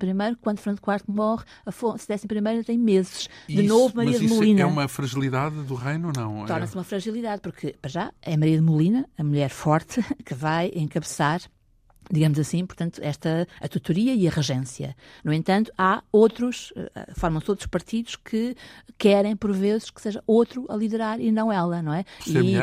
Quando 0.41 0.59
Fernando 0.59 0.79
IV 0.79 1.03
morre, 1.07 1.45
Afonso 1.65 2.05
X 2.07 2.23
tem 2.65 2.77
meses. 2.77 3.29
De 3.47 3.61
isso, 3.61 3.67
novo, 3.67 3.95
Maria 3.95 4.19
de 4.19 4.27
Molina. 4.27 4.61
é 4.61 4.65
uma 4.65 4.87
fragilidade 4.87 5.55
do 5.63 5.75
reino, 5.75 6.11
não? 6.15 6.43
É? 6.43 6.47
Torna-se 6.47 6.75
uma 6.75 6.83
fragilidade, 6.83 7.41
porque, 7.41 7.75
para 7.81 7.89
já, 7.89 8.11
é 8.21 8.37
Maria 8.37 8.57
de 8.57 8.63
Molina, 8.63 9.09
a 9.17 9.23
mulher 9.23 9.49
forte, 9.49 10.01
que 10.23 10.33
vai 10.33 10.71
encabeçar 10.75 11.41
digamos 12.09 12.39
assim, 12.39 12.65
portanto, 12.65 13.01
esta 13.03 13.45
a 13.59 13.67
tutoria 13.67 14.15
e 14.15 14.27
a 14.29 14.31
regência. 14.31 14.95
No 15.25 15.33
entanto, 15.33 15.71
há 15.77 16.01
outros, 16.09 16.71
uh, 16.71 17.13
formam-se 17.19 17.49
outros 17.49 17.67
partidos 17.67 18.15
que 18.15 18.55
querem, 18.97 19.35
por 19.35 19.51
vezes, 19.51 19.89
que 19.89 20.01
seja 20.01 20.23
outro 20.25 20.65
a 20.69 20.75
liderar 20.77 21.19
e 21.19 21.33
não 21.33 21.51
ela, 21.51 21.81
não 21.81 21.93
é? 21.93 22.05
Ser 22.21 22.45
e? 22.45 22.55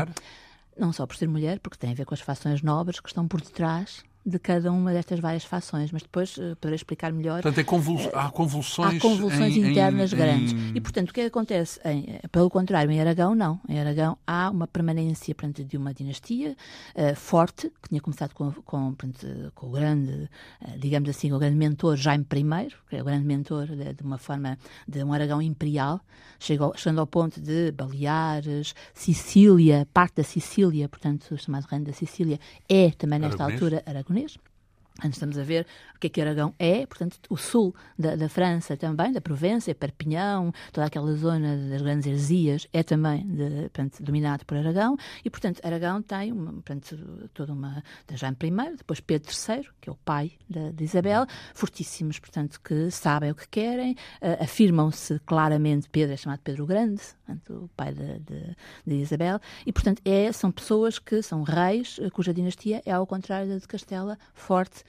Não 0.76 0.92
só 0.92 1.06
por 1.06 1.16
ser 1.16 1.28
mulher, 1.28 1.60
porque 1.60 1.78
tem 1.78 1.92
a 1.92 1.94
ver 1.94 2.04
com 2.04 2.14
as 2.14 2.20
fações 2.20 2.62
nobres 2.62 3.00
que 3.00 3.08
estão 3.08 3.28
por 3.28 3.40
detrás 3.40 4.02
de 4.26 4.38
cada 4.38 4.72
uma 4.72 4.92
destas 4.92 5.20
várias 5.20 5.44
fações, 5.44 5.92
mas 5.92 6.02
depois 6.02 6.36
uh, 6.38 6.56
poderei 6.56 6.76
explicar 6.76 7.12
melhor. 7.12 7.42
Portanto, 7.42 7.58
é 7.58 7.60
uh, 7.60 8.18
há 8.18 8.30
convulsões, 8.30 8.96
há 8.96 9.00
convulsões 9.00 9.56
em, 9.56 9.70
internas 9.70 10.12
em, 10.12 10.16
grandes. 10.16 10.52
Em... 10.52 10.72
E, 10.74 10.80
portanto, 10.80 11.10
o 11.10 11.12
que 11.12 11.20
acontece? 11.22 11.78
Em, 11.84 12.04
eh, 12.08 12.28
pelo 12.28 12.48
contrário, 12.48 12.90
em 12.90 13.00
Aragão, 13.00 13.34
não. 13.34 13.60
Em 13.68 13.78
Aragão 13.78 14.16
há 14.26 14.48
uma 14.50 14.66
permanência 14.66 15.34
portanto, 15.34 15.62
de 15.62 15.76
uma 15.76 15.92
dinastia 15.92 16.56
uh, 16.94 17.14
forte, 17.14 17.70
que 17.82 17.90
tinha 17.90 18.00
começado 18.00 18.32
com, 18.32 18.50
com, 18.52 18.94
portanto, 18.94 19.52
com 19.54 19.66
o 19.66 19.70
grande, 19.70 20.28
digamos 20.78 21.08
assim, 21.10 21.32
o 21.32 21.38
grande 21.38 21.56
mentor 21.56 21.96
Jaime 21.96 22.24
I, 22.24 22.68
que 22.88 22.96
é 22.96 23.02
o 23.02 23.04
grande 23.04 23.26
mentor 23.26 23.66
de, 23.66 23.92
de 23.92 24.02
uma 24.02 24.16
forma 24.16 24.58
de 24.88 25.04
um 25.04 25.12
Aragão 25.12 25.42
imperial, 25.42 26.00
chegou, 26.38 26.72
chegando 26.76 27.00
ao 27.00 27.06
ponto 27.06 27.40
de 27.40 27.72
Baleares, 27.72 28.74
Sicília, 28.94 29.86
parte 29.92 30.16
da 30.16 30.24
Sicília, 30.24 30.88
portanto, 30.88 31.32
o 31.32 31.38
chamado 31.38 31.64
Reino 31.64 31.84
da 31.84 31.92
Sicília, 31.92 32.38
é 32.68 32.90
também 32.90 33.18
nesta 33.18 33.44
Aragonês. 33.44 33.62
altura 33.62 33.82
aragonês. 34.14 34.38
Antes 35.00 35.16
estamos 35.16 35.36
a 35.36 35.42
ver 35.42 35.66
o 35.94 35.98
que 35.98 36.08
é 36.08 36.10
que 36.10 36.20
Aragão 36.20 36.54
é, 36.58 36.86
portanto, 36.86 37.18
o 37.28 37.36
sul 37.36 37.74
da, 37.98 38.16
da 38.16 38.28
França 38.28 38.76
também, 38.76 39.12
da 39.12 39.20
Provença, 39.20 39.74
Perpignan, 39.74 40.52
toda 40.72 40.86
aquela 40.86 41.14
zona 41.14 41.56
das 41.68 41.82
grandes 41.82 42.06
heresias 42.06 42.66
é 42.72 42.82
também 42.82 43.26
de, 43.26 43.62
portanto, 43.62 44.02
dominado 44.02 44.44
por 44.44 44.56
Aragão, 44.56 44.96
e, 45.24 45.30
portanto, 45.30 45.60
Aragão 45.64 46.02
tem 46.02 46.32
uma, 46.32 46.52
portanto, 46.52 46.96
toda 47.32 47.52
uma. 47.52 47.82
Jaime 48.12 48.36
I, 48.42 48.76
depois 48.76 49.00
Pedro 49.00 49.30
III, 49.30 49.68
que 49.80 49.88
é 49.88 49.92
o 49.92 49.96
pai 49.96 50.32
de, 50.48 50.72
de 50.72 50.84
Isabel, 50.84 51.26
fortíssimos, 51.54 52.18
portanto, 52.18 52.60
que 52.60 52.90
sabem 52.90 53.30
o 53.30 53.34
que 53.34 53.48
querem, 53.48 53.92
uh, 53.92 54.42
afirmam-se 54.42 55.18
claramente. 55.20 55.88
Pedro 55.88 56.14
é 56.14 56.16
chamado 56.16 56.40
Pedro 56.40 56.66
Grande, 56.66 57.02
portanto, 57.24 57.64
o 57.64 57.68
pai 57.76 57.92
de, 57.92 58.18
de, 58.20 58.56
de 58.86 58.94
Isabel, 58.96 59.40
e, 59.66 59.72
portanto, 59.72 60.00
é, 60.04 60.30
são 60.32 60.50
pessoas 60.50 60.98
que 60.98 61.22
são 61.22 61.42
reis, 61.42 61.98
cuja 62.12 62.32
dinastia 62.32 62.82
é, 62.84 62.92
ao 62.92 63.06
contrário 63.06 63.48
da 63.48 63.58
de 63.58 63.66
Castela, 63.66 64.18
forte 64.32 64.84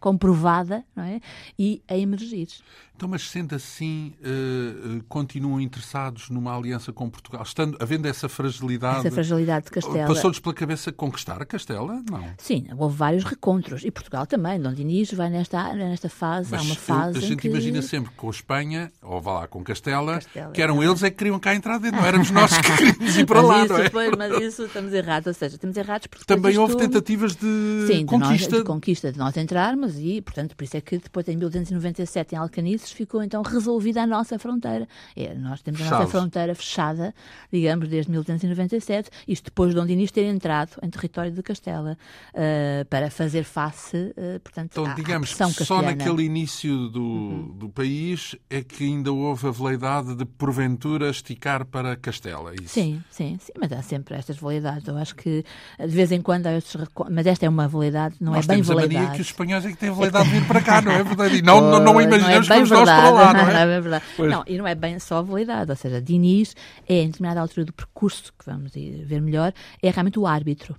comprovada 0.00 0.55
não 0.94 1.04
é? 1.04 1.20
e 1.58 1.82
a 1.88 1.96
emergir. 1.96 2.48
Então, 2.96 3.06
mas 3.10 3.28
sendo 3.28 3.54
assim, 3.54 4.14
uh, 4.22 5.04
continuam 5.06 5.60
interessados 5.60 6.30
numa 6.30 6.56
aliança 6.56 6.94
com 6.94 7.10
Portugal? 7.10 7.42
Estando, 7.42 7.76
havendo 7.78 8.08
essa 8.08 8.26
fragilidade. 8.26 9.00
Essa 9.00 9.10
fragilidade 9.10 9.66
de 9.66 9.70
Castela. 9.70 10.06
Passou-lhes 10.06 10.38
pela 10.38 10.54
cabeça 10.54 10.90
conquistar 10.90 11.42
a 11.42 11.44
Castela? 11.44 12.02
Não. 12.10 12.24
Sim, 12.38 12.66
houve 12.78 12.96
vários 12.96 13.22
recontros. 13.24 13.84
E 13.84 13.90
Portugal 13.90 14.26
também. 14.26 14.58
Dom 14.58 14.72
Dinis 14.72 15.12
vai 15.12 15.28
nesta, 15.28 15.74
nesta 15.74 16.08
fase. 16.08 16.50
Mas 16.50 16.60
há 16.62 16.64
uma 16.64 16.74
fase. 16.74 17.18
A 17.18 17.20
gente 17.20 17.40
que... 17.42 17.48
imagina 17.48 17.82
sempre 17.82 18.10
com 18.16 18.28
a 18.28 18.30
Espanha, 18.30 18.90
ou 19.02 19.20
vá 19.20 19.40
lá 19.40 19.46
com 19.46 19.62
Castela, 19.62 20.14
Castela 20.14 20.52
que 20.52 20.62
eram 20.62 20.82
é. 20.82 20.86
eles 20.86 21.02
é 21.02 21.10
que 21.10 21.16
queriam 21.18 21.38
cá 21.38 21.54
entrar 21.54 21.78
dentro. 21.78 22.00
Não 22.00 22.06
éramos 22.06 22.30
nós 22.30 22.56
que 22.56 22.76
queríamos 22.76 23.16
ir 23.18 23.26
para 23.26 23.42
mas 23.44 23.50
lá, 23.50 23.64
isso, 23.64 23.72
não 23.74 23.80
é? 23.80 23.90
Pois, 23.90 24.10
mas 24.16 24.40
isso 24.40 24.62
estamos 24.62 24.94
errados. 24.94 25.26
Ou 25.26 25.34
seja, 25.34 25.56
estamos 25.56 25.76
errados 25.76 26.06
porque. 26.06 26.24
Também 26.24 26.52
isto... 26.52 26.62
houve 26.62 26.76
tentativas 26.78 27.36
de 27.36 27.86
Sim, 27.86 28.06
conquista. 28.06 28.46
De, 28.46 28.52
nós, 28.52 28.60
de 28.60 28.64
conquista 28.64 29.12
de 29.12 29.18
nós 29.18 29.36
entrarmos 29.36 29.98
e, 29.98 30.22
portanto, 30.22 30.35
por 30.56 30.64
isso 30.64 30.76
é 30.76 30.80
que 30.80 30.98
depois 30.98 31.26
em 31.28 31.36
1297 31.36 32.34
em 32.34 32.38
Alcanices 32.38 32.92
ficou 32.92 33.22
então 33.22 33.42
resolvida 33.42 34.02
a 34.02 34.06
nossa 34.06 34.38
fronteira. 34.38 34.88
É, 35.14 35.34
nós 35.34 35.62
temos 35.62 35.80
a 35.82 35.90
nossa 35.90 36.06
fronteira 36.06 36.54
fechada, 36.54 37.14
digamos, 37.52 37.88
desde 37.88 38.10
1297, 38.10 39.10
isto 39.26 39.46
depois 39.46 39.70
de 39.70 39.76
Dom 39.76 39.86
Dinis 39.86 40.10
ter 40.10 40.24
entrado 40.24 40.72
em 40.82 40.90
território 40.90 41.32
de 41.32 41.42
Castela 41.42 41.96
uh, 42.32 42.84
para 42.86 43.10
fazer 43.10 43.44
face, 43.44 43.96
uh, 43.96 44.40
portanto, 44.40 44.72
então, 44.72 44.86
à, 44.86 44.94
digamos 44.94 45.40
à 45.40 45.48
só 45.50 45.82
naquele 45.82 46.24
início 46.24 46.88
do, 46.88 47.02
uhum. 47.02 47.54
do 47.56 47.68
país 47.68 48.36
é 48.50 48.62
que 48.62 48.84
ainda 48.84 49.12
houve 49.12 49.48
a 49.48 49.50
veleidade 49.50 50.14
de 50.14 50.24
porventura 50.24 51.10
esticar 51.10 51.64
para 51.64 51.96
Castela. 51.96 52.52
É 52.52 52.56
isso. 52.56 52.74
Sim, 52.74 53.02
sim, 53.10 53.38
sim, 53.40 53.52
mas 53.58 53.72
há 53.72 53.82
sempre 53.82 54.14
estas 54.16 54.36
veleidades. 54.36 54.86
Eu 54.86 54.96
acho 54.96 55.14
que 55.14 55.44
de 55.78 55.86
vez 55.86 56.12
em 56.12 56.20
quando 56.20 56.46
há 56.46 56.56
estes 56.56 56.76
mas 57.10 57.26
esta 57.26 57.46
é 57.46 57.48
uma 57.48 57.68
veleidade, 57.68 58.16
não 58.20 58.32
nós 58.32 58.44
é 58.44 58.48
bem 58.48 58.56
temos 58.56 58.68
veleidade. 58.68 58.96
a 58.96 59.00
mania 59.00 59.16
que 59.16 59.22
os 59.22 59.28
espanhóis 59.28 59.64
é 59.64 59.70
que 59.70 59.76
têm 59.76 59.92
veleidade 59.92 60.25
de 60.25 60.25
vir 60.26 60.46
para 60.46 60.60
cá, 60.60 60.80
não 60.80 60.92
é 60.92 61.02
verdade? 61.02 61.36
E 61.36 61.42
não, 61.42 61.60
não, 61.60 61.80
não 61.80 62.00
imaginamos 62.00 62.48
não 62.48 62.56
é 62.56 62.62
que 62.62 62.70
nós 62.70 62.84
para 62.84 63.10
lá, 63.10 63.32
não 63.32 63.40
é? 63.40 63.52
Não, 63.52 63.60
é 63.72 63.80
verdade. 63.80 64.04
não, 64.18 64.44
e 64.46 64.58
não 64.58 64.66
é 64.66 64.74
bem 64.74 64.98
só 64.98 65.18
a 65.18 65.22
validade, 65.22 65.70
ou 65.70 65.76
seja, 65.76 66.00
Diniz 66.00 66.54
é, 66.88 67.02
em 67.02 67.06
determinada 67.06 67.40
altura 67.40 67.64
do 67.64 67.72
percurso, 67.72 68.32
que 68.38 68.46
vamos 68.46 68.72
ver 68.72 69.20
melhor, 69.20 69.52
é 69.82 69.90
realmente 69.90 70.18
o 70.18 70.26
árbitro 70.26 70.76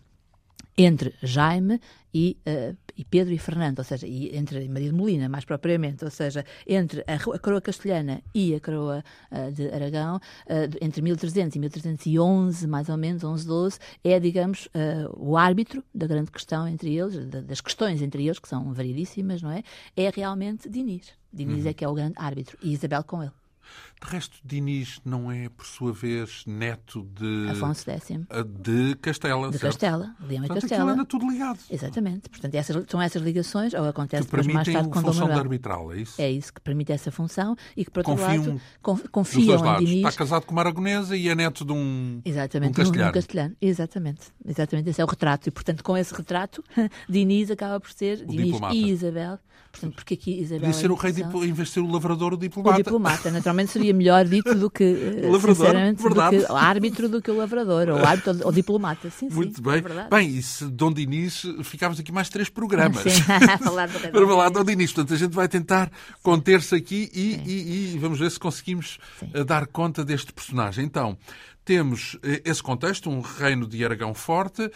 entre 0.77 1.13
Jaime 1.23 1.81
e, 2.13 2.37
uh, 2.47 2.77
e, 2.97 3.05
Pedro 3.05 3.33
e 3.33 3.37
Fernando, 3.37 3.79
ou 3.79 3.85
seja, 3.85 4.07
e 4.07 4.35
entre 4.35 4.67
Maria 4.67 4.89
de 4.89 4.95
Molina, 4.95 5.29
mais 5.29 5.45
propriamente, 5.45 6.03
ou 6.03 6.11
seja, 6.11 6.43
entre 6.65 7.03
a, 7.07 7.39
coroa 7.39 7.61
castelhana 7.61 8.21
e 8.33 8.55
a 8.55 8.59
coroa 8.59 9.03
uh, 9.31 9.51
de 9.51 9.69
Aragão, 9.69 10.17
uh, 10.17 10.77
entre 10.81 11.01
1300 11.01 11.55
e 11.55 11.59
1311, 11.59 12.67
mais 12.67 12.89
ou 12.89 12.97
menos, 12.97 13.23
11, 13.23 13.47
12, 13.47 13.79
é, 14.03 14.19
digamos, 14.19 14.67
o 15.15 15.37
árbitro 15.37 15.83
da 15.93 16.07
grande 16.07 16.31
questão 16.31 16.67
entre 16.67 16.95
eles, 16.95 17.25
das 17.45 17.61
questões 17.61 18.01
entre 18.01 18.25
eles, 18.25 18.39
que 18.39 18.47
são 18.47 18.73
variedíssimas, 18.73 19.41
não 19.41 19.51
é? 19.51 19.63
É 19.95 20.09
realmente 20.09 20.69
Diniz. 20.69 21.13
Diniz 21.31 21.63
uhum. 21.63 21.69
é 21.69 21.73
que 21.73 21.83
é 21.83 21.87
o 21.87 21.93
grande 21.93 22.13
árbitro, 22.17 22.57
e 22.61 22.73
Isabel 22.73 23.03
com 23.03 23.21
ele. 23.21 23.31
De 23.99 24.11
resto, 24.11 24.37
Dinis 24.45 25.01
não 25.03 25.31
é, 25.31 25.49
por 25.49 25.65
sua 25.65 25.91
vez, 25.91 26.43
neto 26.45 27.01
de... 27.15 27.49
Afonso 27.49 27.83
X. 27.89 28.09
De 28.61 28.95
Castela, 29.01 29.47
De 29.49 29.57
certo? 29.57 29.73
Castela, 29.73 30.15
Leão 30.21 30.43
e 30.43 30.47
Portanto, 30.47 30.61
Castela. 30.61 30.81
aquilo 30.83 30.93
anda 30.93 31.05
tudo 31.05 31.29
ligado. 31.31 31.59
Exatamente. 31.69 32.29
Portanto, 32.29 32.53
essas, 32.53 32.85
são 32.87 33.01
essas 33.01 33.21
ligações, 33.23 33.73
ou 33.73 33.85
acontece 33.85 34.23
Que 34.27 34.31
depois 34.31 34.45
mais 34.53 34.65
permitem 34.67 34.73
tarde 34.75 34.89
com 34.89 34.99
função 35.01 35.13
de 35.13 35.19
Manuel. 35.21 35.39
arbitral, 35.39 35.91
é 35.93 35.97
isso? 36.01 36.21
É 36.21 36.31
isso 36.31 36.53
que 36.53 36.61
permite 36.61 36.91
essa 36.91 37.09
função 37.11 37.55
e 37.75 37.83
que, 37.83 37.89
por 37.89 38.01
outro 38.07 38.13
Confiam 38.23 38.59
lado, 38.83 39.09
confiam 39.11 39.81
em. 39.81 39.85
Diniz. 39.85 39.95
Está 40.05 40.11
casado 40.11 40.45
com 40.45 40.51
uma 40.51 40.61
aragonesa 40.61 41.17
e 41.17 41.27
é 41.27 41.33
neto 41.33 41.65
de 41.65 41.73
um, 41.73 42.21
Exatamente, 42.23 42.79
um 42.79 42.83
num- 42.83 42.89
num 42.89 42.91
castelhano. 42.91 43.13
castelhano. 43.13 43.55
Exatamente, 43.59 44.21
exatamente. 44.45 44.89
Esse 44.91 45.01
é 45.01 45.03
o 45.03 45.07
retrato. 45.07 45.47
E, 45.49 45.51
portanto, 45.51 45.83
com 45.83 45.97
esse 45.97 46.13
retrato, 46.13 46.63
Diniz 47.09 47.49
acaba 47.49 47.79
por 47.79 47.91
ser 47.91 48.17
Diniz 48.25 48.45
diplomata. 48.45 48.75
e 48.75 48.89
Isabel. 48.91 49.39
Portanto, 49.71 49.95
porque 49.95 50.13
aqui 50.13 50.39
Isabel. 50.39 50.59
Podia 50.61 50.73
ser 50.73 50.87
é 50.87 50.91
o 50.91 50.95
rei, 50.95 51.11
em 51.49 51.53
vez 51.53 51.67
de 51.67 51.73
ser 51.73 51.79
o 51.81 51.91
lavrador, 51.91 52.31
o 52.33 52.35
O 52.35 52.39
diplomata. 52.39 52.77
diplomata, 52.77 53.31
naturalmente 53.31 53.71
seria 53.71 53.86
melhor 53.93 54.25
dito 54.25 54.53
do 54.55 54.69
que, 54.69 54.83
eh, 55.23 55.39
sinceramente, 55.39 56.01
do 56.03 56.13
que 56.13 56.45
árbitro 56.53 57.09
do 57.09 57.21
que 57.21 57.31
o 57.31 57.37
lavrador, 57.37 57.89
ou 57.89 58.05
árbitro 58.05 58.39
ou 58.43 58.51
diplomata. 58.51 59.09
Sim, 59.09 59.29
Muito 59.29 59.57
sim, 59.57 59.61
bem. 59.61 59.75
É 59.77 60.09
bem, 60.09 60.29
e 60.29 60.41
se 60.41 60.65
Dom 60.65 60.91
Dinis, 60.93 61.43
ficámos 61.63 61.99
aqui 61.99 62.11
mais 62.11 62.29
três 62.29 62.49
programas. 62.49 63.01
Sim, 63.03 63.21
falar 63.63 63.87
Para 64.11 64.11
falar 64.27 64.47
de. 64.49 64.53
Dom 64.53 64.63
Dinis. 64.63 64.91
Portanto, 64.91 65.13
a 65.13 65.17
gente 65.17 65.33
vai 65.33 65.47
tentar 65.47 65.91
conter-se 66.21 66.75
aqui 66.75 67.09
e, 67.13 67.35
e- 67.45 67.95
e 67.95 67.99
vamos 67.99 68.19
ver 68.19 68.29
se 68.31 68.39
conseguimos 68.39 68.97
Sim. 69.19 69.29
eh, 69.33 69.43
dar 69.43 69.67
conta 69.67 70.03
deste 70.05 70.31
personagem. 70.33 70.85
Então, 70.85 71.17
temos 71.65 72.17
eh, 72.23 72.41
esse 72.45 72.61
contexto, 72.63 73.09
um 73.09 73.21
reino 73.21 73.67
de 73.67 73.83
Aragão 73.83 74.13
forte. 74.13 74.69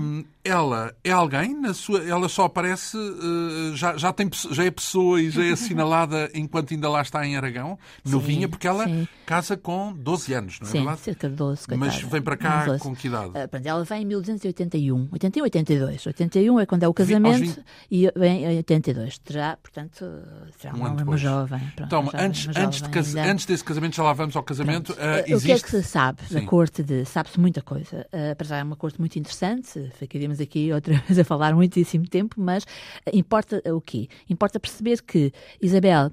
Hum, 0.00 0.24
ela 0.44 0.94
é 1.04 1.10
alguém, 1.10 1.54
na 1.60 1.74
sua, 1.74 2.02
ela 2.02 2.28
só 2.28 2.44
aparece, 2.44 2.96
eh, 2.96 3.76
já, 3.76 3.96
já, 3.96 4.12
tem, 4.12 4.28
já 4.50 4.64
é 4.64 4.70
pessoa 4.70 5.20
e 5.20 5.30
já 5.30 5.44
é 5.44 5.50
assinalada 5.52 6.30
enquanto 6.34 6.72
ainda 6.72 6.88
lá 6.88 7.02
está 7.02 7.26
em 7.26 7.36
Aragão, 7.36 7.78
novinha, 8.04 8.48
porque 8.48 8.66
ela 8.66 8.84
sim. 8.84 9.06
casa 9.26 9.56
com 9.56 9.92
12 9.92 10.32
anos, 10.34 10.60
não 10.60 10.68
é 10.68 10.70
Sim, 10.70 10.78
verdade? 10.78 11.00
cerca 11.00 11.28
de 11.28 11.34
12, 11.36 11.62
Mas 11.76 11.78
coitada. 11.94 12.10
vem 12.12 12.22
para 12.22 12.36
cá 12.36 12.60
Uns 12.60 12.66
12. 12.66 12.82
com 12.82 12.96
que 12.96 13.06
idade? 13.08 13.30
Pronto, 13.50 13.66
ela 13.66 13.84
vem 13.84 14.02
em 14.02 14.06
1281, 14.06 15.08
81 15.12 15.42
82. 15.44 16.06
81 16.06 16.60
é 16.60 16.66
quando 16.66 16.82
é 16.84 16.88
o 16.88 16.94
casamento 16.94 17.38
20. 17.38 17.58
e 17.90 18.10
vem 18.16 18.44
em 18.44 18.56
82. 18.58 19.18
Terá, 19.18 19.56
portanto, 19.62 20.04
será 20.58 20.74
Um 20.74 20.78
uma, 21.02 21.16
jovem. 21.16 21.60
Pronto, 21.76 21.82
Então, 21.86 22.00
uma 22.00 22.12
jovem, 22.12 22.26
antes, 22.26 22.46
uma 22.46 22.58
antes, 22.66 22.82
de 22.82 23.12
jovem 23.12 23.30
antes 23.30 23.46
desse 23.46 23.64
casamento, 23.64 23.96
já 23.96 24.02
lá 24.02 24.12
vamos 24.12 24.34
ao 24.36 24.42
casamento, 24.42 24.94
Pronto. 24.94 25.00
ah, 25.06 25.20
Uh, 25.20 25.20
O 25.20 25.24
que 25.24 25.32
é 25.32 25.34
existe... 25.36 25.64
que 25.64 25.70
se 25.70 25.82
sabe 25.82 26.22
da 26.30 26.40
Sim. 26.40 26.46
corte 26.46 26.82
de. 26.82 27.04
Sabe-se 27.04 27.38
muita 27.38 27.60
coisa. 27.62 28.06
Uh, 28.12 28.34
para 28.36 28.46
já 28.46 28.56
é 28.58 28.62
uma 28.62 28.76
corte 28.76 28.98
muito 29.00 29.18
interessante, 29.18 29.90
ficaríamos 30.30 30.40
aqui 30.40 30.72
outra 30.72 30.94
vez 31.06 31.18
a 31.18 31.24
falar 31.24 31.54
muitíssimo 31.54 32.06
tempo, 32.06 32.36
mas 32.38 32.66
importa 33.12 33.62
o 33.72 33.80
quê? 33.80 34.08
Importa 34.28 34.60
perceber 34.60 35.02
que 35.02 35.32
Isabel. 35.60 36.12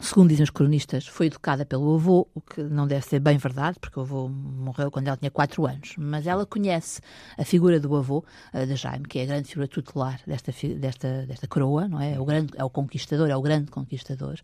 Segundo 0.00 0.28
dizem 0.28 0.44
os 0.44 0.50
cronistas, 0.50 1.06
foi 1.06 1.26
educada 1.26 1.64
pelo 1.64 1.94
avô, 1.94 2.26
o 2.34 2.40
que 2.40 2.62
não 2.62 2.86
deve 2.86 3.06
ser 3.06 3.20
bem 3.20 3.38
verdade, 3.38 3.78
porque 3.80 3.98
o 3.98 4.02
avô 4.02 4.28
morreu 4.28 4.90
quando 4.90 5.06
ela 5.08 5.16
tinha 5.16 5.30
4 5.30 5.66
anos. 5.66 5.94
Mas 5.96 6.26
ela 6.26 6.44
conhece 6.44 7.00
a 7.38 7.44
figura 7.44 7.78
do 7.80 7.94
avô, 7.96 8.24
de 8.52 8.76
Jaime, 8.76 9.04
que 9.06 9.18
é 9.18 9.22
a 9.22 9.26
grande 9.26 9.48
figura 9.48 9.68
tutelar 9.68 10.20
desta, 10.26 10.52
desta, 10.76 11.24
desta 11.26 11.46
coroa, 11.46 11.88
não 11.88 12.00
é? 12.00 12.14
É 12.14 12.20
o, 12.20 12.24
grande, 12.24 12.52
é 12.56 12.64
o 12.64 12.68
conquistador, 12.70 13.28
é 13.30 13.36
o 13.36 13.40
grande 13.42 13.70
conquistador. 13.70 14.34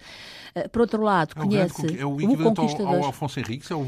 Uh, 0.56 0.68
por 0.70 0.82
outro 0.82 1.02
lado, 1.02 1.32
É 1.36 1.40
o, 1.40 1.42
conhece 1.46 1.74
conqui- 1.74 1.98
é 2.00 2.04
o 2.06 2.10
o 2.10 2.20
equivalente 2.20 2.42
ao, 2.48 2.54
conquistador. 2.54 2.94
ao 3.02 3.08
Afonso 3.10 3.40
Henriques, 3.40 3.70
é 3.70 3.74
o, 3.74 3.78
o, 3.78 3.82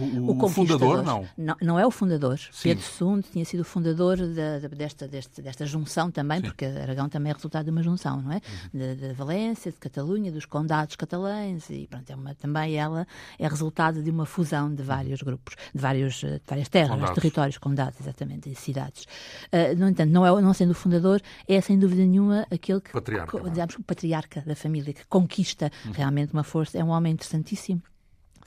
O 0.44 0.48
fundador, 0.48 0.96
conquistador. 0.96 1.02
não? 1.02 1.28
não. 1.38 1.56
Não 1.62 1.78
é 1.78 1.86
o 1.86 1.90
fundador. 1.90 2.38
Sim. 2.50 2.74
Pedro 2.76 2.84
II 3.16 3.22
tinha 3.22 3.44
sido 3.44 3.60
o 3.60 3.64
fundador 3.64 4.16
da- 4.18 4.58
da- 4.58 4.68
desta, 4.68 5.06
deste- 5.08 5.40
desta 5.40 5.64
junção 5.64 6.10
também, 6.10 6.40
porque 6.42 6.64
Aragão 6.64 7.08
também 7.08 7.30
é 7.30 7.34
resultado 7.34 7.64
de 7.64 7.70
uma 7.70 7.82
junção, 7.82 8.20
não 8.20 8.32
é? 8.32 8.36
Uhum. 8.74 8.80
De, 8.80 8.94
de 8.96 9.12
Valência, 9.14 9.70
de 9.72 9.78
Catalunha, 9.78 10.30
dos 10.32 10.44
condados 10.44 10.96
catalães 10.96 11.51
e 11.70 11.86
pronto, 11.86 12.10
é 12.10 12.14
uma, 12.14 12.34
também 12.34 12.76
ela 12.76 13.06
é 13.38 13.46
resultado 13.48 14.02
de 14.02 14.10
uma 14.10 14.26
fusão 14.26 14.74
de 14.74 14.82
vários 14.82 15.22
grupos, 15.22 15.54
de, 15.74 15.80
vários, 15.80 16.22
eh, 16.24 16.38
de 16.38 16.42
várias 16.46 16.68
terras, 16.68 16.90
Condados. 16.90 17.14
territórios, 17.14 17.58
condados, 17.58 18.00
exatamente, 18.00 18.50
e 18.50 18.54
cidades. 18.54 19.06
Ah, 19.52 19.74
no 19.76 19.88
entanto, 19.88 20.10
não, 20.10 20.26
é, 20.26 20.40
não 20.42 20.52
sendo 20.54 20.70
o 20.70 20.74
fundador, 20.74 21.20
é 21.48 21.60
sem 21.60 21.78
dúvida 21.78 22.02
nenhuma 22.04 22.46
aquele 22.50 22.80
que, 22.80 22.90
Patriarca, 22.92 23.38
não 23.38 23.46
é? 23.46 23.50
digamos, 23.50 23.74
o 23.76 23.82
patriarca 23.82 24.40
da 24.42 24.54
família, 24.56 24.92
que 24.92 25.06
conquista 25.06 25.70
Uhum. 25.84 25.92
realmente 25.92 26.32
uma 26.32 26.44
força, 26.44 26.78
é 26.78 26.84
um 26.84 26.88
homem 26.88 27.12
interessantíssimo 27.12 27.82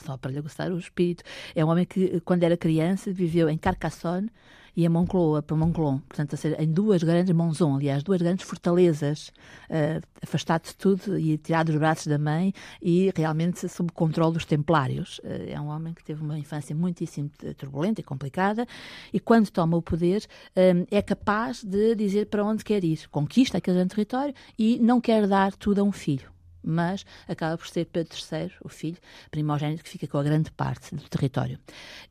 só 0.04 0.18
para 0.18 0.30
lhe 0.32 0.38
aguçar 0.38 0.72
o 0.72 0.78
espírito. 0.78 1.24
É 1.56 1.64
um 1.64 1.70
homem 1.70 1.86
que, 1.86 2.20
quando 2.22 2.44
era 2.44 2.58
criança, 2.58 3.12
viveu 3.14 3.50
em 3.50 3.58
Carcassonne 3.58 4.30
e 4.76 4.86
em 4.86 4.90
Moncloa, 4.90 5.42
para 5.42 5.56
Monclon. 5.56 6.00
Portanto, 6.00 6.34
a 6.34 6.38
ser, 6.38 6.60
em 6.60 6.72
duas 6.72 7.02
grandes, 7.02 7.34
Monzon, 7.34 7.76
aliás, 7.76 8.04
duas 8.04 8.22
grandes 8.22 8.46
fortalezas, 8.46 9.32
eh, 9.70 10.02
afastado 10.22 10.64
de 10.64 10.76
tudo 10.76 11.18
e 11.18 11.38
tirado 11.38 11.68
dos 11.68 11.78
braços 11.78 12.08
da 12.08 12.18
mãe 12.18 12.54
e 12.82 13.12
realmente 13.16 13.68
sob 13.70 13.92
controle 13.92 14.34
dos 14.34 14.46
templários. 14.46 15.22
Eh, 15.24 15.54
é 15.54 15.62
um 15.62 15.68
homem 15.68 15.94
que 15.94 16.04
teve 16.04 16.22
uma 16.22 16.38
infância 16.38 16.76
muitíssimo 16.76 17.30
turbulenta 17.58 18.02
e 18.02 18.04
complicada 18.04 18.68
e 19.14 19.20
quando 19.20 19.50
toma 19.50 19.78
o 19.78 19.82
poder 19.82 20.26
eh, 20.56 20.86
é 20.92 21.02
capaz 21.02 21.64
de 21.64 21.96
dizer 21.96 22.28
para 22.28 22.44
onde 22.44 22.64
quer 22.64 22.84
ir. 22.84 23.08
Conquista 23.10 23.58
aquele 23.58 23.78
grande 23.78 23.96
território 23.96 24.34
e 24.58 24.80
não 24.80 25.00
quer 25.00 25.28
dar 25.28 25.54
tudo 25.54 25.80
a 25.80 25.84
um 25.84 25.92
filho 25.92 26.35
mas 26.66 27.06
acaba 27.28 27.58
por 27.58 27.68
ser 27.68 27.86
Pedro 27.86 28.18
III, 28.32 28.52
o 28.62 28.70
filho 28.70 28.98
primogênito, 29.30 29.84
que 29.84 29.90
fica 29.90 30.08
com 30.08 30.18
a 30.18 30.24
grande 30.24 30.52
parte 30.52 30.96
do 30.96 31.04
território. 31.10 31.60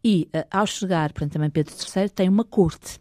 E, 0.02 0.28
eh, 0.32 0.46
ao 0.50 0.66
chegar, 0.66 1.12
portanto, 1.12 1.32
também 1.32 1.50
Pedro 1.50 1.74
III 1.74 2.08
tem 2.08 2.28
uma 2.28 2.44
corte 2.44 2.98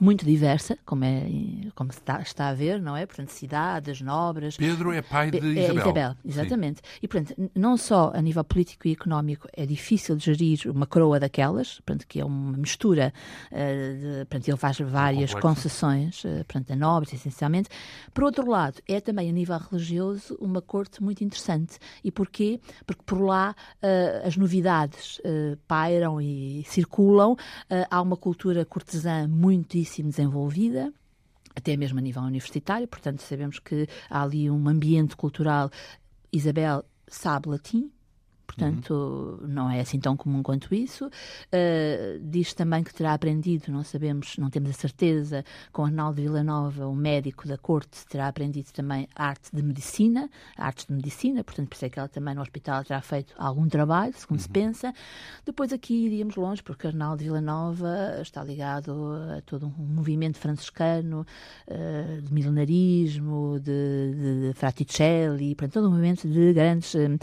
muito 0.00 0.24
diversa, 0.24 0.78
como, 0.84 1.04
é, 1.04 1.26
como 1.74 1.90
está, 1.90 2.20
está 2.20 2.48
a 2.48 2.54
ver, 2.54 2.80
não 2.80 2.96
é? 2.96 3.06
Portanto, 3.06 3.30
cidades, 3.30 4.00
nobras, 4.00 4.56
Pedro 4.56 4.92
é 4.92 5.02
pai 5.02 5.30
de 5.30 5.38
é, 5.38 5.64
Isabel. 5.64 5.82
Isabel, 5.82 6.16
exatamente. 6.24 6.82
E, 7.02 7.08
portanto, 7.08 7.50
não 7.54 7.76
só 7.76 8.12
a 8.14 8.20
nível 8.20 8.44
político 8.44 8.86
e 8.88 8.92
económico 8.92 9.48
é 9.52 9.64
difícil 9.64 10.18
gerir 10.18 10.60
uma 10.66 10.86
coroa 10.86 11.18
daquelas, 11.18 11.80
portanto, 11.80 12.06
que 12.06 12.20
é 12.20 12.24
uma 12.24 12.56
mistura, 12.56 13.12
eh, 13.50 13.92
de, 13.94 14.24
portanto, 14.26 14.48
ele 14.48 14.56
faz 14.56 14.78
várias 14.80 15.34
concessões, 15.34 16.24
eh, 16.24 16.44
portanto, 16.44 16.72
a 16.72 16.76
nobres, 16.76 17.12
essencialmente. 17.12 17.68
Por 18.12 18.24
outro 18.24 18.48
lado, 18.48 18.80
é 18.86 19.00
também 19.00 19.28
a 19.28 19.32
nível 19.32 19.58
religioso 19.58 20.36
uma 20.40 20.60
corte 20.60 21.02
muito 21.02 21.24
interessante. 21.24 21.78
E 22.04 22.10
porquê? 22.10 22.60
Porque 22.86 23.02
por 23.04 23.20
lá 23.20 23.54
eh, 23.82 24.22
as 24.24 24.36
novidades 24.36 25.20
pairam 25.66 26.20
e 26.20 26.64
circulam, 26.66 27.36
há 27.90 28.00
uma 28.00 28.16
cultura 28.16 28.64
cortesã 28.64 29.26
muitíssimo 29.86 30.10
desenvolvida, 30.10 30.92
até 31.54 31.76
mesmo 31.76 31.98
a 31.98 32.02
nível 32.02 32.22
universitário, 32.22 32.88
portanto 32.88 33.20
sabemos 33.20 33.58
que 33.58 33.88
há 34.10 34.22
ali 34.22 34.50
um 34.50 34.68
ambiente 34.68 35.16
cultural. 35.16 35.70
Isabel 36.32 36.84
sabe 37.08 37.48
latim, 37.48 37.90
portanto 38.46 39.42
não 39.46 39.70
é 39.70 39.80
assim 39.80 39.98
tão 39.98 40.16
comum 40.16 40.42
quanto 40.42 40.74
isso. 40.74 41.06
Uh, 41.06 42.20
diz 42.22 42.54
também 42.54 42.82
que 42.82 42.94
terá 42.94 43.12
aprendido, 43.12 43.70
não 43.70 43.82
sabemos, 43.82 44.36
não 44.38 44.48
temos 44.50 44.70
a 44.70 44.72
certeza, 44.72 45.44
com 45.72 45.84
Arnaldo 45.84 46.22
Villanova, 46.22 46.86
o 46.86 46.94
médico 46.94 47.46
da 47.46 47.58
corte, 47.58 48.06
terá 48.06 48.28
aprendido 48.28 48.72
também 48.72 49.08
arte 49.14 49.54
de 49.54 49.62
medicina, 49.62 50.30
artes 50.56 50.86
de 50.86 50.94
medicina, 50.94 51.42
portanto 51.44 51.68
por 51.68 51.74
isso 51.74 51.84
é 51.84 51.90
que 51.90 51.98
ela 51.98 52.08
também 52.08 52.34
no 52.34 52.40
hospital 52.40 52.84
terá 52.84 53.00
feito 53.00 53.34
algum 53.36 53.68
trabalho, 53.68 54.14
segundo 54.16 54.40
se 54.40 54.48
pensa. 54.48 54.92
Depois 55.44 55.72
aqui 55.72 56.06
iríamos 56.06 56.36
longe, 56.36 56.62
porque 56.62 56.86
Arnaldo 56.86 57.22
Villanova 57.22 58.18
está 58.22 58.42
ligado 58.42 59.12
a 59.36 59.40
todo 59.42 59.66
um 59.66 59.86
movimento 59.86 60.38
franciscano 60.38 61.26
uh, 61.68 62.22
de 62.22 62.32
milenarismo, 62.32 63.58
de, 63.60 64.14
de, 64.14 64.48
de 64.48 64.52
Fraticelli, 64.54 65.54
portanto 65.54 65.74
todo 65.74 65.88
um 65.88 65.90
movimento 65.90 66.28
de 66.28 66.52
grandes, 66.52 66.94
uh, 66.94 67.18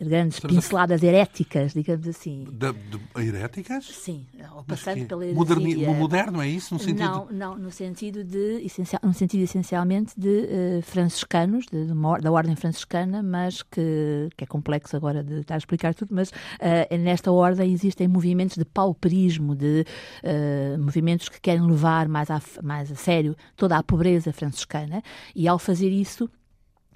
grandes 0.00 0.40
pinceladas 0.48 1.02
heréticas, 1.02 1.72
digamos 1.74 2.06
assim. 2.08 2.44
Da- 2.52 2.72
de, 2.72 3.00
heréticas? 3.28 3.86
Sim, 3.86 4.26
ou 4.54 4.62
passando 4.64 5.06
pela 5.06 5.24
heresia... 5.24 5.92
Moderno, 5.92 6.40
é 6.42 6.48
isso? 6.48 6.74
No 6.74 6.80
sentido... 6.80 7.00
Não, 7.04 7.26
não, 7.30 7.56
no 7.58 7.70
sentido 7.70 8.22
de 8.24 8.64
essencial, 8.64 9.00
no 9.04 9.12
sentido 9.14 9.42
essencialmente 9.42 10.12
de 10.18 10.46
eh, 10.48 10.80
franciscanos, 10.82 11.66
de- 11.70 11.86
de 11.86 11.92
uma 11.92 12.18
da 12.18 12.30
ordem 12.32 12.56
franciscana, 12.56 13.22
mas 13.22 13.62
que, 13.62 14.28
que 14.36 14.44
é 14.44 14.46
complexo 14.46 14.96
agora 14.96 15.22
de 15.22 15.40
estar 15.40 15.54
a 15.54 15.58
explicar 15.58 15.94
tudo, 15.94 16.14
mas 16.14 16.30
eh, 16.58 16.96
nesta 16.98 17.30
ordem 17.32 17.72
existem 17.72 18.08
movimentos 18.08 18.56
de 18.56 18.64
pauperismo, 18.64 19.54
de 19.54 19.84
eh, 20.22 20.76
movimentos 20.78 21.28
que 21.28 21.40
querem 21.40 21.66
levar 21.66 22.08
mais 22.08 22.30
a, 22.30 22.40
mais 22.62 22.90
a 22.90 22.94
sério 22.94 23.36
toda 23.56 23.76
a 23.76 23.82
pobreza 23.82 24.32
franciscana 24.32 25.02
e 25.34 25.46
ao 25.48 25.58
fazer 25.58 25.90
isso 25.90 26.28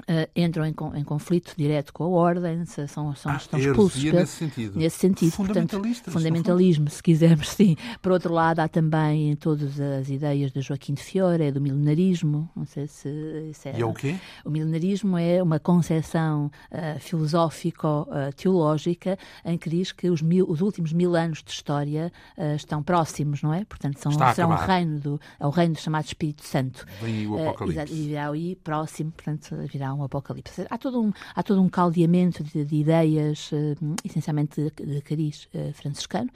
eh, 0.07 0.29
entram 0.37 0.65
em, 0.67 0.75
em 0.97 1.05
conflito 1.05 1.55
direto 1.57 1.93
com 1.93 2.05
a 2.05 2.09
ordem, 2.09 2.65
se- 2.65 2.87
são, 2.89 3.15
são, 3.15 3.33
Ah, 3.33 3.37
estão 3.37 3.59
a 3.59 3.63
expulsos 3.63 4.03
pelo- 4.03 4.19
nesse 4.19 4.33
sentido. 4.37 4.79
nesse 4.79 4.99
sentido. 4.99 5.37
Portanto, 5.37 5.71
Fundamentalistas, 5.71 6.13
fundamentalismo, 6.13 6.91
se 6.91 7.03
quisermos, 7.03 7.49
sim. 7.51 7.77
Por 8.03 8.13
outro 8.13 8.33
lado, 8.33 8.61
há 8.61 8.69
também 8.69 9.35
todas 9.37 9.79
as 9.81 10.09
ideias 10.09 10.53
de 10.53 10.61
Joaquim 10.61 10.95
de 10.95 11.03
Fiore, 11.03 11.51
do 11.53 11.61
milenarismo. 11.61 12.49
Não 12.57 12.65
sei 12.65 12.87
se 12.87 13.09
isso 13.51 13.69
é. 13.69 13.79
E 13.79 13.83
é 13.83 13.87
o 13.87 13.93
quê? 13.95 14.17
O 14.45 14.51
milenarismo 14.51 15.17
é 15.19 15.43
uma 15.43 15.59
concepção 15.59 16.51
ah, 16.71 16.97
filosófico-teológica 16.99 19.19
em 19.45 19.59
que 19.59 19.69
diz 19.71 19.93
que 19.93 20.09
os, 20.11 20.23
mil- 20.23 20.47
os 20.49 20.61
últimos 20.61 20.93
mil 20.93 21.15
anos 21.15 21.43
de 21.43 21.51
história 21.51 22.13
ah, 22.37 22.55
estão 22.55 22.83
próximos, 22.83 23.43
não 23.43 23.53
é? 23.53 23.65
Portanto, 23.65 23.99
são, 23.99 24.13
são 24.13 24.51
o 24.51 24.55
reino 24.55 24.99
do, 25.01 25.21
é 25.39 25.47
o 25.47 25.51
reino 25.51 25.77
chamado 25.77 26.05
Espírito 26.07 26.45
Santo. 26.45 26.87
Vem 27.01 27.15
aí 27.21 27.27
o 27.27 27.35
Apocalipse. 27.39 27.79
exato, 27.79 27.93
e 27.93 28.09
virá 28.09 28.31
aí 28.31 28.57
próximo, 28.57 29.13
portanto, 29.13 29.55
virá 29.71 29.90
há 29.91 29.95
um 29.95 30.03
apocalipse. 30.03 30.67
Há 30.71 30.79
todo 30.79 31.03
um, 31.03 31.13
há 31.35 31.43
todo 31.43 31.61
um 31.61 31.69
caldeamento 31.69 32.43
de, 32.43 32.65
de 32.65 32.77
ideias, 32.77 33.51
uh, 33.53 33.97
essencialmente 34.05 34.63
de, 34.63 34.71
de 34.71 35.01
cariz 35.03 35.49
uh, 35.55 35.73
franciscano, 35.75 36.31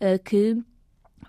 uh, 0.00 0.22
que 0.22 0.56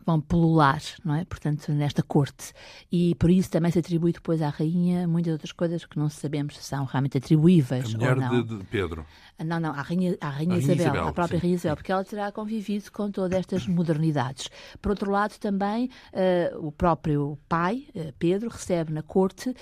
vão 0.05 0.19
pulular, 0.19 0.81
não 1.03 1.15
é? 1.15 1.25
Portanto, 1.25 1.71
nesta 1.71 2.01
corte. 2.01 2.53
E 2.91 3.15
por 3.15 3.29
isso 3.29 3.49
também 3.49 3.71
se 3.71 3.79
atribui 3.79 4.11
depois 4.11 4.41
à 4.41 4.49
rainha 4.49 5.07
muitas 5.07 5.33
outras 5.33 5.51
coisas 5.51 5.85
que 5.85 5.97
não 5.97 6.09
sabemos 6.09 6.57
se 6.57 6.63
são 6.63 6.85
realmente 6.85 7.17
atribuíveis 7.17 7.93
a 7.93 7.97
mulher 7.97 8.15
ou 8.15 8.21
não. 8.21 8.43
De, 8.43 8.57
de 8.57 8.63
Pedro. 8.65 9.05
Ah, 9.37 9.43
não, 9.43 9.59
não, 9.59 9.71
à 9.71 9.81
rainha, 9.81 10.17
à 10.21 10.29
rainha, 10.29 10.55
rainha 10.55 10.57
Isabel, 10.57 10.85
Isabel, 10.85 11.07
à 11.07 11.13
própria 11.13 11.37
sim. 11.37 11.41
rainha 11.43 11.55
Isabel, 11.55 11.75
porque 11.75 11.91
ela 11.91 12.03
terá 12.03 12.31
convivido 12.31 12.91
com 12.91 13.11
todas 13.11 13.37
estas 13.37 13.67
modernidades. 13.67 14.49
Por 14.81 14.91
outro 14.91 15.11
lado, 15.11 15.37
também 15.39 15.89
uh, 16.13 16.65
o 16.67 16.71
próprio 16.71 17.37
pai, 17.47 17.87
uh, 17.95 18.13
Pedro, 18.17 18.49
recebe 18.49 18.93
na 18.93 19.01
corte 19.03 19.49
uh, 19.49 19.55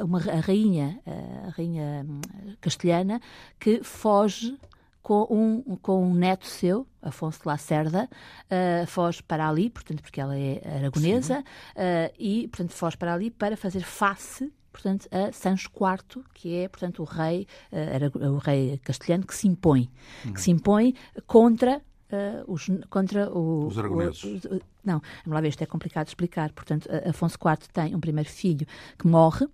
a, 0.00 0.04
uma, 0.04 0.18
a 0.18 0.40
rainha, 0.40 1.00
a 1.46 1.50
rainha 1.50 2.06
hum, 2.08 2.20
castelhana, 2.60 3.20
que 3.58 3.82
foge 3.82 4.56
com 5.02 5.26
um, 5.28 5.76
com 5.76 6.04
um 6.04 6.14
neto 6.14 6.46
seu, 6.46 6.86
Afonso 7.02 7.40
de 7.40 7.48
Lacerda, 7.48 8.08
uh, 8.44 8.86
foge 8.86 9.22
para 9.22 9.48
ali, 9.48 9.68
portanto, 9.68 10.00
porque 10.00 10.20
ela 10.20 10.38
é 10.38 10.62
aragonesa, 10.76 11.40
uh, 11.40 12.14
e, 12.18 12.46
portanto, 12.48 12.72
foge 12.72 12.96
para 12.96 13.12
ali 13.12 13.30
para 13.30 13.56
fazer 13.56 13.80
face 13.80 14.52
portanto, 14.72 15.06
a 15.10 15.30
Sancho 15.32 15.68
IV, 15.68 16.24
que 16.32 16.56
é, 16.56 16.68
portanto, 16.68 17.02
o 17.02 17.04
rei, 17.04 17.46
uh, 17.70 18.32
o 18.32 18.38
rei 18.38 18.78
castelhano 18.78 19.26
que 19.26 19.34
se 19.34 19.46
impõe, 19.46 19.90
uhum. 20.24 20.32
que 20.32 20.40
se 20.40 20.50
impõe 20.50 20.94
contra 21.26 21.82
Uh, 22.12 22.44
os, 22.52 22.66
contra 22.90 23.30
o, 23.30 23.68
os 23.68 23.78
aragoneses. 23.78 24.22
O, 24.44 24.56
o, 24.56 24.60
não, 24.84 25.00
vamos 25.24 25.34
lá 25.34 25.40
ver, 25.40 25.48
isto 25.48 25.62
é 25.62 25.66
complicado 25.66 26.04
de 26.04 26.10
explicar. 26.10 26.52
Portanto, 26.52 26.86
Afonso 27.08 27.38
IV 27.42 27.68
tem 27.72 27.94
um 27.96 28.00
primeiro 28.00 28.28
filho 28.28 28.66
que 28.98 29.06
morre, 29.06 29.46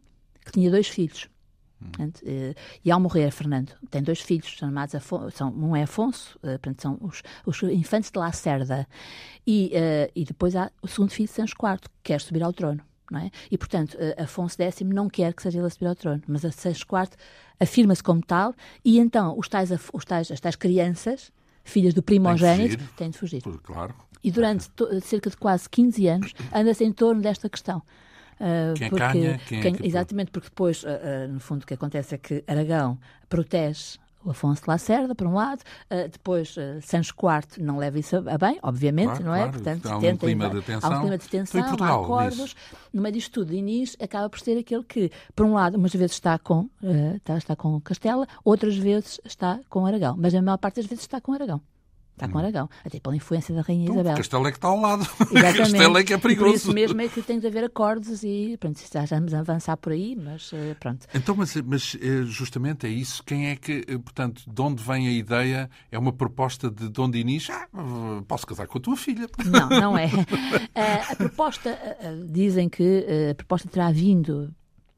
que 0.44 0.50
tinha 0.50 0.68
dois 0.68 0.88
filhos. 0.88 1.28
Portanto, 1.80 2.22
eh, 2.26 2.54
e 2.84 2.90
ao 2.90 2.98
morrer, 2.98 3.30
Fernando 3.30 3.72
tem 3.90 4.02
dois 4.02 4.20
filhos 4.20 4.48
chamados 4.48 4.94
Afonso, 4.94 5.30
são, 5.30 5.50
um 5.50 5.76
é 5.76 5.84
Afonso, 5.84 6.38
eh, 6.42 6.58
portanto, 6.58 6.82
são 6.82 6.98
os, 7.00 7.22
os 7.46 7.62
infantes 7.62 8.10
de 8.10 8.18
Lacerda, 8.18 8.86
e, 9.46 9.72
uh, 9.74 10.12
e 10.14 10.24
depois 10.24 10.54
há 10.54 10.70
o 10.82 10.88
segundo 10.88 11.10
filho, 11.10 11.28
Sancho 11.28 11.54
IV, 11.54 11.80
que 11.80 11.88
quer 12.02 12.20
subir 12.20 12.42
ao 12.42 12.52
trono. 12.52 12.82
Não 13.10 13.20
é? 13.20 13.30
E, 13.50 13.56
portanto, 13.56 13.96
Afonso 14.18 14.62
X 14.62 14.82
não 14.82 15.08
quer 15.08 15.32
que 15.32 15.42
seja 15.42 15.58
ele 15.58 15.66
a 15.66 15.70
subir 15.70 15.86
ao 15.86 15.94
trono, 15.94 16.22
mas 16.26 16.44
a 16.44 16.52
Sancho 16.52 16.84
IV 16.84 17.16
afirma-se 17.58 18.02
como 18.02 18.20
tal, 18.20 18.54
e 18.84 18.98
então 18.98 19.38
os 19.38 19.48
tais, 19.48 19.70
os 19.70 20.04
tais, 20.04 20.30
as 20.30 20.38
tais 20.38 20.56
crianças, 20.56 21.32
filhas 21.64 21.94
do 21.94 22.02
primogênito, 22.02 22.84
têm 22.96 23.08
de 23.08 23.16
fugir. 23.16 23.42
Claro. 23.62 23.94
E 24.22 24.30
durante 24.30 24.68
cerca 25.00 25.30
de 25.30 25.38
quase 25.38 25.70
15 25.70 26.06
anos 26.06 26.34
anda-se 26.52 26.84
em 26.84 26.92
torno 26.92 27.22
desta 27.22 27.48
questão. 27.48 27.82
Uh, 28.40 28.74
quem 28.74 28.90
porque, 28.90 29.04
ganha, 29.04 29.40
quem, 29.46 29.60
quem 29.60 29.74
é 29.74 29.86
Exatamente, 29.86 30.30
porque 30.30 30.48
depois, 30.48 30.82
uh, 30.84 30.88
uh, 30.88 31.32
no 31.32 31.40
fundo, 31.40 31.62
o 31.62 31.66
que 31.66 31.74
acontece 31.74 32.14
é 32.14 32.18
que 32.18 32.44
Aragão 32.46 32.98
protege 33.28 33.98
o 34.24 34.30
Afonso 34.30 34.62
de 34.62 34.68
Lacerda, 34.68 35.14
por 35.14 35.26
um 35.26 35.34
lado, 35.34 35.60
uh, 35.90 36.08
depois 36.10 36.56
uh, 36.56 36.80
Sancho 36.82 37.14
IV 37.14 37.64
não 37.64 37.78
leva 37.78 37.98
isso 37.98 38.16
a 38.16 38.38
bem, 38.38 38.58
obviamente, 38.62 39.06
claro, 39.06 39.24
não 39.24 39.34
é? 39.34 39.38
Claro. 39.38 39.52
Portanto, 39.52 39.86
há 39.86 39.96
um 39.96 40.00
tenta, 40.00 40.26
clima 40.26 40.50
de 40.50 40.62
tensão. 40.62 40.92
Há 40.92 40.96
um 40.96 41.00
clima 41.00 41.18
de 41.18 41.28
tensão, 41.28 41.62
Portugal, 41.62 42.00
há 42.00 42.04
acordos. 42.04 42.56
No 42.92 43.02
meio 43.02 43.14
disto 43.14 43.32
tudo, 43.32 43.54
Inês 43.54 43.96
acaba 44.00 44.28
por 44.28 44.40
ser 44.40 44.58
aquele 44.58 44.82
que, 44.82 45.10
por 45.34 45.46
um 45.46 45.54
lado, 45.54 45.76
umas 45.76 45.92
vezes 45.92 46.12
está 46.12 46.38
com, 46.38 46.68
uh, 46.82 47.16
está, 47.16 47.38
está 47.38 47.56
com 47.56 47.80
Castela, 47.80 48.26
outras 48.44 48.76
vezes 48.76 49.20
está 49.24 49.60
com 49.68 49.86
Aragão, 49.86 50.16
mas 50.18 50.34
a 50.34 50.42
maior 50.42 50.58
parte 50.58 50.76
das 50.76 50.86
vezes 50.86 51.04
está 51.04 51.20
com 51.20 51.32
Aragão. 51.32 51.60
Está 52.18 52.28
com 52.28 52.36
hum. 52.36 52.40
Aragão, 52.40 52.68
até 52.84 52.98
pela 52.98 53.14
influência 53.14 53.54
da 53.54 53.60
Rainha 53.60 53.84
então, 53.84 53.94
Isabel. 53.94 54.16
Castelo 54.16 54.46
é 54.48 54.50
que 54.50 54.58
está 54.58 54.68
ao 54.68 54.80
lado. 54.80 55.02
Exatamente. 55.30 55.56
Castelo 55.56 55.98
é 55.98 56.02
que 56.02 56.12
é 56.12 56.18
perigoso. 56.18 56.48
E 56.48 56.50
por 56.50 56.56
isso 56.58 56.74
mesmo 56.74 57.00
é 57.00 57.08
que 57.08 57.22
tem 57.22 57.38
de 57.38 57.46
haver 57.46 57.62
acordos 57.62 58.24
e 58.24 58.56
pronto, 58.58 58.80
já 58.92 59.04
vamos 59.04 59.32
avançar 59.32 59.76
por 59.76 59.92
aí, 59.92 60.16
mas 60.16 60.50
eh, 60.52 60.74
pronto. 60.80 61.06
Então, 61.14 61.36
mas, 61.36 61.54
mas 61.56 61.96
eh, 62.00 62.24
justamente 62.24 62.86
é 62.86 62.90
isso. 62.90 63.22
Quem 63.22 63.50
é 63.50 63.56
que, 63.56 63.84
eh, 63.86 63.98
portanto, 63.98 64.42
de 64.46 64.60
onde 64.60 64.82
vem 64.82 65.06
a 65.06 65.12
ideia? 65.12 65.70
É 65.92 65.98
uma 65.98 66.12
proposta 66.12 66.68
de 66.68 66.88
Dom 66.88 67.08
Dinis? 67.08 67.48
Ah, 67.50 67.68
posso 68.26 68.46
casar 68.46 68.66
com 68.66 68.78
a 68.78 68.80
tua 68.80 68.96
filha. 68.96 69.28
Não, 69.46 69.68
não 69.68 69.98
é. 69.98 70.10
a 71.10 71.14
proposta, 71.14 71.78
dizem 72.28 72.68
que 72.68 73.06
a 73.30 73.34
proposta 73.34 73.68
terá 73.68 73.92
vindo 73.92 74.52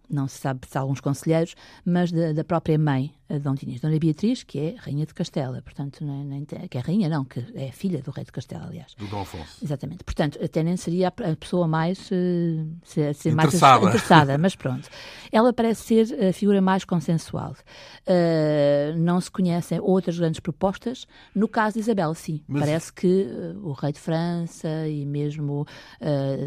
não 0.09 0.27
se 0.27 0.39
sabe 0.39 0.61
se 0.67 0.77
alguns 0.77 1.01
conselheiros, 1.01 1.55
mas 1.85 2.11
da, 2.11 2.33
da 2.33 2.43
própria 2.43 2.79
mãe 2.79 3.13
a 3.31 3.39
Dom 3.39 3.55
Dinis. 3.55 3.81
Dona 3.81 3.99
Beatriz, 3.99 4.43
que 4.43 4.59
é 4.59 4.75
rainha 4.77 5.07
de 5.07 5.15
Castela, 5.15 5.63
portanto, 5.63 6.05
nem, 6.05 6.25
nem, 6.25 6.45
que 6.45 6.77
é 6.77 6.81
rainha, 6.81 7.09
não, 7.09 7.25
que 7.25 7.45
é 7.55 7.71
filha 7.71 8.03
do 8.03 8.11
rei 8.11 8.25
de 8.25 8.33
Castela, 8.33 8.67
aliás. 8.67 8.95
Do 8.95 9.07
Dom 9.07 9.21
Afonso. 9.21 9.59
Exatamente. 9.63 10.03
Portanto, 10.03 10.39
até 10.43 10.63
nem 10.63 10.77
seria 10.77 11.09
a 11.09 11.37
pessoa 11.37 11.69
mais, 11.69 12.11
uh, 12.11 12.67
ser, 12.83 13.15
ser 13.15 13.31
interessada. 13.31 13.81
mais 13.81 13.95
interessada, 13.95 14.39
mas 14.39 14.57
pronto. 14.57 14.89
Ela 15.31 15.53
parece 15.53 15.83
ser 15.83 16.29
a 16.29 16.33
figura 16.33 16.61
mais 16.61 16.85
consensual. 16.85 17.55
Uh, 18.03 18.99
não 18.99 19.21
se 19.21 19.31
conhecem 19.31 19.79
outras 19.81 20.19
grandes 20.19 20.41
propostas. 20.41 21.07
No 21.35 21.47
caso 21.47 21.75
de 21.75 21.81
Isabel, 21.81 22.13
sim. 22.15 22.43
Mas... 22.49 22.63
Parece 22.63 22.93
que 22.93 23.07
uh, 23.07 23.69
o 23.69 23.73
rei 23.73 23.93
de 23.93 24.01
França 24.01 24.69
e 24.89 25.07
mesmo 25.07 25.67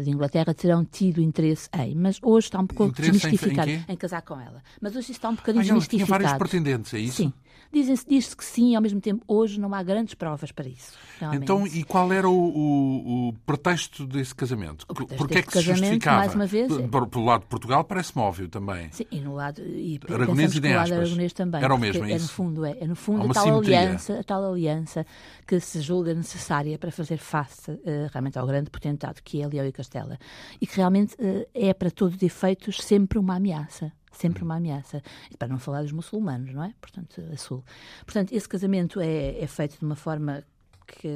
de 0.02 0.10
Inglaterra 0.10 0.52
terão 0.52 0.84
tido 0.84 1.20
interesse 1.20 1.68
em, 1.76 1.94
mas 1.94 2.18
hoje 2.22 2.46
está 2.48 2.58
um 2.58 2.66
pouco 2.66 2.92
desmistificado 2.94 3.70
em, 3.70 3.76
em, 3.76 3.84
em, 3.88 3.96
casar 3.96 4.22
com 4.22 4.38
ela. 4.38 4.62
Mas 4.80 4.94
hoje 4.96 5.12
está 5.12 5.28
um 5.28 5.34
bocadinho 5.34 5.62
ah, 5.62 5.64
desmistificado. 5.64 6.18
Tinha 6.18 6.28
vários 6.28 6.38
pretendentes 6.38 6.73
é 6.94 6.98
isso? 6.98 7.16
Sim. 7.16 7.32
Diz-se 7.74 8.36
que 8.36 8.44
sim, 8.44 8.72
e 8.72 8.76
ao 8.76 8.82
mesmo 8.82 9.00
tempo 9.00 9.24
hoje 9.26 9.58
não 9.58 9.74
há 9.74 9.82
grandes 9.82 10.14
provas 10.14 10.52
para 10.52 10.68
isso. 10.68 10.92
Realmente. 11.18 11.42
Então, 11.42 11.66
e 11.66 11.82
qual 11.82 12.12
era 12.12 12.28
o, 12.28 12.32
o, 12.32 13.28
o 13.28 13.32
pretexto 13.44 14.06
desse 14.06 14.32
casamento? 14.32 14.86
Porquê 14.86 15.38
é 15.38 15.42
que 15.42 15.52
se 15.52 15.60
justificava? 15.60 16.18
Mais 16.18 16.34
uma 16.36 16.46
vez, 16.46 16.72
por, 16.88 17.08
pelo 17.08 17.24
lado 17.24 17.40
de 17.40 17.46
Portugal 17.48 17.82
parece-me 17.82 18.22
óbvio 18.22 18.48
também. 18.48 18.88
Sim, 18.92 19.06
e 19.10 19.20
no 19.20 19.34
lado 19.34 19.60
e 19.60 19.98
aragonês 20.08 20.54
e 20.54 20.60
de 20.60 20.72
lado 20.72 20.94
aragonês 20.94 21.32
também. 21.32 21.64
Era 21.64 21.74
o 21.74 21.78
mesmo, 21.78 22.04
é, 22.04 22.12
é 22.12 22.16
isso? 22.16 22.26
no 22.26 22.32
fundo, 22.32 22.64
é, 22.64 22.76
é 22.80 22.86
no 22.86 22.94
fundo 22.94 23.28
a 23.28 23.34
tal, 23.34 23.58
aliança, 23.58 24.20
a 24.20 24.22
tal 24.22 24.52
aliança 24.52 25.04
que 25.44 25.58
se 25.58 25.80
julga 25.80 26.14
necessária 26.14 26.78
para 26.78 26.92
fazer 26.92 27.16
face 27.16 27.72
uh, 27.72 27.80
realmente 28.12 28.38
ao 28.38 28.46
grande 28.46 28.70
potentado 28.70 29.20
que 29.22 29.42
é 29.42 29.48
Leão 29.48 29.66
e 29.66 29.72
Castela. 29.72 30.16
E 30.60 30.66
que 30.66 30.76
realmente 30.76 31.14
uh, 31.14 31.44
é, 31.52 31.74
para 31.74 31.90
todos 31.90 32.14
os 32.16 32.22
efeitos, 32.22 32.76
sempre 32.76 33.18
uma 33.18 33.34
ameaça 33.34 33.92
sempre 34.14 34.42
uma 34.42 34.56
ameaça. 34.56 35.02
E 35.30 35.36
para 35.36 35.48
não 35.48 35.58
falar 35.58 35.82
dos 35.82 35.92
muçulmanos, 35.92 36.52
não 36.52 36.64
é? 36.64 36.72
Portanto, 36.80 37.22
a 37.32 37.36
sul. 37.36 37.64
Portanto, 38.04 38.32
esse 38.32 38.48
casamento 38.48 39.00
é, 39.00 39.38
é 39.38 39.46
feito 39.46 39.78
de 39.78 39.84
uma 39.84 39.96
forma 39.96 40.44
que 40.86 41.08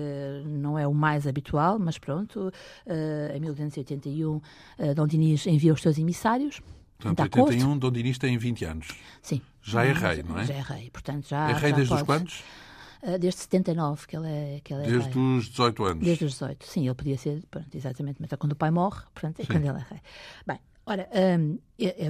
não 0.46 0.78
é 0.78 0.86
o 0.86 0.94
mais 0.94 1.26
habitual, 1.26 1.78
mas 1.78 1.98
pronto, 1.98 2.48
uh, 2.48 3.36
em 3.36 3.40
1281 3.40 4.36
uh, 4.36 4.42
Dom 4.94 5.06
Dinis 5.06 5.46
envia 5.46 5.72
os 5.72 5.82
seus 5.82 5.98
emissários. 5.98 6.60
Portanto, 6.98 7.38
81, 7.38 7.78
Dom 7.78 7.92
Dinis 7.92 8.18
tem 8.18 8.36
20 8.36 8.64
anos. 8.64 8.88
Sim. 9.22 9.40
Já 9.62 9.84
é 9.84 9.92
rei, 9.92 10.22
não 10.22 10.38
é? 10.38 10.44
Já 10.44 10.54
é 10.54 10.60
rei, 10.60 10.90
portanto 10.90 11.28
já... 11.28 11.50
É 11.50 11.52
rei 11.52 11.70
já 11.70 11.76
desde 11.76 11.88
pode... 11.90 12.02
os 12.02 12.06
quantos? 12.06 12.44
Uh, 13.02 13.18
desde 13.18 13.40
79 13.42 14.06
que 14.06 14.16
ele 14.16 14.26
é, 14.26 14.60
que 14.64 14.74
ele 14.74 14.82
é 14.82 14.90
Desde 14.90 15.10
rei. 15.10 15.36
os 15.38 15.48
18 15.48 15.84
anos? 15.84 16.04
Desde 16.04 16.24
os 16.24 16.32
18, 16.32 16.66
sim, 16.66 16.86
ele 16.86 16.94
podia 16.94 17.16
ser, 17.16 17.44
pronto, 17.48 17.68
exatamente, 17.72 18.16
mas 18.20 18.32
é 18.32 18.36
quando 18.36 18.52
o 18.52 18.56
pai 18.56 18.70
morre, 18.70 19.02
portanto, 19.14 19.38
é 19.38 19.44
sim. 19.44 19.52
quando 19.52 19.64
ele 19.64 19.78
é 19.78 19.86
rei. 19.88 20.00
Bem, 20.44 20.58
Ora, 20.88 21.06
um, 21.38 21.58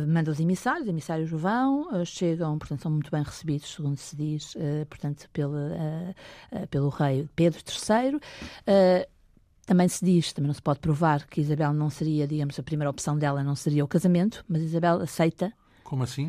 manda 0.07 0.31
os 0.31 0.39
emissários, 0.39 0.85
os 0.85 0.89
emissários 0.89 1.29
vão, 1.29 1.89
uh, 1.93 2.07
chegam, 2.07 2.57
portanto, 2.57 2.83
são 2.83 2.93
muito 2.93 3.11
bem 3.11 3.25
recebidos, 3.25 3.75
segundo 3.75 3.97
se 3.97 4.15
diz, 4.15 4.55
uh, 4.55 4.87
portanto, 4.89 5.29
pelo, 5.33 5.57
uh, 5.57 6.67
pelo 6.71 6.89
rei 6.89 7.29
Pedro 7.35 7.59
III. 7.59 8.21
também 9.67 9.89
se 9.89 10.05
diz, 10.05 10.33
também 10.33 10.47
não 10.47 10.55
se 10.55 10.63
pode 10.63 10.79
provar 10.79 11.27
que 11.27 11.41
Isabel 11.41 11.73
não 11.73 11.91
seria, 11.91 12.25
digamos, 12.25 12.57
a 12.57 12.63
primeira 12.63 12.89
opção 12.89 13.19
dela 13.19 13.43
não 13.43 13.57
seria 13.57 13.85
o 13.85 13.89
casamento, 13.89 14.45
mas 14.49 14.63
Isabel 14.63 15.01
aceita. 15.01 15.53
Como 15.83 16.05
assim? 16.05 16.27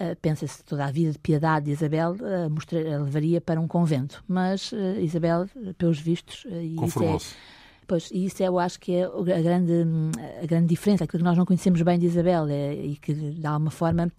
Uh, 0.00 0.16
Pensa-se 0.20 0.64
toda 0.64 0.84
a 0.84 0.90
vida 0.90 1.12
de 1.12 1.20
piedade 1.20 1.66
de 1.66 1.70
Isabel 1.70 2.16
uh, 2.16 2.50
mostra, 2.50 2.80
levaria 3.00 3.40
para 3.40 3.60
um 3.60 3.68
convento, 3.68 4.24
mas 4.26 4.72
uh, 4.72 4.98
Isabel, 4.98 5.46
pelos 5.78 6.00
vistos, 6.00 6.44
conformou-se. 6.76 7.36
E 8.12 8.26
isso 8.26 8.42
eu 8.42 8.58
acho 8.58 8.78
que 8.80 8.94
é 8.94 9.04
a 9.04 9.42
grande, 9.42 9.72
a 10.42 10.46
grande 10.46 10.66
diferença, 10.66 11.04
aquilo 11.04 11.18
que 11.18 11.24
nós 11.24 11.36
não 11.36 11.46
conhecemos 11.46 11.80
bem 11.82 11.98
de 11.98 12.06
Isabel 12.06 12.46
é, 12.48 12.74
e 12.74 12.96
que, 12.96 13.12
de 13.14 13.46
alguma 13.46 13.70
forma, 13.70 14.10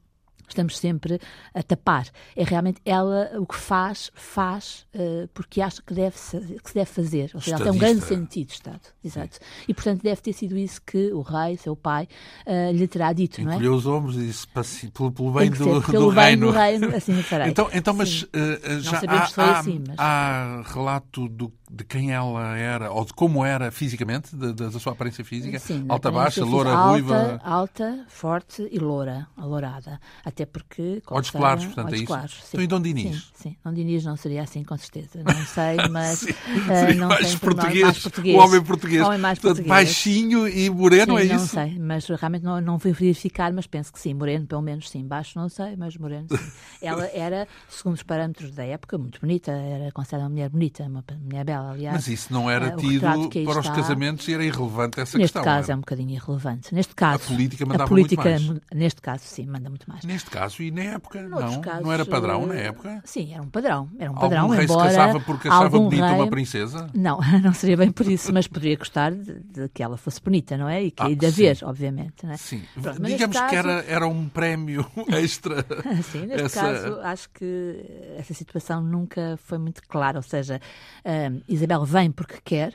estamos 0.48 0.78
sempre 0.78 1.20
a 1.54 1.64
tapar. 1.64 2.08
É 2.36 2.44
realmente 2.44 2.82
ela 2.86 3.32
o 3.38 3.46
que 3.46 3.56
faz, 3.56 4.12
faz 4.14 4.86
uh, 4.94 5.28
porque 5.34 5.62
acha 5.62 5.82
que, 5.82 5.94
deve, 5.94 6.16
que 6.16 6.70
se 6.70 6.74
deve 6.74 6.86
fazer. 6.86 7.32
Ou 7.34 7.42
seja, 7.42 7.56
ela 7.56 7.66
tem 7.66 7.74
um 7.74 7.78
grande 7.78 8.02
sentido 8.02 8.48
de 8.48 8.54
Estado. 8.54 8.82
Exato. 9.04 9.40
E, 9.68 9.74
portanto, 9.74 10.02
deve 10.02 10.22
ter 10.22 10.34
sido 10.34 10.58
isso 10.58 10.82
que 10.82 11.12
o 11.12 11.22
rei, 11.22 11.58
seu 11.58 11.76
pai, 11.76 12.08
uh, 12.46 12.72
lhe 12.72 12.88
terá 12.88 13.14
dito, 13.14 13.42
Encolheu 13.42 13.72
não 13.72 13.76
é? 13.76 13.78
os 13.78 13.86
ombros 13.86 14.16
e 14.16 14.28
disse 14.28 14.48
pelo, 14.92 15.12
pelo 15.12 15.32
bem 15.32 15.50
do, 15.50 15.58
ser, 15.58 15.92
pelo 15.92 16.10
do 16.10 16.12
bem 16.14 16.26
reino. 16.26 16.52
reino, 16.52 16.96
assim 16.96 17.22
farei. 17.24 17.50
Então, 17.50 17.70
então 17.74 17.94
mas 17.94 18.24
uh, 18.24 18.80
já 18.80 19.02
há, 19.08 19.30
há, 19.38 19.60
assim, 19.60 19.84
mas... 19.88 19.96
há 20.00 20.62
relato 20.66 21.28
do 21.28 21.52
de 21.74 21.84
quem 21.84 22.12
ela 22.12 22.56
era, 22.56 22.92
ou 22.92 23.04
de 23.04 23.12
como 23.14 23.44
era 23.44 23.72
fisicamente, 23.72 24.36
da 24.36 24.70
sua 24.74 24.94
aparência 24.94 25.26
física? 25.26 25.58
Sim, 25.58 25.86
alta, 25.90 26.12
baixa, 26.12 26.46
loura, 26.46 26.70
alta, 26.70 26.90
ruiva? 26.90 27.42
Alta, 27.44 28.06
forte 28.08 28.68
e 28.72 28.78
loura, 28.78 29.28
alourada. 29.36 30.00
Até 30.34 30.46
porque. 30.48 31.02
Olhos 31.08 31.30
claros, 31.30 31.66
portanto, 31.66 31.86
olhos 31.86 31.94
é 31.94 32.04
isso. 32.04 32.08
Claros, 32.08 32.32
sim. 32.34 32.48
Então, 32.50 32.62
e 32.64 32.68
Dom 32.68 32.82
Dinis? 32.82 33.16
Sim, 33.16 33.50
sim. 33.50 33.58
Dom 33.64 33.74
Dinis 33.74 34.04
não 34.04 34.18
seria 34.18 34.42
assim, 34.42 34.64
com 34.64 34.76
certeza. 34.78 35.24
Não 35.24 35.34
sei, 35.46 35.78
mas. 35.92 36.20
Sim, 36.20 36.32
uh, 36.32 36.98
não 36.98 37.08
mais, 37.10 37.28
sei, 37.28 37.38
português, 37.38 37.84
mais 37.84 38.00
português. 38.00 38.36
O 38.36 38.40
homem 38.40 38.62
português. 38.64 39.06
Homem 39.06 39.20
mais 39.20 39.38
Portanto, 39.40 39.58
português. 39.64 39.86
baixinho 39.88 40.48
e 40.48 40.70
moreno, 40.70 41.18
Sim, 41.18 41.24
é 41.24 41.26
não 41.34 41.36
isso? 41.36 41.48
sei, 41.54 41.78
mas 41.80 42.08
realmente 42.08 42.44
não, 42.44 42.60
não 42.60 42.80
fui 42.80 42.92
verificar, 42.92 43.54
mas 43.54 43.68
penso 43.68 43.94
que 43.94 44.00
sim, 44.00 44.14
moreno, 44.16 44.48
pelo 44.48 44.62
menos 44.62 44.90
sim. 44.90 45.06
Baixo 45.06 45.38
não 45.38 45.48
sei, 45.50 45.76
mas 45.76 45.96
moreno 45.98 46.28
sim. 46.30 46.52
Ela 46.82 47.06
era, 47.14 47.48
segundo 47.70 47.96
os 47.96 48.04
parâmetros 48.04 48.52
da 48.52 48.64
época, 48.64 48.98
muito 48.98 49.22
bonita, 49.22 49.52
era 49.52 49.92
considerada 49.92 50.24
uma 50.26 50.30
mulher 50.32 50.50
bonita, 50.50 50.84
uma 50.84 51.04
mulher 51.22 51.46
bela, 51.46 51.72
aliás. 51.72 51.96
Mas 51.96 52.08
isso 52.08 52.34
não 52.34 52.50
era 52.50 52.74
o 52.76 52.78
tido 52.78 53.02
para 53.46 53.60
os 53.60 53.70
casamentos 53.70 54.28
e 54.28 54.34
era 54.34 54.44
irrelevante 54.44 55.00
essa 55.00 55.18
Neste 55.18 55.34
questão. 55.34 55.44
caso 55.44 55.68
não 55.68 55.74
é 55.74 55.78
um 55.78 55.80
bocadinho 55.82 56.12
irrelevante. 56.12 56.74
Neste 56.74 56.96
caso, 56.96 57.24
política 57.28 57.66
mandava 57.66 57.84
a 57.84 57.88
política, 57.88 58.24
muito 58.24 58.48
mais. 58.48 58.62
Neste 58.74 59.02
caso, 59.02 59.24
sim, 59.26 59.46
manda 59.46 59.70
muito 59.70 59.88
mais. 59.90 60.04
Neste 60.04 60.23
caso 60.30 60.62
e 60.64 60.72
na 60.72 60.82
época, 60.84 61.22
Noutros 61.22 61.54
não. 61.56 61.62
casos, 61.62 61.84
não 61.84 61.92
era 61.92 62.06
padrão 62.06 62.46
na 62.46 62.56
eh, 62.56 62.68
época? 62.68 63.02
Sim, 63.06 63.34
era 63.34 63.42
um 63.42 63.50
padrão. 63.50 63.90
Era 63.98 64.12
um 64.12 64.16
padrão, 64.16 64.42
Algum 64.44 64.54
rei 64.56 64.66
embora 64.66 64.90
se 64.90 64.96
casava 64.98 65.20
porque 65.22 65.48
achava 65.48 65.70
bonita 65.80 66.06
rei... 66.08 66.16
uma 66.16 66.28
princesa? 66.30 66.88
Não, 66.94 67.20
não 67.44 67.54
seria 67.54 67.78
bem 67.78 67.92
por 67.92 68.06
isso, 68.08 68.32
mas 68.34 68.48
poderia 68.48 68.76
gostar 68.78 69.12
de, 69.12 69.40
de 69.40 69.70
que 69.70 69.82
ela 69.84 69.98
fosse 69.98 70.22
bonita, 70.22 70.58
não 70.58 70.68
é? 70.70 70.84
E 70.84 70.92
que 70.92 71.02
Ah, 71.04 71.14
de 71.14 71.26
haver, 71.26 71.60
obviamente. 71.64 72.26
Não 72.26 72.32
é? 72.34 72.38
Sim. 72.38 72.62
Pronto, 72.82 73.02
Digamos 73.02 73.10
neste 73.20 73.28
que 73.28 73.56
caso- 73.56 73.56
era, 73.70 73.86
era 73.88 74.08
um 74.08 74.28
prémio 74.30 74.86
extra. 75.10 75.66
Sim, 76.12 76.26
neste 76.26 76.44
Essa- 76.46 76.62
caso, 76.62 77.00
acho 77.02 77.30
que 77.32 77.86
essa 78.18 78.34
situação 78.34 78.82
nunca 78.82 79.38
foi 79.44 79.58
muito 79.58 79.82
clara. 79.88 80.18
Ou 80.20 80.24
seja, 80.24 80.60
hum, 81.06 81.42
Isabel 81.48 81.84
vem 81.86 82.12
porque 82.12 82.36
quer, 82.44 82.74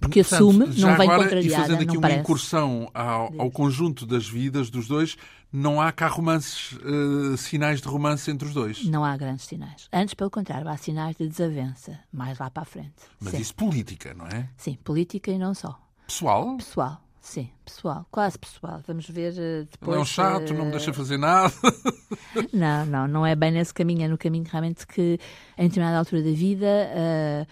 porque 0.00 0.20
assume, 0.20 0.66
não 0.78 0.96
vem 0.96 1.08
agora, 1.10 1.20
E 1.20 1.24
contrariada, 1.24 1.62
fazendo 1.64 1.82
aqui 1.82 1.92
uma 1.96 2.00
parece. 2.00 2.20
incursão 2.20 2.90
ao, 2.94 3.32
ao 3.38 3.50
conjunto 3.50 4.06
das 4.06 4.26
vidas 4.26 4.70
dos 4.70 4.88
dois, 4.88 5.16
não 5.52 5.80
há 5.80 5.92
cá 5.92 6.08
romances, 6.08 6.78
eh, 6.82 7.36
sinais 7.36 7.80
de 7.80 7.88
romance 7.88 8.30
entre 8.30 8.48
os 8.48 8.54
dois. 8.54 8.84
Não 8.86 9.04
há 9.04 9.16
grandes 9.16 9.46
sinais. 9.46 9.88
Antes, 9.92 10.14
pelo 10.14 10.30
contrário, 10.30 10.68
há 10.68 10.76
sinais 10.76 11.16
de 11.16 11.28
desavença, 11.28 11.98
mais 12.12 12.38
lá 12.38 12.50
para 12.50 12.62
a 12.62 12.66
frente. 12.66 12.94
Mas 13.20 13.34
isso 13.34 13.54
política, 13.54 14.14
não 14.14 14.26
é? 14.26 14.48
sim, 14.56 14.78
política 14.82 15.30
e 15.30 15.38
não 15.38 15.52
só. 15.54 15.78
Pessoal, 16.06 16.56
Pessoal, 16.56 17.00
sim, 17.20 17.50
pessoal, 17.64 18.06
quase 18.10 18.38
pessoal. 18.38 18.80
Vamos 18.86 19.08
ver 19.08 19.32
ele 19.36 19.68
depois. 19.70 19.96
é 19.96 20.00
um 20.00 20.04
chato, 20.04 20.52
não 20.54 20.64
me 20.66 20.70
deixa 20.70 20.92
fazer 20.92 21.16
nada. 21.18 21.52
Não, 22.52 22.86
não, 22.86 23.06
não 23.06 23.26
é 23.26 23.34
bem 23.34 23.50
nesse 23.50 23.74
caminho, 23.74 24.04
é 24.04 24.08
no 24.08 24.16
caminho 24.16 24.46
realmente 24.50 24.86
que, 24.86 25.18
em 25.58 25.68
determinada 25.68 25.98
altura 25.98 26.22
da 26.22 26.30
vida, 26.32 26.66
uh, 26.66 27.46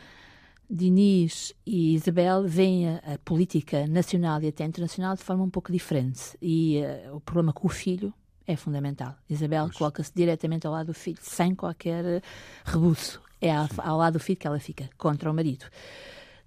Diniz 0.71 1.53
e 1.67 1.95
Isabel 1.95 2.45
veem 2.47 2.89
a, 2.89 3.15
a 3.15 3.19
política 3.25 3.87
nacional 3.89 4.41
e 4.43 4.49
até 4.49 4.65
internacional 4.65 5.17
de 5.17 5.23
forma 5.23 5.43
um 5.43 5.51
pouco 5.51 5.73
diferente. 5.73 6.37
E 6.41 6.81
uh, 7.09 7.17
o 7.17 7.21
problema 7.21 7.53
com 7.53 7.67
o 7.67 7.71
filho 7.71 8.15
é 8.47 8.55
fundamental. 8.55 9.17
Isabel 9.29 9.69
coloca-se 9.77 10.13
diretamente 10.15 10.67
ao 10.67 10.73
lado 10.73 10.87
do 10.87 10.95
filho, 10.95 11.19
sem 11.21 11.55
qualquer 11.55 12.05
eh, 12.05 12.23
rebuço. 12.65 13.21
É 13.41 13.55
ao, 13.55 13.69
ao 13.79 13.97
lado 13.97 14.15
do 14.15 14.21
filho 14.21 14.39
que 14.39 14.47
ela 14.47 14.59
fica, 14.59 14.89
contra 14.99 15.31
o 15.31 15.35
marido. 15.35 15.67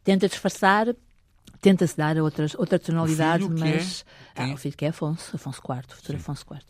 Tenta 0.04 0.28
disfarçar, 0.28 0.88
tenta-se 1.62 1.96
dar 1.96 2.18
outras, 2.18 2.56
outra 2.56 2.78
tonalidade, 2.78 3.46
é? 3.46 3.48
mas. 3.48 4.06
Quem 4.36 4.46
Ah, 4.46 4.50
é? 4.50 4.54
o 4.54 4.58
filho 4.58 4.76
que 4.76 4.86
é 4.86 4.90
Afonso, 4.90 5.36
Afonso 5.36 5.62
IV, 5.62 5.96
futuro 5.96 6.18
Afonso 6.18 6.46
IV. 6.52 6.62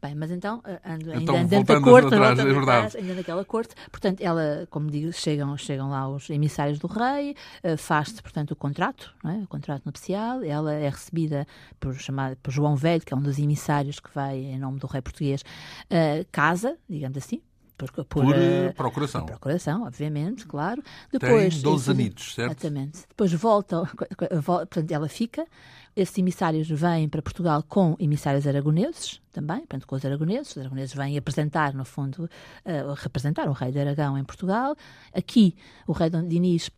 Bem, 0.00 0.14
mas 0.14 0.30
então, 0.30 0.62
ah, 0.64 0.94
ando, 0.94 1.14
Então, 1.14 1.36
ainda 1.36 1.48
dentro 1.48 1.74
da 1.74 1.80
corte, 1.80 2.14
atrás, 2.14 2.38
é 2.38 2.42
atrás, 2.42 2.96
ainda 2.96 3.14
naquela 3.14 3.44
corte, 3.44 3.74
portanto, 3.90 4.20
ela, 4.20 4.66
como 4.70 4.90
digo, 4.90 5.12
chegam, 5.12 5.56
chegam 5.56 5.88
lá 5.88 6.08
os 6.08 6.28
emissários 6.28 6.78
do 6.78 6.86
rei, 6.86 7.34
ah, 7.64 7.76
faz-se, 7.76 8.22
portanto, 8.22 8.50
o 8.50 8.56
contrato, 8.56 9.14
é? 9.24 9.42
o 9.42 9.48
contrato 9.48 9.84
nupcial, 9.86 10.42
ela 10.42 10.74
é 10.74 10.88
recebida 10.88 11.46
por, 11.80 11.94
chamar, 11.94 12.36
por 12.36 12.50
João 12.50 12.76
Velho, 12.76 13.02
que 13.04 13.12
é 13.14 13.16
um 13.16 13.22
dos 13.22 13.38
emissários 13.38 13.98
que 13.98 14.10
vai 14.14 14.36
em 14.36 14.58
nome 14.58 14.78
do 14.78 14.86
rei 14.86 15.00
português, 15.00 15.42
ah, 15.90 16.24
casa, 16.30 16.76
digamos 16.88 17.16
assim, 17.16 17.40
por, 17.76 17.90
por, 17.92 18.04
Por 18.06 18.34
eh, 18.34 18.68
ah, 18.68 18.74
procuração. 18.74 19.26
procuração, 19.26 19.82
obviamente, 19.84 20.46
claro. 20.46 20.82
Tem 21.10 21.20
Depois, 21.20 21.60
12 21.62 21.82
esse- 21.82 21.90
anitos, 21.90 22.34
certo? 22.34 22.52
Exatamente. 22.52 23.00
Depois 23.08 23.32
volta, 23.32 23.82
vol- 24.42 24.58
portanto, 24.66 24.90
ela 24.92 25.08
fica. 25.08 25.46
Esses 25.94 26.18
emissários 26.18 26.68
vêm 26.68 27.08
para 27.08 27.22
Portugal 27.22 27.62
com 27.62 27.96
emissários 27.98 28.46
aragoneses 28.46 29.20
também, 29.32 29.60
portanto, 29.60 29.86
com 29.86 29.96
os 29.96 30.04
aragoneses. 30.04 30.50
Os 30.50 30.58
aragoneses 30.58 30.94
vêm 30.94 31.16
apresentar, 31.16 31.72
no 31.72 31.86
fundo, 31.86 32.28
eh, 32.66 32.82
representar 32.98 33.48
o 33.48 33.52
rei 33.52 33.72
de 33.72 33.78
Aragão 33.80 34.18
em 34.18 34.24
Portugal. 34.24 34.76
Aqui, 35.14 35.54
o 35.86 35.92
rei 35.92 36.10
Dom 36.10 36.28
Dinis 36.28 36.70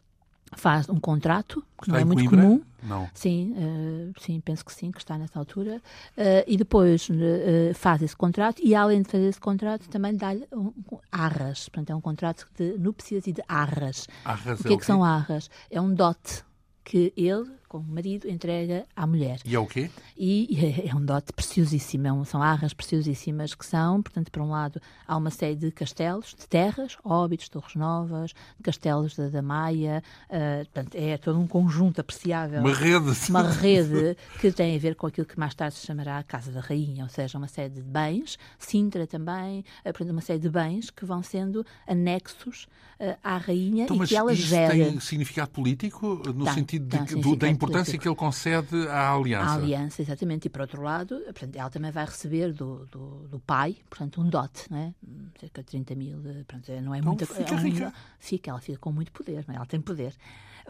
faz 0.56 0.88
um 0.88 0.98
contrato, 1.00 1.62
que 1.80 1.88
não 1.88 1.96
Está 1.96 1.98
é 1.98 2.02
em 2.02 2.04
muito 2.04 2.18
Coimbra? 2.28 2.42
comum. 2.42 2.62
Não. 2.82 3.10
Sim, 3.12 3.54
eh, 3.56 4.12
sim, 4.20 4.40
penso 4.40 4.64
que 4.64 4.72
sim, 4.72 4.92
que 4.92 4.98
está 4.98 5.18
nessa 5.18 5.38
altura. 5.38 5.82
Eh, 6.16 6.44
e 6.46 6.56
depois 6.56 7.08
eh, 7.10 7.72
faz 7.74 8.00
esse 8.02 8.16
contrato 8.16 8.60
e, 8.62 8.74
além 8.74 9.02
de 9.02 9.10
fazer 9.10 9.28
esse 9.28 9.40
contrato, 9.40 9.88
também 9.88 10.14
dá-lhe 10.16 10.46
um, 10.52 10.72
um- 10.92 10.98
arras. 11.10 11.68
Portanto, 11.68 11.90
é 11.90 11.96
um 11.96 12.00
contrato 12.00 12.46
de 12.56 12.78
núpcias 12.78 13.26
e 13.26 13.32
de 13.32 13.42
arras. 13.48 14.06
Arras 14.24 14.60
O 14.60 14.62
é 14.62 14.66
que 14.66 14.68
é 14.68 14.74
o 14.74 14.78
que 14.78 14.84
quê? 14.84 14.84
são 14.86 15.02
arras? 15.04 15.50
É 15.70 15.80
um 15.80 15.92
dote 15.92 16.44
que 16.84 17.12
ele, 17.16 17.50
como 17.68 17.86
marido, 17.92 18.28
entrega 18.28 18.84
à 18.96 19.06
mulher. 19.06 19.40
E 19.44 19.54
é 19.54 19.58
o 19.58 19.66
quê? 19.66 19.90
E 20.16 20.58
é 20.88 20.94
um 20.94 21.04
dote 21.04 21.32
preciosíssimo, 21.32 22.06
é 22.06 22.12
um- 22.12 22.24
são 22.24 22.42
arras 22.42 22.72
preciosíssimas 22.72 23.54
que 23.54 23.64
são, 23.66 24.02
portanto, 24.02 24.30
por 24.32 24.42
um 24.42 24.50
lado, 24.50 24.80
há 25.06 25.16
uma 25.16 25.30
série 25.30 25.54
de 25.56 25.70
castelos, 25.70 26.34
de 26.38 26.46
terras, 26.48 26.96
óbitos, 27.04 27.48
torres 27.48 27.74
novas, 27.74 28.32
castelos 28.62 29.14
da, 29.14 29.28
da 29.28 29.42
Maia, 29.42 30.02
ah, 30.30 30.64
portanto, 30.64 30.94
é 30.94 31.16
todo 31.18 31.38
um 31.38 31.46
conjunto 31.46 32.00
apreciável 32.00 32.60
Uma 32.60 32.74
rede. 32.74 33.10
uma 33.28 33.42
rede 33.52 34.16
que 34.40 34.50
tem 34.50 34.74
a 34.74 34.78
ver 34.78 34.94
com 34.94 35.06
aquilo 35.06 35.26
que 35.26 35.38
mais 35.38 35.54
tarde 35.54 35.74
se 35.76 35.86
chamará 35.86 36.18
a 36.18 36.22
Casa 36.22 36.50
da 36.50 36.60
Rainha, 36.60 37.04
ou 37.04 37.08
seja, 37.10 37.36
uma 37.38 37.48
série 37.48 37.74
de 37.74 37.82
bens, 37.82 38.38
Sintra 38.58 39.06
também, 39.06 39.64
eh, 39.84 39.92
portanto, 39.92 40.10
uma 40.12 40.20
série 40.20 40.38
de 40.40 40.48
bens 40.48 40.90
que 40.90 41.04
vão 41.04 41.22
sendo 41.22 41.64
anexos 41.86 42.66
eh, 43.00 43.16
à 43.22 43.36
Rainha 43.38 43.84
Então, 43.84 44.02
e 44.02 44.06
que 44.06 44.16
ela 44.16 44.34
gera. 44.34 44.72
tem 44.72 44.98
significado 45.00 45.50
político 45.50 46.20
no 46.34 46.44
Tem, 46.44 46.54
sentido 46.54 46.84
de 46.86 46.96
tem 46.96 47.04
que- 47.06 47.14
do- 47.14 47.20
da 47.20 47.46
significado 47.46 47.57
importância 47.58 47.84
político. 47.92 48.02
que 48.02 48.08
ele 48.08 48.16
concede 48.16 48.88
à 48.88 49.12
aliança. 49.12 49.50
A 49.50 49.54
aliança, 49.54 50.02
exatamente. 50.02 50.46
E 50.46 50.48
por 50.50 50.60
outro 50.62 50.82
lado, 50.82 51.20
portanto, 51.26 51.56
ela 51.56 51.70
também 51.70 51.90
vai 51.90 52.04
receber 52.04 52.52
do, 52.52 52.86
do, 52.86 53.28
do 53.28 53.40
pai, 53.40 53.76
portanto, 53.90 54.20
um 54.20 54.28
dote, 54.28 54.70
não 54.70 54.78
é? 54.78 54.94
cerca 55.38 55.62
de 55.62 55.68
30 55.68 55.94
mil, 55.94 56.18
eh, 56.26 56.44
portanto, 56.46 56.68
não 56.82 56.94
é 56.94 56.98
Então 56.98 57.08
muita 57.12 57.26
fica 57.26 57.50
é 57.52 57.54
um- 57.54 57.60
rica. 57.62 57.92
Fica, 58.18 58.50
ela 58.50 58.60
fica 58.60 58.78
com 58.78 58.90
muito 58.92 59.12
poder, 59.12 59.44
não 59.46 59.54
é? 59.54 59.56
ela 59.58 59.66
tem 59.66 59.80
poder. 59.80 60.14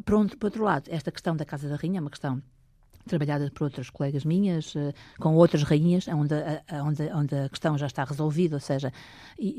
Por, 0.04 0.14
outro- 0.14 0.36
por 0.38 0.46
outro 0.46 0.64
lado, 0.64 0.88
esta 0.90 1.10
questão 1.10 1.36
da 1.36 1.44
Casa 1.44 1.68
da 1.68 1.76
Rainha 1.76 1.98
é 1.98 2.00
uma 2.00 2.10
questão 2.10 2.42
trabalhada 3.08 3.50
por 3.52 3.64
outras 3.64 3.90
colegas 3.90 4.24
minhas, 4.24 4.74
eh, 4.76 4.92
com 5.18 5.34
outras 5.34 5.62
rainhas, 5.64 6.06
onde 6.08 6.34
a, 6.34 6.62
onde, 6.84 7.02
onde 7.12 7.34
a 7.34 7.48
questão 7.48 7.76
já 7.76 7.86
está 7.86 8.04
resolvida, 8.04 8.56
ou 8.56 8.60
seja, 8.60 8.92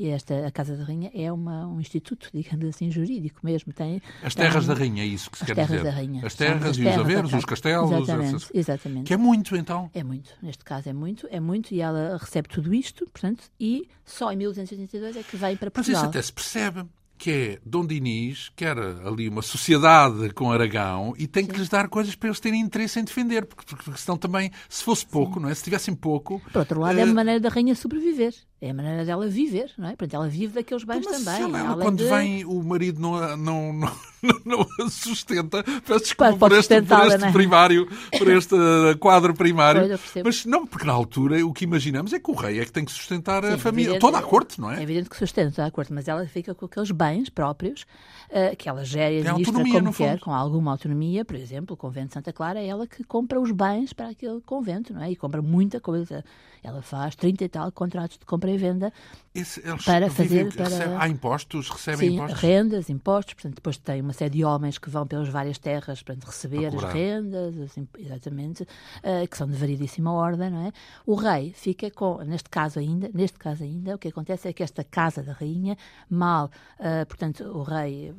esta, 0.00 0.46
a 0.46 0.50
Casa 0.50 0.76
da 0.76 0.84
Rainha 0.84 1.10
é 1.14 1.30
uma, 1.32 1.66
um 1.66 1.80
instituto, 1.80 2.28
digamos 2.34 2.66
assim, 2.66 2.90
jurídico 2.90 3.40
mesmo. 3.42 3.72
Tem, 3.72 4.00
As 4.22 4.34
tem- 4.34 4.46
terras 4.46 4.66
da 4.66 4.74
rainha, 4.74 5.02
é 5.02 5.06
isso 5.06 5.30
que 5.30 5.38
se 5.38 5.44
as 5.44 5.46
quer 5.48 5.54
terras 5.54 5.70
dizer. 5.70 5.84
da 5.84 5.90
Rainha. 5.90 6.26
As 6.26 6.34
terras 6.34 6.62
as 6.70 6.76
e 6.76 6.80
os 6.80 6.86
terras, 6.86 7.00
haveres, 7.00 7.32
os 7.32 7.44
castelos. 7.44 7.90
Exatamente, 7.90 8.36
essas- 8.36 8.50
exatamente. 8.54 9.06
Que 9.06 9.14
é 9.14 9.16
muito, 9.16 9.56
então. 9.56 9.90
É 9.92 10.02
muito, 10.02 10.30
neste 10.42 10.64
caso 10.64 10.88
é 10.88 10.92
muito, 10.92 11.26
é 11.30 11.40
muito, 11.40 11.72
e 11.74 11.80
ela 11.80 12.16
recebe 12.18 12.48
tudo 12.48 12.72
isto, 12.72 13.04
portanto, 13.10 13.44
e 13.58 13.88
só 14.04 14.32
em 14.32 14.36
1282 14.36 15.16
é 15.16 15.22
que 15.22 15.36
vem 15.36 15.56
para 15.56 15.70
Mas 15.74 15.86
isso 15.88 15.92
Portugal. 16.00 16.04
até 16.10 16.22
se 16.22 16.32
percebe. 16.32 16.84
Que 17.20 17.30
é 17.30 17.58
Dom 17.66 17.84
Dinis, 17.84 18.50
que 18.56 18.64
era 18.64 19.06
ali 19.06 19.28
uma 19.28 19.42
sociedade 19.42 20.30
com 20.30 20.50
Aragão, 20.50 21.12
e 21.18 21.26
tem 21.26 21.44
que 21.44 21.54
lhes 21.54 21.68
dar 21.68 21.86
coisas 21.86 22.14
para 22.14 22.30
eles 22.30 22.40
terem 22.40 22.62
interesse 22.62 22.98
em 22.98 23.04
defender, 23.04 23.44
porque, 23.44 23.66
porque 23.66 23.92
senão 23.98 24.16
também, 24.16 24.50
se 24.70 24.82
fosse 24.82 25.04
pouco, 25.04 25.38
não 25.38 25.50
é? 25.50 25.54
Se 25.54 25.62
tivessem 25.62 25.94
pouco. 25.94 26.40
Por 26.50 26.60
outro 26.60 26.80
lado, 26.80 26.98
é 26.98 27.04
uma 27.04 27.12
maneira 27.12 27.38
da 27.38 27.50
rainha 27.50 27.74
sobreviver. 27.74 28.32
É 28.62 28.70
a 28.70 28.74
maneira 28.74 29.06
dela 29.06 29.26
viver, 29.26 29.70
não 29.78 29.86
é? 29.86 29.96
Portanto, 29.96 30.12
ela 30.14 30.28
vive 30.28 30.52
daqueles 30.52 30.84
bens 30.84 31.02
Mas 31.06 31.24
também. 31.24 31.42
ela, 31.42 31.58
ela, 31.58 31.68
além 31.70 31.82
quando 31.86 31.96
de- 31.96 32.04
vem 32.10 32.44
o 32.44 32.62
marido 32.62 33.00
não, 33.00 33.14
a- 33.14 33.34
não, 33.34 33.72
não, 33.72 33.90
não, 34.44 34.66
a 34.84 34.90
sustenta, 34.90 35.62
peço 35.64 36.00
desculpa 36.00 36.36
por 36.36 36.52
este, 36.52 36.82
por 36.82 37.06
este 37.06 37.24
é? 37.24 37.32
primário, 37.32 37.88
por 38.18 38.28
este 38.28 38.54
uh, 38.54 38.98
quadro 38.98 39.32
primário. 39.32 39.98
Mas 40.22 40.44
não, 40.44 40.66
porque 40.66 40.84
na 40.86 40.92
altura 40.92 41.42
o 41.46 41.54
que 41.54 41.64
imaginamos 41.64 42.12
é 42.12 42.18
que 42.20 42.30
o 42.30 42.34
rei 42.34 42.60
é 42.60 42.64
que 42.66 42.70
tem 42.72 42.84
que 42.84 42.92
sustentar 42.92 43.42
a 43.46 43.52
Sim, 43.52 43.56
família, 43.58 43.84
evidente- 43.92 44.00
toda 44.02 44.18
a 44.18 44.22
corte, 44.22 44.60
não 44.60 44.70
É 44.70 44.80
é? 44.80 44.82
evidente 44.82 45.08
que 45.08 45.16
sustenta 45.16 45.52
toda 45.52 45.66
a 45.66 45.70
corte, 45.70 45.90
mas 45.90 46.06
ela 46.06 46.26
fica 46.26 46.54
com 46.54 46.66
aqueles 46.66 46.90
bens 46.90 47.30
próprios 47.30 47.86
eh, 48.30 48.54
que 48.56 48.68
ela 48.68 48.84
gera 48.84 49.12
e 49.12 49.20
administra 49.20 49.62
como 49.64 49.92
quer, 49.92 50.12
fundo. 50.12 50.20
com 50.24 50.32
alguma 50.32 50.70
autonomia. 50.70 51.24
Por 51.24 51.36
exemplo, 51.36 51.74
o 51.74 51.76
convento 51.76 52.08
de 52.08 52.14
Santa 52.14 52.32
Clara 52.32 52.60
é 52.60 52.66
ela 52.66 52.86
que 52.86 53.02
compra 53.04 53.40
os 53.40 53.50
bens 53.50 53.92
para 53.92 54.08
aquele 54.08 54.40
convento, 54.40 54.92
não 54.94 55.02
é? 55.02 55.10
E 55.10 55.16
compra 55.16 55.42
muita 55.42 55.80
coisa. 55.80 56.24
Ela 56.62 56.82
faz 56.82 57.14
30 57.16 57.44
e 57.44 57.48
tal 57.48 57.72
contratos 57.72 58.18
de 58.18 58.24
compra 58.26 58.50
e 58.50 58.58
venda 58.58 58.92
Esse- 59.34 59.60
Para 59.84 60.08
vivem- 60.08 60.50
fazer- 60.50 60.54
para- 60.56 60.68
recebem- 60.68 60.96
há 60.98 61.08
impostos, 61.08 61.70
recebem 61.70 62.08
Sim, 62.10 62.14
impostos. 62.16 62.40
rendas, 62.40 62.90
impostos, 62.90 63.34
portanto, 63.34 63.54
depois 63.54 63.78
tem 63.78 64.00
uma 64.00 64.12
série 64.12 64.30
de 64.38 64.44
homens 64.44 64.76
que 64.76 64.90
vão 64.90 65.06
pelas 65.06 65.28
várias 65.28 65.56
terras 65.56 66.02
para 66.02 66.16
receber 66.16 66.70
Para 66.72 66.86
as 66.88 66.92
rendas, 66.92 67.56
as 67.60 67.76
imp- 67.78 67.96
exatamente, 67.98 68.66
eh, 69.04 69.26
que 69.28 69.36
são 69.38 69.46
de 69.46 69.54
variedíssima 69.56 70.12
ordem, 70.12 70.50
não 70.50 70.66
é? 70.66 70.72
O 71.06 71.14
rei 71.14 71.52
fica 71.54 71.90
com, 71.92 72.18
neste 72.24 72.50
caso 72.50 72.80
ainda, 72.80 73.08
neste 73.14 73.38
caso 73.38 73.62
ainda, 73.62 73.94
o 73.94 73.98
que 73.98 74.08
acontece 74.08 74.48
é 74.48 74.52
que 74.52 74.62
esta 74.64 74.82
casa 74.84 75.22
da 75.22 75.32
rainha, 75.32 75.76
mal, 76.10 76.50
eh, 76.80 77.04
portanto, 77.04 77.44
o 77.44 77.62
rei, 77.62 78.12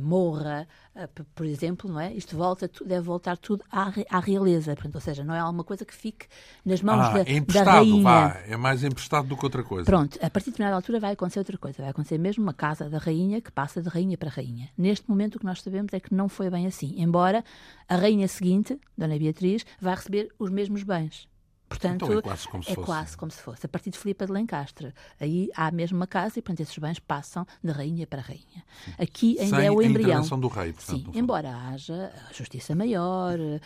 morra, 0.00 0.66
eh, 0.94 1.08
por 1.34 1.46
exemplo, 1.46 1.90
não 1.90 2.00
é? 2.00 2.12
Isto 2.12 2.36
volta, 2.36 2.70
deve 2.84 3.00
voltar 3.02 3.36
tudo 3.36 3.64
à, 3.70 3.92
à 4.08 4.20
realeza, 4.20 4.74
portanto, 4.74 4.94
ou 4.96 5.00
seja, 5.00 5.24
não 5.24 5.34
é 5.34 5.38
alguma 5.38 5.64
coisa 5.64 5.84
que 5.84 5.94
fique 5.94 6.26
nas 6.64 6.82
mãos 6.82 7.00
Ah, 7.06 7.12
da, 7.14 7.20
é 7.20 7.24
da 7.24 7.32
emprestado, 7.32 7.68
rainha. 7.76 8.02
vá, 8.02 8.40
é 8.46 8.56
mais 8.56 8.82
majestade 8.82 9.26
do 9.28 9.36
que 9.36 9.44
outra 9.44 9.62
coisa. 9.62 9.84
Pronto, 9.86 10.18
a 10.22 10.30
partir 10.30 10.46
de 10.46 10.52
determinada 10.52 10.76
altura 10.76 11.00
vai 11.00 11.12
acontecer 11.12 11.38
outra 11.40 11.58
coisa. 11.58 11.82
Vai 11.82 11.90
acontecer 11.90 12.18
mesmo 12.18 12.42
uma 12.42 12.54
casa 12.54 12.88
da 12.88 12.98
rainha 12.98 13.40
que 13.40 13.50
passa 13.50 13.80
de 13.82 13.88
rainha 13.88 14.16
para 14.18 14.30
rainha. 14.30 14.68
Neste 14.76 15.08
momento, 15.08 15.36
o 15.36 15.38
que 15.38 15.44
nós 15.44 15.62
sabemos 15.62 15.92
é 15.92 16.00
que 16.00 16.14
não 16.14 16.28
foi 16.28 16.50
bem 16.50 16.66
assim. 16.66 16.94
Embora 16.96 17.44
a 17.88 17.96
rainha 17.96 18.28
seguinte, 18.28 18.78
Dona 18.96 19.18
Beatriz, 19.18 19.64
vai 19.80 19.94
receber 19.94 20.28
os 20.38 20.50
mesmos 20.50 20.82
bens. 20.82 21.28
Portanto, 21.70 22.04
então 22.04 22.18
é 22.18 22.22
quase 22.22 22.48
como 22.48 22.64
se 22.64 22.72
é 22.72 22.74
fosse. 22.74 22.86
quase 22.86 23.16
como 23.16 23.30
se 23.30 23.40
fosse. 23.40 23.64
A 23.64 23.68
partir 23.68 23.90
de 23.90 23.98
Filipa 23.98 24.26
de 24.26 24.32
Lencastre. 24.32 24.92
Aí 25.20 25.48
há 25.56 25.68
a 25.68 25.70
mesma 25.70 26.04
casa 26.04 26.38
e, 26.38 26.42
portanto, 26.42 26.60
esses 26.60 26.76
bens 26.76 26.98
passam 26.98 27.46
de 27.62 27.70
rainha 27.70 28.06
para 28.08 28.20
rainha. 28.20 28.64
Aqui 28.98 29.38
ainda 29.38 29.56
Sem 29.58 29.66
é 29.66 29.70
o 29.70 29.80
embrião. 29.80 30.20
do 30.22 30.48
rei, 30.48 30.72
portanto, 30.72 31.12
Sim, 31.12 31.18
embora 31.18 31.56
haja 31.68 32.12
a 32.28 32.32
justiça 32.32 32.74
maior, 32.74 33.38
uh, 33.38 33.60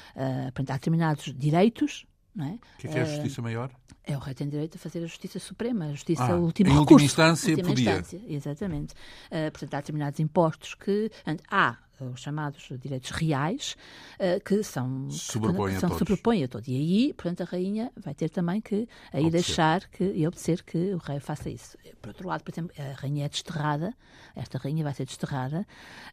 portanto, 0.52 0.70
há 0.70 0.74
determinados 0.74 1.32
direitos, 1.34 2.04
não 2.36 2.44
é? 2.46 2.50
O 2.50 2.58
que 2.78 2.86
é, 2.88 2.90
que 2.90 2.98
é 2.98 3.02
a 3.02 3.04
justiça 3.06 3.40
maior? 3.40 3.70
É, 4.06 4.14
o 4.14 4.20
rei 4.20 4.34
tem 4.34 4.50
direito 4.50 4.76
a 4.76 4.78
fazer 4.78 4.98
a 4.98 5.06
justiça 5.06 5.38
suprema, 5.38 5.86
a 5.86 5.92
justiça 5.92 6.24
Ah, 6.24 6.36
o 6.36 6.42
último 6.42 6.68
em 6.68 6.72
última 6.72 6.82
recurso. 6.82 7.04
instância, 7.06 7.50
última 7.52 7.68
podia. 7.70 7.90
instância, 7.92 8.20
exatamente. 8.28 8.92
Uh, 8.92 9.50
portanto, 9.50 9.74
há 9.74 9.76
determinados 9.78 10.20
impostos 10.20 10.74
que 10.74 11.10
há 11.50 11.78
os 12.00 12.20
chamados 12.20 12.68
direitos 12.80 13.10
reais 13.10 13.76
uh, 14.18 14.42
que 14.44 14.62
são 14.62 15.08
Sobrepõem 15.10 15.72
que, 15.72 15.78
a 15.78 15.80
todos. 15.80 15.98
sobrepõem 15.98 16.44
a 16.44 16.48
todos. 16.48 16.68
E 16.68 16.74
aí, 16.74 17.14
portanto, 17.14 17.42
a 17.42 17.44
rainha 17.44 17.90
vai 17.96 18.14
ter 18.14 18.28
também 18.28 18.60
que 18.60 18.88
aí 19.12 19.30
deixar 19.30 19.86
que, 19.88 20.04
e 20.04 20.26
obedecer 20.26 20.62
que 20.62 20.92
o 20.94 20.98
rei 20.98 21.20
faça 21.20 21.48
isso. 21.48 21.76
Por 22.00 22.08
outro 22.08 22.28
lado, 22.28 22.42
por 22.42 22.52
exemplo, 22.52 22.72
a 22.78 23.00
rainha 23.00 23.26
é 23.26 23.28
desterrada, 23.28 23.94
esta 24.34 24.58
rainha 24.58 24.82
vai 24.82 24.92
ser 24.94 25.04
desterrada 25.06 25.66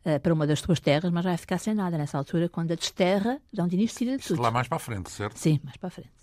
uh, 0.06 0.20
para 0.20 0.34
uma 0.34 0.46
das 0.48 0.60
suas 0.60 0.80
terras, 0.80 1.12
mas 1.12 1.24
vai 1.26 1.38
ficar 1.38 1.58
sem 1.58 1.74
nada 1.74 1.98
nessa 1.98 2.18
altura, 2.18 2.48
quando 2.48 2.72
a 2.72 2.76
desterra, 2.76 3.42
Dom 3.52 3.68
Dinis 3.68 3.94
tira 3.94 4.12
de 4.16 4.22
Isto 4.22 4.34
tudo. 4.36 4.42
lá 4.44 4.52
mais 4.52 4.68
para 4.68 4.78
a 4.78 4.80
frente, 4.80 5.10
certo? 5.12 5.38
Sim, 5.38 5.60
mais 5.64 5.78
para 5.78 5.88
a 5.88 5.92
frente. 5.92 6.21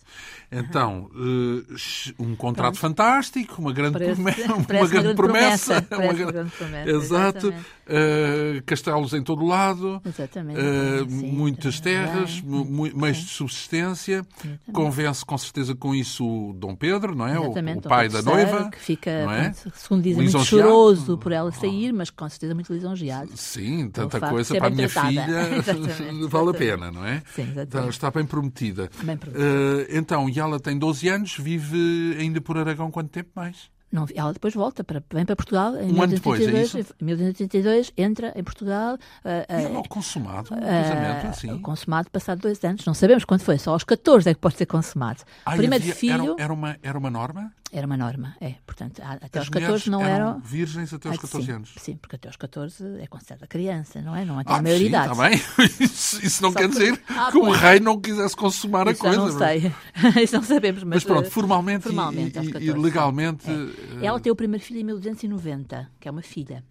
Então, 0.51 1.11
eh, 1.15 1.75
um 2.19 2.35
contrato 2.35 2.79
fantástico, 2.79 3.61
uma 3.61 3.73
grande, 3.73 3.93
Parece- 3.99 4.15
prome- 4.23 4.31
uma 4.57 4.65
parece 4.65 4.85
uma 4.85 4.89
grande 4.89 5.03
grande 5.03 5.15
promessa. 5.15 5.83
promessa, 5.83 6.05
uma 6.15 6.33
grande 6.33 6.51
promessa, 6.53 6.91
Exato. 6.91 7.39
exatamente. 7.49 7.67
Eh, 7.91 8.63
castelos 8.67 9.13
em 9.15 9.23
todo 9.23 9.43
o 9.45 9.47
lado. 9.47 10.01
Exatamente. 10.07 10.59
eh, 10.61 11.05
Sim, 11.09 11.33
muitas 11.33 11.81
também. 11.81 11.99
terras, 12.03 12.41
mu- 12.41 12.65
mu- 12.65 12.91
meios 12.97 13.19
de 13.19 13.29
subsistência. 13.29 14.27
Convence 14.73 15.25
com 15.25 15.37
certeza 15.37 15.75
com 15.75 15.95
isso 15.95 16.27
o 16.27 16.53
Dom 16.55 16.75
Pedro, 16.75 17.15
não 17.15 17.27
é? 17.27 17.39
O, 17.39 17.45
Exatamente, 17.45 17.79
o 17.87 17.89
pai 17.89 18.09
da 18.09 18.23
noiva. 18.23 18.71
Que 18.71 18.79
fica, 18.79 19.11
é? 19.11 19.51
pronto, 19.51 19.73
segundo 19.77 20.03
dizem, 20.03 20.23
muito 20.23 20.45
choroso 20.45 21.19
por 21.19 21.33
ela 21.33 21.51
sair, 21.53 21.93
mas 21.93 22.09
com 22.11 22.29
certeza 22.29 22.55
muito 22.55 22.73
lisonjeado. 22.73 23.31
Sim, 23.37 23.89
tanta 23.91 24.19
coisa 24.21 24.55
para 24.57 24.67
a 24.67 24.71
minha 24.71 24.89
tratada. 24.89 25.11
filha 25.11 25.49
Exatamente, 25.59 25.89
vale 26.29 26.49
a 26.49 26.51
exatamente. 26.51 26.59
pena, 26.59 26.91
não 26.91 27.05
é? 27.05 27.23
Sim, 27.35 27.43
exatamente. 27.43 27.69
Então, 27.69 27.89
está 27.91 28.11
bem 28.11 28.25
prometida. 28.25 28.91
Bem 29.03 29.17
prometida. 29.17 29.45
Eh, 29.89 29.98
então, 29.99 30.29
e 30.29 30.39
ela 30.39 30.59
tem 30.61 30.79
12 30.79 31.09
anos, 31.09 31.37
vive 31.37 32.17
ainda 32.19 32.41
por 32.41 32.57
Aragão 32.59 32.91
quanto 32.91 33.11
tempo 33.11 33.31
mais? 33.35 33.71
Não, 33.91 34.07
ela 34.15 34.35
depois 34.35 34.53
volta, 34.53 34.85
para, 34.85 35.03
vem 35.15 35.25
para 35.25 35.35
Portugal 35.35 35.75
em 35.77 35.91
Um 35.95 36.03
ano 36.03 36.13
depois, 36.13 36.39
é 36.43 36.45
1882, 36.45 36.75
isso? 36.75 36.95
em 37.01 37.05
1882, 37.07 37.93
entra 37.97 38.33
em 38.37 38.45
Portugal. 38.45 38.99
ah, 39.25 39.61
E 39.61 39.65
é 39.65 39.69
logo 39.69 39.89
consumado, 39.89 40.53
um 40.53 40.59
ah, 40.59 40.61
casamento 40.61 41.27
assim. 41.29 41.59
consumado 41.61 42.11
passado 42.11 42.39
dois 42.43 42.63
anos. 42.65 42.85
Não 42.85 42.93
sabemos 42.93 43.25
quando 43.25 43.41
foi, 43.41 43.57
só 43.57 43.73
aos 43.73 43.85
14 43.85 44.29
é 44.29 44.35
que 44.35 44.41
pode 44.41 44.57
ser 44.59 44.67
consumado. 44.67 45.23
Ah, 45.47 45.53
primeiro 45.57 45.83
havia- 45.83 45.95
filho 45.95 46.33
Era, 46.35 46.43
era 46.45 46.53
uma, 46.53 46.77
era 46.83 46.99
uma 46.99 47.09
norma? 47.09 47.51
Era 47.71 47.87
uma 47.87 47.97
norma, 47.97 48.35
é. 48.41 48.55
Portanto, 48.67 49.01
a- 49.03 49.13
até 49.15 49.39
As 49.39 49.47
aos 49.47 49.49
mulheres 49.51 49.67
14 49.85 49.91
não 49.91 50.01
eram 50.03 50.29
eram. 50.31 50.41
virgens 50.41 50.93
até 50.95 51.09
aos 51.09 51.19
Ah, 51.19 51.21
14 51.21 51.47
sim, 51.47 51.53
anos. 51.53 51.75
Sim, 51.77 51.97
porque 51.97 52.17
até 52.17 52.29
aos 52.29 52.37
14 52.37 52.85
é 53.01 53.07
considerada 53.07 53.47
criança, 53.47 54.01
não 54.01 54.17
é? 54.17 54.25
Não 54.25 54.41
é 54.41 54.45
Ah, 54.47 54.57
a 54.57 54.63
maioridade. 54.63 55.15
sim, 55.15 55.23
está 55.23 55.29
bem. 55.29 55.69
Isso, 55.81 56.25
isso 56.25 56.43
não 56.43 56.51
Só 56.53 56.59
quer 56.59 56.69
que- 56.71 56.79
dizer 56.79 57.03
Ah, 57.09 57.29
que 57.31 57.37
o 57.39 57.43
pois. 57.43 57.61
rei 57.61 57.81
não 57.81 58.01
quisesse 58.01 58.35
consumar 58.37 58.89
a 58.89 58.93
Isso 58.93 59.07
eu 59.07 59.15
coisa. 59.15 59.33
não 59.33 59.39
sei. 59.39 59.73
Isso 60.25 60.35
não 60.35 60.43
sabemos, 60.43 60.83
mas, 60.83 60.95
Mas 60.97 61.05
pronto, 61.05 61.27
eh, 61.27 61.31
formalmente, 61.31 61.81
e- 61.81 61.83
formalmente, 61.83 62.37
e, 62.37 62.39
aos 62.39 62.49
e 62.49 62.53
14, 62.53 62.79
legalmente. 62.81 63.45
sim. 63.45 63.73
eh, 64.01 64.03
É. 64.03 64.07
Ela 64.07 64.21
tem 64.21 64.33
o 64.33 64.37
primeiro 64.37 64.65
filho 64.65 64.81
em 64.81 64.85
1290, 64.85 65.91
que 66.01 66.09
é 66.09 66.11
uma 66.11 66.23
filha. 66.23 66.65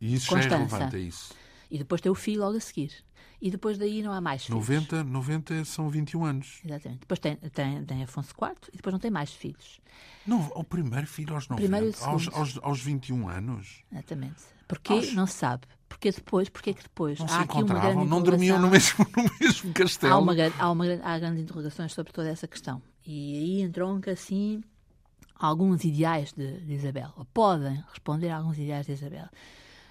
E 0.00 0.14
isso 0.14 0.26
já 0.26 0.32
é 0.32 0.40
Constança. 0.42 0.76
relevante, 0.76 0.96
é 0.96 1.00
isso. 1.00 1.32
E 1.70 1.78
depois 1.78 2.00
tem 2.00 2.12
o 2.12 2.14
filho 2.14 2.40
logo 2.42 2.56
a 2.56 2.60
seguir. 2.60 2.90
E 3.44 3.50
depois 3.50 3.76
daí 3.76 4.02
não 4.02 4.10
há 4.10 4.22
mais 4.22 4.46
filhos. 4.46 4.58
90, 4.58 5.04
90 5.04 5.64
são 5.66 5.90
21 5.90 6.24
anos. 6.24 6.60
Exatamente. 6.64 7.00
Depois 7.00 7.20
tem, 7.20 7.36
tem, 7.36 7.84
tem 7.84 8.02
Afonso 8.02 8.30
IV 8.30 8.54
e 8.72 8.76
depois 8.78 8.90
não 8.94 8.98
tem 8.98 9.10
mais 9.10 9.34
filhos. 9.34 9.80
Não, 10.26 10.50
o 10.54 10.64
primeiro 10.64 11.06
filho 11.06 11.34
aos 11.34 11.46
90, 11.46 11.60
Primeiro 11.68 11.94
e 11.94 12.04
aos, 12.04 12.28
aos, 12.32 12.58
aos 12.62 12.80
21 12.80 13.28
anos. 13.28 13.84
Exatamente. 13.92 14.42
Porquê? 14.66 14.94
Aos- 14.94 15.12
Não 15.12 15.26
se 15.26 15.34
sabe. 15.34 15.66
Porquê 15.90 16.10
depois? 16.10 16.48
Porquê 16.48 16.72
que 16.72 16.84
depois? 16.84 17.18
Não 17.18 17.26
há 17.26 17.28
se 17.28 17.42
encontravam, 17.44 17.92
grande 17.92 18.08
não 18.10 18.22
dormiam 18.22 18.58
no 18.58 18.70
mesmo, 18.70 19.06
no 19.14 19.30
mesmo 19.38 19.72
castelo. 19.74 20.14
Há, 20.14 20.18
uma, 20.18 20.32
há, 20.58 20.70
uma, 20.70 20.84
há 21.02 21.18
grandes 21.18 21.42
interrogações 21.42 21.92
sobre 21.92 22.14
toda 22.14 22.30
essa 22.30 22.48
questão. 22.48 22.80
E 23.06 23.36
aí 23.36 23.60
entronca, 23.60 24.10
assim, 24.12 24.64
alguns 25.38 25.84
ideais 25.84 26.32
de, 26.32 26.60
de 26.62 26.72
Isabel. 26.72 27.12
Ou 27.14 27.26
podem 27.26 27.84
responder 27.90 28.30
a 28.30 28.38
alguns 28.38 28.56
ideais 28.56 28.86
de 28.86 28.92
Isabel. 28.92 29.28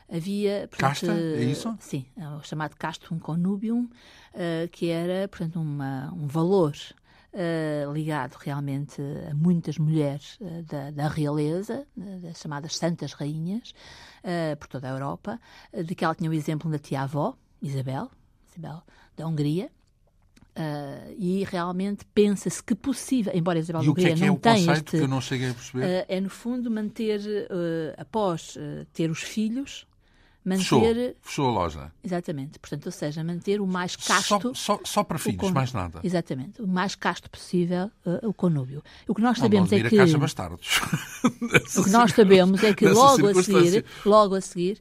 Havia... 0.09 0.67
portanto, 0.69 0.79
Casta? 0.79 1.11
É 1.11 1.43
isso? 1.43 1.75
Sim, 1.79 2.05
é 2.17 2.27
o 2.29 2.43
chamado 2.43 2.75
castum 2.75 3.19
connubium, 3.19 3.89
eh, 4.33 4.69
que 4.71 4.89
era, 4.89 5.27
portanto, 5.27 5.59
uma, 5.59 6.13
um 6.13 6.27
valor 6.27 6.75
eh, 7.35 7.83
ligado 7.91 8.35
realmente 8.35 9.01
a 9.01 9.33
muitas 9.33 9.79
mulheres 9.79 10.37
eh, 10.39 10.61
da, 10.61 10.91
da 10.91 11.07
realeza, 11.07 11.87
eh, 11.99 12.19
das 12.19 12.37
chamadas 12.37 12.77
santas 12.77 13.13
rainhas, 13.13 13.73
por 14.57 14.67
toda 14.69 14.87
a 14.87 14.91
Europa, 14.91 15.37
de 15.83 15.93
que 15.95 16.05
ela 16.05 16.15
tinha 16.15 16.29
o 16.29 16.33
exemplo 16.33 16.71
da 16.71 16.79
tia-avó, 16.79 17.35
Isabel, 17.61 18.09
Isabel 18.49 18.81
da 19.17 19.27
Hungria, 19.27 19.69
ah, 20.55 21.11
e 21.17 21.43
realmente 21.43 22.05
pensa-se 22.13 22.63
que 22.63 22.75
possível, 22.75 23.33
embora 23.35 23.59
Isabel 23.59 23.81
E 23.81 23.85
é 23.85 23.89
Hungria 23.89 24.13
é 24.13 24.15
não 24.15 24.35
o 24.35 24.39
tenha 24.39 24.73
este, 24.73 24.91
que 24.91 24.97
eu 24.97 25.07
não 25.07 25.19
cheguei 25.19 25.49
a 25.49 25.53
perceber? 25.53 25.83
ah, 25.83 26.05
é 26.07 26.21
no 26.21 26.29
fundo 26.29 26.69
manter, 26.71 27.19
ah, 27.49 28.01
após 28.01 28.57
ter 28.93 29.09
os 29.09 29.21
filhos, 29.21 29.87
manter, 30.45 31.15
fechou 31.21 31.47
a 31.49 31.51
loja. 31.51 31.91
exatamente, 32.03 32.59
portanto, 32.59 32.85
ou 32.87 32.91
seja, 32.91 33.23
manter 33.23 33.61
o 33.61 33.67
mais 33.67 33.95
Só, 33.99 34.13
casto, 34.13 34.53
só, 34.55 34.79
só 34.83 35.03
para 35.03 35.17
o 35.17 35.19
filhos, 35.19 35.51
mais 35.51 35.71
nada. 35.73 35.99
Exatamente, 36.03 36.61
o 36.61 36.67
mais 36.67 36.95
casto 36.95 37.29
possível 37.29 37.89
ah, 38.05 38.19
o 38.23 38.33
conúbio. 38.33 38.83
O 39.07 39.15
que 39.15 39.21
nós 39.21 39.37
Não, 39.37 39.45
sabemos 39.45 39.71
não 39.71 39.77
é 39.77 39.81
admira 39.81 40.05
que 40.05 40.17
bastardos. 40.17 40.81
o 41.77 41.83
que 41.83 41.89
nós 41.89 42.11
sabemos 42.15 42.63
é 42.63 42.73
que 42.73 42.87
logo 42.87 43.27
a 43.27 43.33
seguir, 43.43 43.85
logo 44.05 44.35
a 44.35 44.41
seguir, 44.41 44.79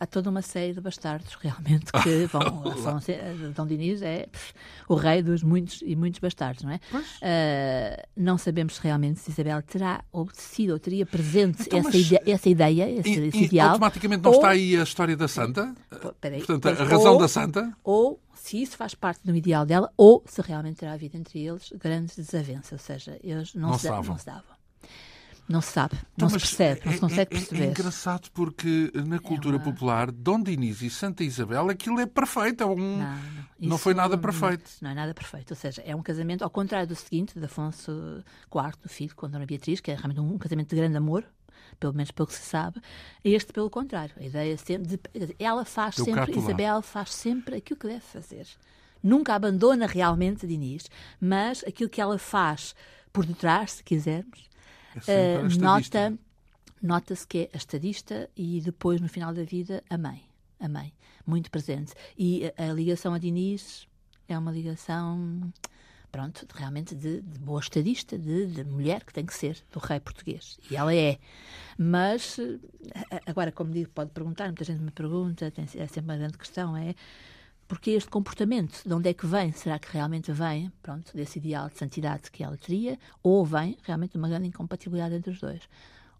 há 0.00 0.06
toda 0.06 0.30
uma 0.30 0.42
série 0.42 0.72
de 0.72 0.80
bastardos 0.80 1.34
realmente 1.34 1.90
que 1.92 2.26
vão. 2.32 3.00
ser, 3.00 3.20
Dom 3.54 3.66
Dinis 3.66 4.02
é 4.02 4.26
pff, 4.26 4.52
o 4.88 4.94
rei 4.94 5.22
dos 5.22 5.42
muitos 5.42 5.82
e 5.84 5.94
muitos 5.96 6.20
bastardos, 6.20 6.62
não 6.62 6.70
é? 6.72 6.80
Ah, 7.22 8.02
não 8.16 8.38
sabemos 8.38 8.78
realmente 8.78 9.20
se 9.20 9.30
Isabel 9.30 9.62
terá 9.62 10.02
obedecido 10.12 10.72
ou 10.74 10.78
teria 10.78 11.04
presente 11.06 11.62
Então, 11.62 11.78
essa, 11.80 11.88
mas- 11.88 11.94
ide- 12.00 12.30
essa 12.30 12.48
ideia, 12.48 12.90
esse, 12.90 13.08
E, 13.20 13.26
esse 13.28 13.38
e 13.38 13.44
ideal. 13.46 13.68
automaticamente 13.70 14.22
não 14.22 14.30
ou- 14.30 14.36
está 14.36 14.50
aí 14.50 14.76
a 14.76 14.82
história 14.82 15.16
da 15.16 15.28
Santa? 15.28 15.74
Pô, 16.00 16.12
peraí, 16.20 16.42
Portanto, 16.42 16.68
a 16.80 16.84
razão 16.84 17.14
ou- 17.14 17.18
da 17.18 17.28
Santa? 17.28 17.72
Ou 17.82 18.20
se 18.34 18.60
isso 18.62 18.76
faz 18.76 18.94
parte 18.94 19.20
do 19.24 19.34
ideal 19.34 19.64
dela, 19.64 19.90
ou 19.96 20.22
se 20.26 20.40
realmente 20.42 20.76
terá 20.76 20.92
havido 20.92 21.16
entre 21.16 21.40
eles 21.40 21.72
grandes 21.80 22.16
desavenças, 22.16 22.72
ou 22.72 22.78
seja, 22.78 23.18
eles 23.22 23.54
não, 23.54 23.70
Não 23.70 23.74
se, 23.74 23.82
se 23.82 23.88
davam. 23.88 24.04
não 24.04 24.18
se 24.18 24.26
davam. 24.26 24.53
Não 25.46 25.60
se 25.60 25.72
sabe, 25.72 25.94
Então, 26.14 26.26
não 26.26 26.28
se 26.30 26.34
mas 26.36 26.42
percebe, 26.42 26.80
não 26.84 26.92
é- 26.92 26.94
se 26.94 27.00
consegue 27.00 27.20
é- 27.22 27.38
perceber. 27.38 27.62
É 27.64 27.70
engraçado 27.70 28.30
porque 28.32 28.90
na 29.06 29.18
cultura 29.18 29.56
uma- 29.56 29.62
popular, 29.64 30.10
Dom 30.10 30.42
Dinis 30.42 30.80
e 30.80 30.88
Santa 30.88 31.22
Isabel, 31.22 31.68
aquilo 31.68 32.00
é 32.00 32.06
perfeito. 32.06 32.62
É 32.62 32.66
um... 32.66 32.74
Não, 32.98 32.98
não. 32.98 33.44
Não 33.60 33.78
foi 33.78 33.92
nada 33.92 34.16
não- 34.16 34.22
perfeito. 34.22 34.70
Não 34.80 34.90
é 34.90 34.94
nada 34.94 35.12
perfeito. 35.12 35.50
Ou 35.50 35.56
seja, 35.56 35.82
é 35.84 35.94
um 35.94 36.02
casamento, 36.02 36.42
ao 36.42 36.48
contrário 36.50 36.86
do 36.88 36.94
seguinte, 36.96 37.38
de 37.38 37.44
Afonso 37.44 38.24
IV, 38.50 38.72
do 38.82 38.88
filho 38.88 39.14
com 39.14 39.28
Dona 39.28 39.44
Beatriz, 39.44 39.80
que 39.80 39.90
é 39.90 39.94
realmente 39.94 40.20
um 40.20 40.38
casamento 40.38 40.70
de 40.70 40.76
grande 40.76 40.96
amor, 40.96 41.24
pelo 41.78 41.92
menos 41.92 42.10
pelo 42.10 42.26
que 42.26 42.34
se 42.34 42.42
sabe. 42.42 42.80
Este, 43.22 43.52
pelo 43.52 43.68
contrário. 43.68 44.14
A 44.18 44.24
ideia 44.24 44.56
sempre 44.56 44.96
de. 44.96 45.00
Ela 45.38 45.64
faz 45.66 45.98
Eu 45.98 46.06
sempre. 46.06 46.38
Isabel 46.38 46.80
faz 46.80 47.12
sempre 47.12 47.56
aquilo 47.56 47.78
que 47.78 47.86
deve 47.86 48.00
fazer. 48.00 48.46
Nunca 49.02 49.34
abandona 49.34 49.86
realmente 49.86 50.46
Dinis, 50.46 50.88
mas 51.20 51.62
aquilo 51.64 51.90
que 51.90 52.00
ela 52.00 52.18
faz 52.18 52.74
por 53.12 53.26
detrás, 53.26 53.72
se 53.72 53.84
quisermos, 53.84 54.48
Estadista. 54.98 55.64
nota, 56.10 56.18
nota-se 56.82 57.26
que 57.26 57.38
é 57.38 57.50
a 57.52 57.56
estadista 57.56 58.28
e 58.36 58.60
depois, 58.60 59.00
no 59.00 59.08
final 59.08 59.32
da 59.34 59.42
vida, 59.44 59.82
a 59.90 59.98
mãe. 59.98 60.22
A 60.60 60.68
mãe, 60.68 60.92
muito 61.26 61.50
presente. 61.50 61.92
E 62.16 62.46
a, 62.56 62.70
a 62.70 62.72
ligação 62.72 63.12
a 63.12 63.18
Diniz 63.18 63.86
é 64.28 64.38
uma 64.38 64.50
ligação, 64.52 65.52
pronto, 66.10 66.46
realmente 66.54 66.94
de, 66.94 67.20
de 67.20 67.38
boa 67.40 67.60
estadista, 67.60 68.16
de, 68.18 68.46
de 68.46 68.64
mulher 68.64 69.04
que 69.04 69.12
tem 69.12 69.26
que 69.26 69.34
ser, 69.34 69.62
do 69.72 69.78
rei 69.78 70.00
português. 70.00 70.58
E 70.70 70.76
ela 70.76 70.94
é. 70.94 71.18
Mas, 71.76 72.38
eh, 72.38 72.58
a- 73.10 73.20
agora, 73.30 73.50
como 73.52 73.72
digo, 73.72 73.90
pode 73.90 74.10
perguntar, 74.12 74.46
muita 74.46 74.64
gente 74.64 74.80
me 74.80 74.90
pergunta, 74.90 75.50
tem, 75.50 75.64
é 75.64 75.86
sempre 75.86 76.02
uma 76.12 76.16
grande 76.16 76.38
questão, 76.38 76.76
é 76.76 76.94
porque 77.74 77.90
este 77.90 78.08
comportamento, 78.08 78.82
de 78.86 78.94
onde 78.94 79.08
é 79.08 79.12
que 79.12 79.26
vem? 79.26 79.50
Será 79.50 79.80
que 79.80 79.92
realmente 79.92 80.30
vem, 80.30 80.70
pronto, 80.80 81.12
desse 81.12 81.40
ideal 81.40 81.68
de 81.68 81.76
santidade 81.76 82.30
que 82.30 82.44
ela 82.44 82.56
teria, 82.56 82.96
ou 83.20 83.44
vem 83.44 83.76
realmente 83.82 84.12
de 84.12 84.18
uma 84.18 84.28
grande 84.28 84.46
incompatibilidade 84.46 85.16
entre 85.16 85.32
os 85.32 85.40
dois? 85.40 85.68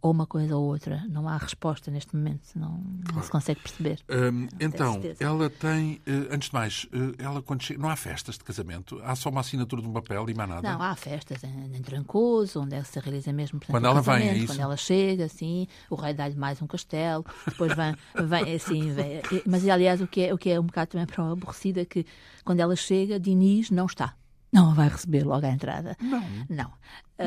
Ou 0.05 0.11
uma 0.11 0.27
coisa 0.27 0.55
ou 0.55 0.65
outra. 0.65 1.03
Não 1.09 1.27
há 1.27 1.39
resposta 1.39 1.91
neste 1.91 2.15
momento, 2.15 2.43
não, 2.55 2.69
claro. 2.69 3.15
não 3.15 3.23
se 3.23 3.31
consegue 3.31 3.61
perceber. 3.63 4.01
Hum, 4.11 4.47
então, 4.61 5.01
ela 5.19 5.49
tem, 5.49 5.99
eh, 6.07 6.29
antes 6.31 6.51
de 6.51 6.55
mais, 6.55 6.87
eh, 6.93 7.25
ela 7.25 7.41
quando 7.41 7.63
chega, 7.63 7.81
não 7.81 7.89
há 7.89 7.97
festas 7.97 8.37
de 8.37 8.45
casamento? 8.45 9.01
Há 9.03 9.17
só 9.17 9.31
uma 9.31 9.41
assinatura 9.41 9.81
de 9.81 9.89
um 9.89 9.93
papel 9.95 10.29
e 10.29 10.35
mais 10.35 10.51
nada? 10.51 10.71
Não, 10.71 10.83
há 10.83 10.95
festas 10.95 11.43
em, 11.43 11.75
em 11.75 11.81
Trancoso, 11.81 12.61
onde 12.61 12.75
ela 12.75 12.85
se 12.85 13.01
realiza 13.01 13.33
mesmo 13.33 13.59
portanto, 13.59 13.73
quando 13.73 13.87
ela 13.87 14.03
vem, 14.03 14.29
é 14.29 14.37
isso? 14.37 14.49
Quando 14.49 14.61
ela 14.61 14.77
chega, 14.77 15.25
assim, 15.25 15.67
o 15.89 15.95
rei 15.95 16.13
dá-lhe 16.13 16.37
mais 16.37 16.61
um 16.61 16.67
castelo, 16.67 17.25
depois 17.47 17.73
vem, 17.75 17.97
vem 18.29 18.55
assim, 18.55 18.93
vem, 18.93 19.23
mas 19.47 19.67
aliás 19.67 20.03
o 20.03 20.07
que, 20.07 20.21
é, 20.21 20.35
o 20.35 20.37
que 20.37 20.51
é 20.51 20.61
um 20.61 20.65
bocado 20.65 20.91
também 20.91 21.07
para 21.09 21.33
aborrecido 21.33 21.81
é 21.81 21.87
que 21.87 22.05
quando 22.45 22.61
ela 22.61 22.77
chega, 22.77 23.19
Diniz 23.19 23.71
não 23.71 23.87
está 23.87 24.15
não 24.55 24.71
a 24.71 24.75
vai 24.75 24.89
receber 24.89 25.25
logo 25.25 25.45
à 25.45 25.51
entrada. 25.51 25.97
Não. 26.01 26.23
Não. 26.49 26.73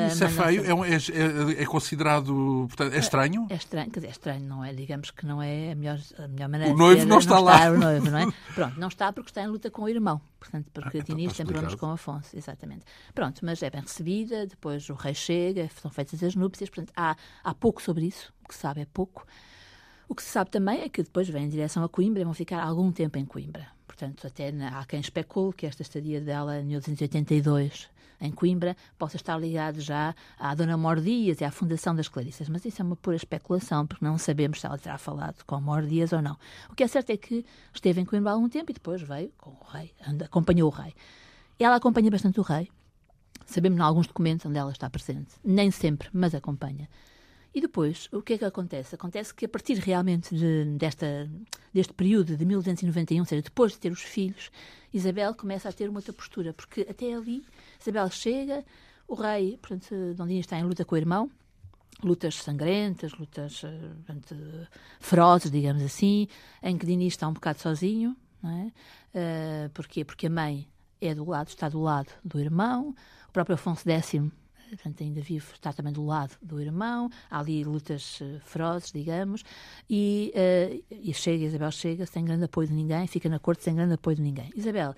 Isso 0.08 0.24
uh, 0.24 0.26
é 0.26 0.30
feio? 0.30 0.64
É, 0.64 1.58
é, 1.58 1.62
é, 1.62 1.66
considerado. 1.66 2.66
Portanto, 2.68 2.94
é 2.94 2.98
estranho? 2.98 3.46
É 3.50 3.54
estranho, 3.54 3.90
quer 3.90 4.00
dizer, 4.00 4.08
é 4.08 4.10
estranho, 4.10 4.46
não 4.46 4.64
é? 4.64 4.72
Digamos 4.72 5.10
que 5.10 5.26
não 5.26 5.42
é 5.42 5.72
a 5.72 5.74
melhor, 5.74 5.98
a 6.18 6.26
melhor 6.26 6.48
maneira. 6.48 6.74
O 6.74 6.76
noivo 6.76 7.04
não 7.04 7.18
está 7.18 7.34
não 7.34 7.42
lá. 7.42 7.70
o 7.70 7.78
noivo, 7.78 8.10
não 8.10 8.18
é? 8.18 8.26
Pronto, 8.54 8.80
não 8.80 8.88
está 8.88 9.12
porque 9.12 9.28
está 9.28 9.42
em 9.42 9.46
luta 9.46 9.70
com 9.70 9.82
o 9.82 9.88
irmão. 9.90 10.20
Portanto, 10.40 10.70
porque 10.72 10.98
ah, 10.98 11.00
então 11.00 11.16
Diniz 11.16 11.36
tem 11.36 11.44
problemas 11.44 11.74
com 11.74 11.90
Afonso, 11.90 12.34
exatamente. 12.34 12.86
Pronto, 13.14 13.44
mas 13.44 13.62
é 13.62 13.68
bem 13.68 13.82
recebida, 13.82 14.46
depois 14.46 14.88
o 14.88 14.94
rei 14.94 15.12
chega, 15.14 15.68
são 15.82 15.90
feitas 15.90 16.22
as 16.22 16.34
núpcias, 16.34 16.70
portanto, 16.70 16.92
há, 16.96 17.14
há 17.44 17.54
pouco 17.54 17.82
sobre 17.82 18.06
isso, 18.06 18.32
o 18.42 18.48
que 18.48 18.54
se 18.54 18.60
sabe 18.60 18.80
é 18.80 18.86
pouco. 18.86 19.26
O 20.08 20.14
que 20.14 20.22
se 20.22 20.30
sabe 20.30 20.50
também 20.50 20.80
é 20.80 20.88
que 20.88 21.02
depois 21.02 21.28
vem 21.28 21.44
em 21.44 21.48
direção 21.48 21.84
a 21.84 21.88
Coimbra 21.88 22.22
e 22.22 22.24
vão 22.24 22.32
ficar 22.32 22.62
algum 22.62 22.90
tempo 22.90 23.18
em 23.18 23.26
Coimbra. 23.26 23.77
Portanto, 23.98 24.28
até 24.28 24.54
há 24.72 24.84
quem 24.84 25.00
especule 25.00 25.52
que 25.52 25.66
esta 25.66 25.82
estadia 25.82 26.20
dela 26.20 26.60
em 26.60 26.64
1882 26.66 27.88
em 28.20 28.30
Coimbra 28.30 28.76
possa 28.96 29.16
estar 29.16 29.36
ligado 29.36 29.80
já 29.80 30.14
à 30.38 30.54
Dona 30.54 30.76
Mordias 30.76 31.40
e 31.40 31.44
à 31.44 31.50
Fundação 31.50 31.96
das 31.96 32.06
Clarissas. 32.06 32.48
Mas 32.48 32.64
isso 32.64 32.80
é 32.80 32.84
uma 32.84 32.94
pura 32.94 33.16
especulação, 33.16 33.84
porque 33.88 34.04
não 34.04 34.16
sabemos 34.16 34.60
se 34.60 34.66
ela 34.66 34.78
terá 34.78 34.98
falado 34.98 35.42
com 35.44 35.60
Mordias 35.60 36.12
ou 36.12 36.22
não. 36.22 36.36
O 36.70 36.76
que 36.76 36.84
é 36.84 36.86
certo 36.86 37.10
é 37.10 37.16
que 37.16 37.44
esteve 37.74 38.00
em 38.00 38.04
Coimbra 38.04 38.30
há 38.30 38.34
algum 38.34 38.48
tempo 38.48 38.70
e 38.70 38.74
depois 38.74 39.02
veio 39.02 39.32
com 39.36 39.50
o 39.50 39.64
rei, 39.68 39.92
acompanhou 40.24 40.70
o 40.70 40.72
rei. 40.72 40.94
Ela 41.58 41.74
acompanha 41.74 42.08
bastante 42.08 42.38
o 42.38 42.44
rei. 42.44 42.70
Sabemos 43.46 43.80
em 43.80 43.82
alguns 43.82 44.06
documentos 44.06 44.46
onde 44.46 44.58
ela 44.58 44.70
está 44.70 44.88
presente. 44.88 45.34
Nem 45.42 45.72
sempre, 45.72 46.08
mas 46.12 46.36
acompanha. 46.36 46.88
E 47.54 47.60
depois, 47.60 48.08
o 48.12 48.22
que 48.22 48.34
é 48.34 48.38
que 48.38 48.44
acontece? 48.44 48.94
Acontece 48.94 49.34
que 49.34 49.46
a 49.46 49.48
partir 49.48 49.74
realmente 49.78 50.34
de, 50.34 50.64
desta, 50.76 51.28
deste 51.72 51.92
período 51.92 52.36
de 52.36 52.44
1291, 52.44 53.20
ou 53.20 53.26
seja, 53.26 53.42
depois 53.42 53.72
de 53.72 53.78
ter 53.78 53.90
os 53.90 54.02
filhos, 54.02 54.50
Isabel 54.92 55.34
começa 55.34 55.68
a 55.68 55.72
ter 55.72 55.88
uma 55.88 55.98
outra 55.98 56.12
postura, 56.12 56.52
porque 56.52 56.86
até 56.88 57.12
ali 57.12 57.42
Isabel 57.80 58.10
chega, 58.10 58.64
o 59.06 59.14
rei, 59.14 59.58
portanto, 59.60 60.14
Dom 60.14 60.26
Dinis 60.26 60.44
está 60.44 60.58
em 60.58 60.64
luta 60.64 60.84
com 60.84 60.94
o 60.94 60.98
irmão, 60.98 61.30
lutas 62.02 62.36
sangrentas, 62.36 63.12
lutas 63.14 63.62
eh, 63.64 63.90
portanto, 64.06 64.36
ferozes, 65.00 65.50
digamos 65.50 65.82
assim, 65.82 66.28
em 66.62 66.76
que 66.76 66.86
Dinis 66.86 67.14
está 67.14 67.26
um 67.26 67.32
bocado 67.32 67.60
sozinho, 67.60 68.16
não 68.42 68.50
é? 68.50 68.72
Uh, 69.18 69.70
porquê? 69.70 70.04
Porque 70.04 70.26
a 70.26 70.30
mãe 70.30 70.68
é 71.00 71.14
do 71.14 71.24
lado, 71.24 71.48
está 71.48 71.68
do 71.68 71.80
lado 71.80 72.12
do 72.24 72.38
irmão, 72.38 72.94
o 73.28 73.32
próprio 73.32 73.54
Afonso 73.54 73.88
X 73.88 74.20
portanto, 74.68 75.02
ainda 75.02 75.20
vivo, 75.20 75.52
está 75.52 75.72
também 75.72 75.92
do 75.92 76.04
lado 76.04 76.36
do 76.42 76.60
irmão, 76.60 77.10
há 77.30 77.38
ali 77.38 77.64
lutas 77.64 78.20
uh, 78.20 78.40
ferozes, 78.44 78.92
digamos, 78.92 79.44
e, 79.88 80.32
uh, 80.34 80.84
e 80.90 81.12
chega, 81.14 81.44
Isabel 81.44 81.70
chega 81.70 82.06
sem 82.06 82.24
grande 82.24 82.44
apoio 82.44 82.68
de 82.68 82.74
ninguém, 82.74 83.06
fica 83.06 83.28
na 83.28 83.38
corte 83.38 83.64
sem 83.64 83.74
grande 83.74 83.94
apoio 83.94 84.16
de 84.16 84.22
ninguém. 84.22 84.50
Isabel 84.54 84.94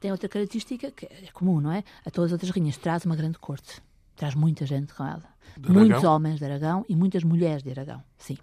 tem 0.00 0.10
outra 0.10 0.28
característica 0.28 0.90
que 0.90 1.06
é 1.06 1.30
comum, 1.32 1.60
não 1.60 1.70
é? 1.70 1.84
A 2.04 2.10
todas 2.10 2.30
as 2.30 2.32
outras 2.32 2.50
rainhas, 2.50 2.76
traz 2.76 3.04
uma 3.04 3.14
grande 3.14 3.38
corte, 3.38 3.80
traz 4.16 4.34
muita 4.34 4.66
gente 4.66 4.92
com 4.92 5.06
ela. 5.06 5.32
Muitos 5.68 6.02
homens 6.02 6.38
de 6.38 6.44
Aragão 6.44 6.84
e 6.88 6.96
muitas 6.96 7.22
mulheres 7.22 7.62
de 7.62 7.70
Aragão, 7.70 8.02
sim. 8.18 8.36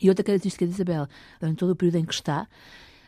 E 0.00 0.08
outra 0.08 0.24
característica 0.24 0.64
de 0.66 0.72
Isabel, 0.72 1.08
durante 1.40 1.58
todo 1.58 1.70
o 1.70 1.76
período 1.76 1.96
em 1.96 2.04
que 2.04 2.14
está, 2.14 2.46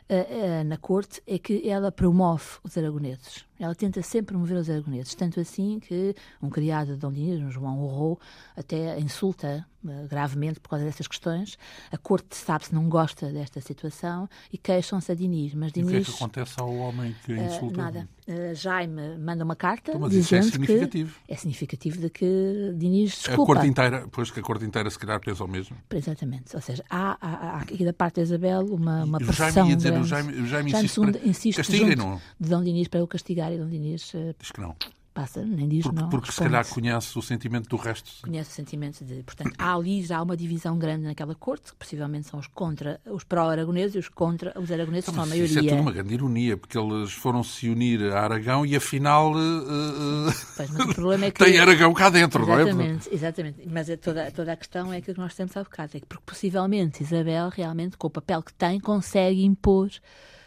uh, 0.08 0.64
na 0.64 0.76
corte, 0.76 1.22
é 1.26 1.38
que 1.38 1.68
ela 1.68 1.92
promove 1.92 2.44
os 2.64 2.76
aragoneses. 2.76 3.45
Ela 3.58 3.74
tenta 3.74 4.02
sempre 4.02 4.34
promover 4.34 4.58
os 4.58 4.68
aragoneses, 4.68 5.14
tanto 5.14 5.40
assim 5.40 5.80
que 5.80 6.14
um 6.42 6.50
criado 6.50 6.94
de 6.94 6.96
Dom 6.96 7.12
Dinis, 7.12 7.40
um 7.40 7.50
João 7.50 7.80
Horrou, 7.80 8.20
até 8.56 8.98
insulta 9.00 9.66
uh, 9.84 10.08
gravemente 10.08 10.60
por 10.60 10.70
causa 10.70 10.84
dessas 10.84 11.06
questões. 11.06 11.58
A 11.90 11.96
corte 11.96 12.36
sabe-se 12.36 12.74
não 12.74 12.88
gosta 12.88 13.30
desta 13.32 13.60
situação 13.60 14.28
e 14.52 14.58
queixam-se 14.58 15.10
a 15.10 15.14
Dinis. 15.14 15.54
Mas 15.54 15.72
Dinis, 15.72 15.90
e 15.90 15.96
o 15.96 16.04
que 16.04 16.10
é 16.10 16.12
que 16.12 16.16
acontece 16.16 16.54
ao 16.60 16.74
homem 16.76 17.14
que 17.24 17.32
uh, 17.32 17.44
insulta? 17.44 17.76
nada. 17.76 18.08
Uh, 18.28 18.54
Jaime 18.54 19.16
manda 19.18 19.44
uma 19.44 19.54
carta 19.54 19.90
então, 19.90 20.00
mas 20.00 20.10
dizendo 20.10 20.40
isso 20.40 20.48
é 20.48 20.52
significativo. 20.52 21.20
que 21.26 21.32
é 21.32 21.36
significativo 21.36 22.00
de 22.00 22.10
que 22.10 22.74
Dinis 22.76 23.12
desculpa. 23.12 23.42
A 23.42 23.46
corte 23.46 23.68
inteira, 23.68 24.08
pois 24.10 24.30
que 24.30 24.40
a 24.40 24.42
corte 24.42 24.64
inteira 24.64 24.90
se 24.90 24.98
calhar 24.98 25.20
pensa 25.20 25.44
o 25.44 25.48
mesmo. 25.48 25.76
Exatamente. 25.90 26.54
Ou 26.54 26.60
seja, 26.60 26.84
há, 26.90 27.16
há, 27.20 27.50
há 27.50 27.56
aqui 27.58 27.84
da 27.84 27.92
parte 27.92 28.16
de 28.16 28.22
Isabel 28.22 28.66
uma, 28.66 29.04
uma 29.04 29.18
pressão. 29.18 29.50
Jaime 29.50 29.70
ia 29.70 29.76
dizer, 29.76 29.92
o 29.92 30.04
Jaime, 30.04 30.32
o 30.32 30.46
Jaime, 30.46 30.70
Jaime 30.70 30.86
insiste, 30.86 31.00
para... 31.00 31.28
insiste 31.28 31.62
junto 31.76 32.20
de 32.40 32.48
Dom 32.48 32.62
Dinis 32.62 32.88
para 32.88 33.02
o 33.02 33.06
castigar 33.06 33.45
e 33.52 33.58
Dom 33.58 33.68
Dinis 33.68 34.12
uh, 34.14 34.34
diz 34.38 34.50
que 34.50 34.60
não. 34.60 34.76
Passa, 35.16 35.42
nem 35.42 35.66
diz 35.66 35.82
porque, 35.82 35.98
não. 35.98 36.10
Porque 36.10 36.30
se 36.30 36.38
calhar 36.42 36.68
conhece 36.68 37.18
o 37.18 37.22
sentimento 37.22 37.70
do 37.70 37.76
resto. 37.76 38.20
Conhece 38.22 38.50
o 38.50 38.52
sentimento 38.52 39.02
de. 39.02 39.22
Portanto, 39.22 39.54
há 39.56 39.74
ali 39.74 40.02
já 40.02 40.20
uma 40.20 40.36
divisão 40.36 40.78
grande 40.78 41.04
naquela 41.04 41.34
corte, 41.34 41.72
que 41.72 41.76
possivelmente 41.78 42.28
são 42.28 42.38
os 42.38 42.46
contra 42.46 43.00
os 43.06 43.24
pró-aragoneses 43.24 43.94
e 43.94 43.98
os 43.98 44.10
contra 44.10 44.52
os 44.60 44.70
aragoneses, 44.70 45.08
então, 45.08 45.14
são 45.14 45.24
a 45.24 45.26
maioria. 45.26 45.46
Isso 45.46 45.58
é 45.58 45.70
tudo 45.70 45.80
uma 45.80 45.92
grande 45.92 46.12
ironia, 46.12 46.58
porque 46.58 46.76
eles 46.76 47.12
foram 47.12 47.42
se 47.42 47.66
unir 47.70 48.12
a 48.12 48.24
Aragão 48.24 48.66
e 48.66 48.76
afinal. 48.76 49.32
Uh, 49.32 50.30
pois, 50.54 50.70
mas 50.70 50.90
o 50.90 50.94
problema 50.94 51.24
é 51.24 51.30
que. 51.32 51.42
Tem 51.42 51.58
Aragão 51.58 51.94
cá 51.94 52.10
dentro, 52.10 52.42
exatamente, 52.42 52.74
não 52.74 52.84
é? 52.84 53.14
Exatamente. 53.14 53.68
Mas 53.70 53.88
é 53.88 53.96
toda, 53.96 54.30
toda 54.30 54.52
a 54.52 54.56
questão 54.56 54.92
é 54.92 55.00
que 55.00 55.16
nós 55.16 55.34
temos 55.34 55.56
há 55.56 55.62
bocado, 55.62 55.96
é 55.96 56.00
que 56.00 56.06
porque 56.06 56.24
possivelmente 56.26 57.02
Isabel 57.02 57.48
realmente, 57.48 57.96
com 57.96 58.08
o 58.08 58.10
papel 58.10 58.42
que 58.42 58.52
tem, 58.52 58.78
consegue 58.78 59.42
impor 59.46 59.88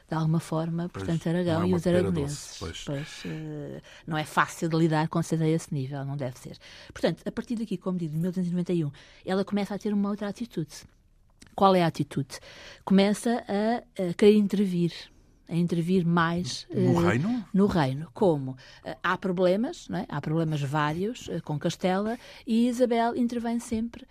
de 0.09 0.15
alguma 0.15 0.39
forma, 0.39 0.89
portanto, 0.89 1.21
pois, 1.23 1.35
Aragão 1.35 1.63
é 1.63 1.67
e 1.67 1.73
os 1.73 1.85
aragoneses. 1.85 2.55
Pois. 2.59 2.83
Pois, 2.83 3.23
uh, 3.25 3.81
não 4.07 4.17
é 4.17 4.25
fácil 4.25 4.67
de 4.67 4.75
lidar 4.75 5.07
com 5.07 5.21
ser 5.21 5.41
a 5.41 5.47
esse 5.47 5.71
nível, 5.71 6.03
não 6.03 6.17
deve 6.17 6.39
ser. 6.39 6.57
Portanto, 6.91 7.21
a 7.25 7.31
partir 7.31 7.55
daqui, 7.55 7.77
como 7.77 7.97
digo, 7.97 8.11
de 8.11 8.17
1891, 8.17 8.91
ela 9.23 9.45
começa 9.45 9.75
a 9.75 9.77
ter 9.77 9.93
uma 9.93 10.09
outra 10.09 10.27
atitude. 10.27 10.73
Qual 11.55 11.75
é 11.75 11.83
a 11.83 11.87
atitude? 11.87 12.39
Começa 12.83 13.43
a, 13.47 14.09
a 14.09 14.13
querer 14.15 14.35
intervir 14.35 14.91
a 15.49 15.55
intervir 15.55 16.05
mais 16.05 16.67
no 16.73 16.91
uh, 16.91 16.99
reino. 16.99 17.45
No 17.53 17.65
reino. 17.65 18.07
Como? 18.13 18.51
Uh, 18.51 18.95
há 19.01 19.17
problemas, 19.17 19.87
é? 19.91 20.05
há 20.07 20.21
problemas 20.21 20.61
vários 20.61 21.27
uh, 21.27 21.41
com 21.43 21.57
Castela 21.57 22.17
e 22.45 22.67
Isabel 22.67 23.15
intervém 23.15 23.59
sempre 23.59 24.05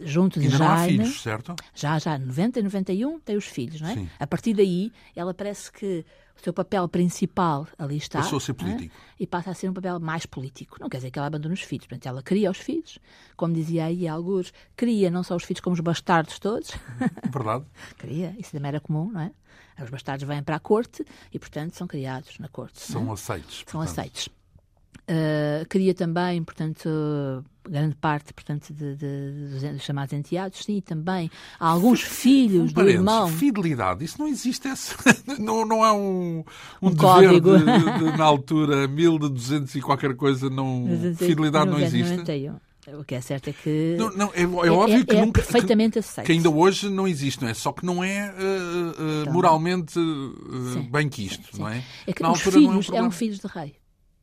junto 0.00 0.40
de 0.40 0.46
Ainda 0.46 0.56
Jaime. 0.56 0.74
Há 0.74 0.86
filhos, 0.86 1.20
certo? 1.20 1.54
Já, 1.74 1.98
já, 1.98 2.18
90 2.18 2.60
e 2.60 2.62
91 2.62 3.20
tem 3.20 3.36
os 3.36 3.44
filhos, 3.44 3.78
não 3.82 3.90
é? 3.90 3.94
Sim. 3.94 4.08
A 4.18 4.26
partir 4.26 4.54
daí, 4.54 4.90
ela 5.14 5.34
parece 5.34 5.70
que 5.70 6.02
o 6.34 6.42
seu 6.42 6.52
papel 6.52 6.88
principal 6.88 7.66
ali 7.78 7.96
está. 7.96 8.20
Passou 8.20 8.38
a 8.38 8.40
ser 8.40 8.54
político. 8.54 8.94
É? 8.94 9.22
E 9.22 9.26
passa 9.26 9.50
a 9.50 9.54
ser 9.54 9.68
um 9.68 9.74
papel 9.74 10.00
mais 10.00 10.26
político. 10.26 10.78
Não 10.80 10.88
quer 10.88 10.96
dizer 10.98 11.10
que 11.10 11.18
ela 11.18 11.28
abandone 11.28 11.54
os 11.54 11.60
filhos. 11.60 11.86
Portanto, 11.86 12.06
ela 12.06 12.22
cria 12.22 12.50
os 12.50 12.58
filhos. 12.58 12.98
Como 13.36 13.54
dizia 13.54 13.84
aí 13.84 14.08
alguns, 14.08 14.52
cria 14.74 15.10
não 15.10 15.22
só 15.22 15.36
os 15.36 15.44
filhos 15.44 15.60
como 15.60 15.74
os 15.74 15.80
bastardos 15.80 16.38
todos. 16.38 16.70
Verdade. 17.30 17.64
cria. 17.98 18.34
Isso 18.38 18.52
também 18.52 18.68
era 18.68 18.80
comum, 18.80 19.12
não 19.12 19.20
é? 19.20 19.30
Os 19.80 19.90
bastardos 19.90 20.26
vêm 20.26 20.42
para 20.42 20.56
a 20.56 20.60
corte 20.60 21.04
e, 21.32 21.38
portanto, 21.38 21.74
são 21.74 21.86
criados 21.86 22.38
na 22.38 22.48
corte. 22.48 22.80
São 22.80 23.10
é? 23.10 23.12
aceitos. 23.12 23.64
São 23.66 23.80
portanto. 23.80 23.98
aceitos. 23.98 24.28
Uh, 25.02 25.66
queria 25.68 25.92
também, 25.94 26.42
portanto, 26.44 27.44
grande 27.68 27.96
parte, 27.96 28.32
portanto, 28.32 28.72
de, 28.72 28.94
de, 28.94 29.58
de, 29.58 29.72
dos 29.72 29.82
chamados 29.82 30.12
enteados, 30.12 30.64
sim, 30.64 30.80
também 30.80 31.28
há 31.58 31.68
alguns 31.68 32.02
filhos 32.02 32.70
um 32.70 32.74
do 32.74 32.88
irmão. 32.88 33.28
Fidelidade, 33.28 34.04
isso 34.04 34.16
não 34.18 34.28
existe, 34.28 34.68
não, 35.40 35.66
não 35.66 35.82
há 35.82 35.92
um, 35.92 36.44
um, 36.80 36.88
um 36.88 36.94
código. 36.96 37.58
De, 37.58 38.16
na 38.16 38.24
altura, 38.24 38.86
1200 38.86 39.74
e 39.74 39.80
qualquer 39.80 40.14
coisa, 40.14 40.48
não, 40.48 40.86
fidelidade 41.16 41.68
não 41.70 41.80
existe. 41.80 42.16
91. 42.18 42.71
O 42.98 43.04
que 43.04 43.14
é 43.14 43.20
certo 43.20 43.48
é 43.48 43.52
que. 43.52 43.94
Não, 43.96 44.10
não 44.10 44.32
é, 44.34 44.40
é, 44.40 44.42
é, 44.42 44.70
óbvio 44.70 45.00
é, 45.00 45.04
que 45.04 45.14
nunca. 45.14 45.40
perfeitamente 45.40 46.00
aceito. 46.00 46.26
Que 46.26 46.32
ainda 46.32 46.50
hoje 46.50 46.90
não 46.90 47.06
existe, 47.06 47.40
não 47.40 47.48
é? 47.48 47.54
Só 47.54 47.70
que 47.70 47.86
não 47.86 48.02
é 48.02 48.30
uh, 48.30 48.34
uh, 48.34 49.22
então, 49.22 49.32
moralmente 49.32 49.98
uh, 50.00 50.82
bem 50.90 51.08
quisto, 51.08 51.44
sim, 51.44 51.52
sim. 51.52 51.60
não 51.60 51.68
é? 51.68 51.84
É 52.08 52.12
que 52.12 52.22
Na 52.22 52.32
os 52.32 52.40
filhos 52.40 52.88
é 52.88 52.92
um 52.94 52.96
eram 52.96 53.10
filhos 53.12 53.38
de 53.38 53.46
rei. 53.46 53.76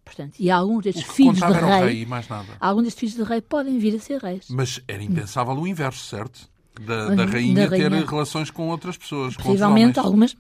Portanto, 0.04 0.36
e 0.40 0.52
alguns 0.52 0.84
destes 0.84 1.04
filhos 1.04 1.38
de 1.38 1.46
rei, 1.46 1.84
rei 1.86 2.06
mais 2.06 2.28
nada. 2.28 2.48
alguns 2.60 2.84
destes 2.84 3.00
filhos 3.00 3.16
de 3.16 3.24
rei 3.24 3.42
podem 3.42 3.78
vir 3.80 3.96
a 3.96 4.00
ser 4.00 4.20
reis. 4.20 4.48
Mas 4.50 4.82
era 4.88 5.02
impensável 5.04 5.54
o 5.54 5.66
inverso, 5.66 6.04
certo? 6.06 6.50
Da, 6.82 7.14
da 7.16 7.26
rainha, 7.26 7.68
da 7.68 7.70
rainha 7.70 7.90
ter 7.90 8.06
relações 8.06 8.52
com 8.52 8.68
outras 8.70 8.98
pessoas. 8.98 9.38
Possivelmente 9.38 10.00
algumas 10.00 10.36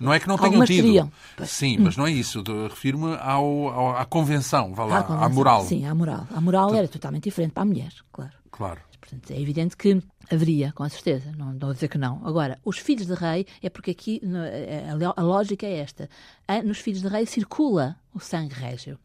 não 0.00 0.12
é 0.12 0.20
que 0.20 0.28
não 0.28 0.36
tenham 0.36 0.64
tido. 0.64 0.84
Teriam. 0.84 1.12
Sim, 1.44 1.78
mas 1.78 1.96
não 1.96 2.06
é 2.06 2.10
isso. 2.10 2.42
Refiro-me 2.68 3.16
ao, 3.16 3.68
ao, 3.68 3.96
à 3.96 4.04
convenção, 4.04 4.74
vá 4.74 4.84
lá, 4.84 4.98
à, 5.00 5.24
à 5.24 5.28
moral. 5.28 5.64
Sim, 5.64 5.86
à 5.86 5.94
moral. 5.94 6.26
A 6.34 6.40
moral 6.40 6.74
era 6.74 6.88
totalmente 6.88 7.24
diferente 7.24 7.52
para 7.52 7.62
a 7.62 7.66
mulher, 7.66 7.92
claro. 8.12 8.32
Claro. 8.50 8.80
Portanto, 9.00 9.30
é 9.30 9.40
evidente 9.40 9.76
que 9.76 10.00
haveria, 10.30 10.72
com 10.72 10.88
certeza. 10.88 11.32
Não, 11.36 11.52
não 11.52 11.58
vou 11.58 11.74
dizer 11.74 11.88
que 11.88 11.98
não. 11.98 12.20
Agora, 12.24 12.58
os 12.64 12.78
filhos 12.78 13.06
de 13.06 13.14
rei, 13.14 13.46
é 13.62 13.68
porque 13.68 13.90
aqui 13.90 14.22
a, 14.24 15.20
a 15.20 15.22
lógica 15.22 15.66
é 15.66 15.78
esta. 15.78 16.08
Nos 16.64 16.78
filhos 16.78 17.02
de 17.02 17.08
rei 17.08 17.26
circula 17.26 17.96
o 18.14 18.20
sangue 18.20 18.54
régio. 18.54 18.98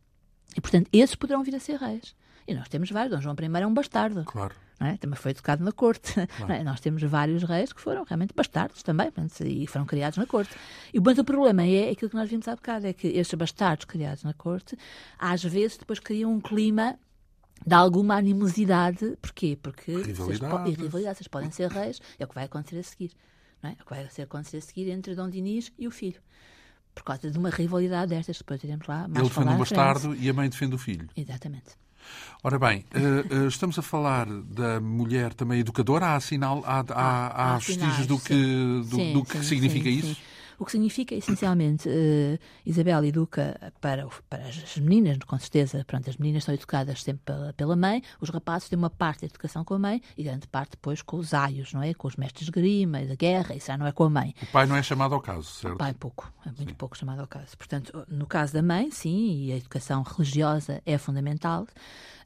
E, 0.55 0.61
portanto, 0.61 0.87
esses 0.93 1.15
poderão 1.15 1.43
vir 1.43 1.55
a 1.55 1.59
ser 1.59 1.77
reis. 1.77 2.15
E 2.47 2.53
nós 2.53 2.69
temos 2.69 2.89
vários. 2.89 3.11
Dom 3.11 3.21
João 3.21 3.35
I 3.39 3.61
é 3.61 3.67
um 3.67 3.73
bastardo. 3.73 4.23
Claro. 4.23 4.55
É? 4.79 4.97
também 4.97 5.17
foi 5.17 5.31
educado 5.31 5.63
na 5.63 5.71
corte. 5.71 6.13
Claro. 6.37 6.53
É? 6.53 6.63
Nós 6.63 6.79
temos 6.79 7.01
vários 7.03 7.43
reis 7.43 7.73
que 7.73 7.81
foram 7.81 8.03
realmente 8.03 8.33
bastardos 8.33 8.83
também 8.83 9.11
e 9.45 9.65
foram 9.65 9.85
criados 9.85 10.17
na 10.17 10.25
corte. 10.25 10.55
E 10.93 10.99
mas 10.99 11.17
o 11.17 11.23
problema 11.23 11.63
é 11.65 11.89
aquilo 11.89 12.09
que 12.09 12.15
nós 12.15 12.29
vimos 12.29 12.47
há 12.47 12.55
bocado, 12.55 12.85
é 12.85 12.93
que 12.93 13.07
estes 13.07 13.37
bastardos 13.37 13.85
criados 13.85 14.23
na 14.23 14.33
corte, 14.33 14.77
às 15.17 15.43
vezes 15.43 15.77
depois 15.77 15.99
criam 15.99 16.31
um 16.31 16.39
clima 16.39 16.99
de 17.65 17.73
alguma 17.73 18.15
animosidade. 18.15 19.17
Porquê? 19.21 19.57
Porque 19.59 19.91
rivalidade. 19.91 20.63
Vocês, 20.63 20.77
rivalidade, 20.77 21.17
vocês 21.17 21.27
podem 21.27 21.51
ser 21.51 21.71
reis, 21.71 21.99
é 22.19 22.25
o 22.25 22.27
que 22.27 22.35
vai 22.35 22.45
acontecer 22.45 22.77
a 22.77 22.83
seguir. 22.83 23.11
É? 23.63 23.69
é 23.69 23.71
o 23.71 23.85
que 23.85 23.89
vai 23.89 24.23
acontecer 24.23 24.57
a 24.57 24.61
seguir 24.61 24.89
entre 24.91 25.15
Dom 25.15 25.29
Dinis 25.29 25.71
e 25.77 25.87
o 25.87 25.91
filho 25.91 26.21
por 26.93 27.03
causa 27.03 27.29
de 27.29 27.37
uma 27.37 27.51
rivalidade 27.51 28.09
destas, 28.09 28.39
depois 28.39 28.63
iremos 28.63 28.87
lá 28.87 29.07
mais 29.07 29.17
Ele 29.17 29.29
defende 29.29 29.53
o 29.53 29.57
bastardo 29.57 30.15
e 30.15 30.29
a 30.29 30.33
mãe 30.33 30.49
defende 30.49 30.73
o 30.73 30.77
filho. 30.79 31.07
Exatamente. 31.15 31.75
Ora 32.43 32.59
bem, 32.59 32.85
uh, 32.95 33.43
uh, 33.43 33.47
estamos 33.47 33.77
a 33.79 33.81
falar 33.81 34.25
da 34.27 34.79
mulher 34.79 35.33
também 35.33 35.59
educadora. 35.59 36.15
Há, 36.15 36.19
sinal, 36.19 36.63
há, 36.65 36.79
há, 36.89 36.93
há, 36.93 37.55
há 37.55 37.57
vestígios 37.57 38.07
do 38.07 38.19
que, 38.19 38.33
do, 38.89 38.95
sim, 38.95 39.13
do 39.13 39.25
que 39.25 39.37
sim, 39.37 39.43
significa 39.43 39.89
sim, 39.89 39.97
isso? 39.97 40.17
O 40.59 40.65
que 40.65 40.71
significa, 40.71 41.13
essencialmente, 41.13 41.87
uh, 41.87 42.39
Isabel 42.65 43.05
educa 43.05 43.71
para, 43.79 44.07
para 44.29 44.47
as 44.47 44.77
meninas, 44.77 45.17
com 45.19 45.37
certeza, 45.37 45.83
pronto, 45.85 46.09
as 46.09 46.17
meninas 46.17 46.43
são 46.43 46.53
educadas 46.53 47.03
sempre 47.03 47.21
pela, 47.25 47.53
pela 47.53 47.75
mãe, 47.75 48.01
os 48.19 48.29
rapazes 48.29 48.67
têm 48.67 48.77
uma 48.77 48.89
parte 48.89 49.21
da 49.21 49.27
educação 49.27 49.63
com 49.63 49.75
a 49.75 49.79
mãe 49.79 50.01
e 50.17 50.23
grande 50.23 50.47
parte 50.47 50.71
depois 50.71 51.01
com 51.01 51.17
os 51.17 51.33
aios, 51.33 51.73
não 51.73 51.83
é? 51.83 51.93
Com 51.93 52.07
os 52.07 52.15
mestres 52.15 52.45
de 52.45 52.51
grima 52.51 53.01
e 53.01 53.07
da 53.07 53.15
guerra, 53.15 53.55
isso 53.55 53.67
já 53.67 53.77
não 53.77 53.85
é 53.85 53.91
com 53.91 54.05
a 54.05 54.09
mãe. 54.09 54.33
O 54.41 54.45
pai 54.47 54.65
não 54.65 54.75
é 54.75 54.81
chamado 54.81 55.13
ao 55.13 55.21
caso, 55.21 55.43
certo? 55.43 55.75
O 55.75 55.77
pai 55.77 55.93
pouco, 55.93 56.31
é 56.45 56.49
muito 56.49 56.69
sim. 56.69 56.75
pouco 56.75 56.97
chamado 56.97 57.19
ao 57.19 57.27
caso. 57.27 57.55
Portanto, 57.57 58.05
no 58.07 58.25
caso 58.25 58.53
da 58.53 58.61
mãe, 58.61 58.89
sim, 58.89 59.45
e 59.45 59.51
a 59.51 59.57
educação 59.57 60.01
religiosa 60.01 60.81
é 60.85 60.97
fundamental. 60.97 61.67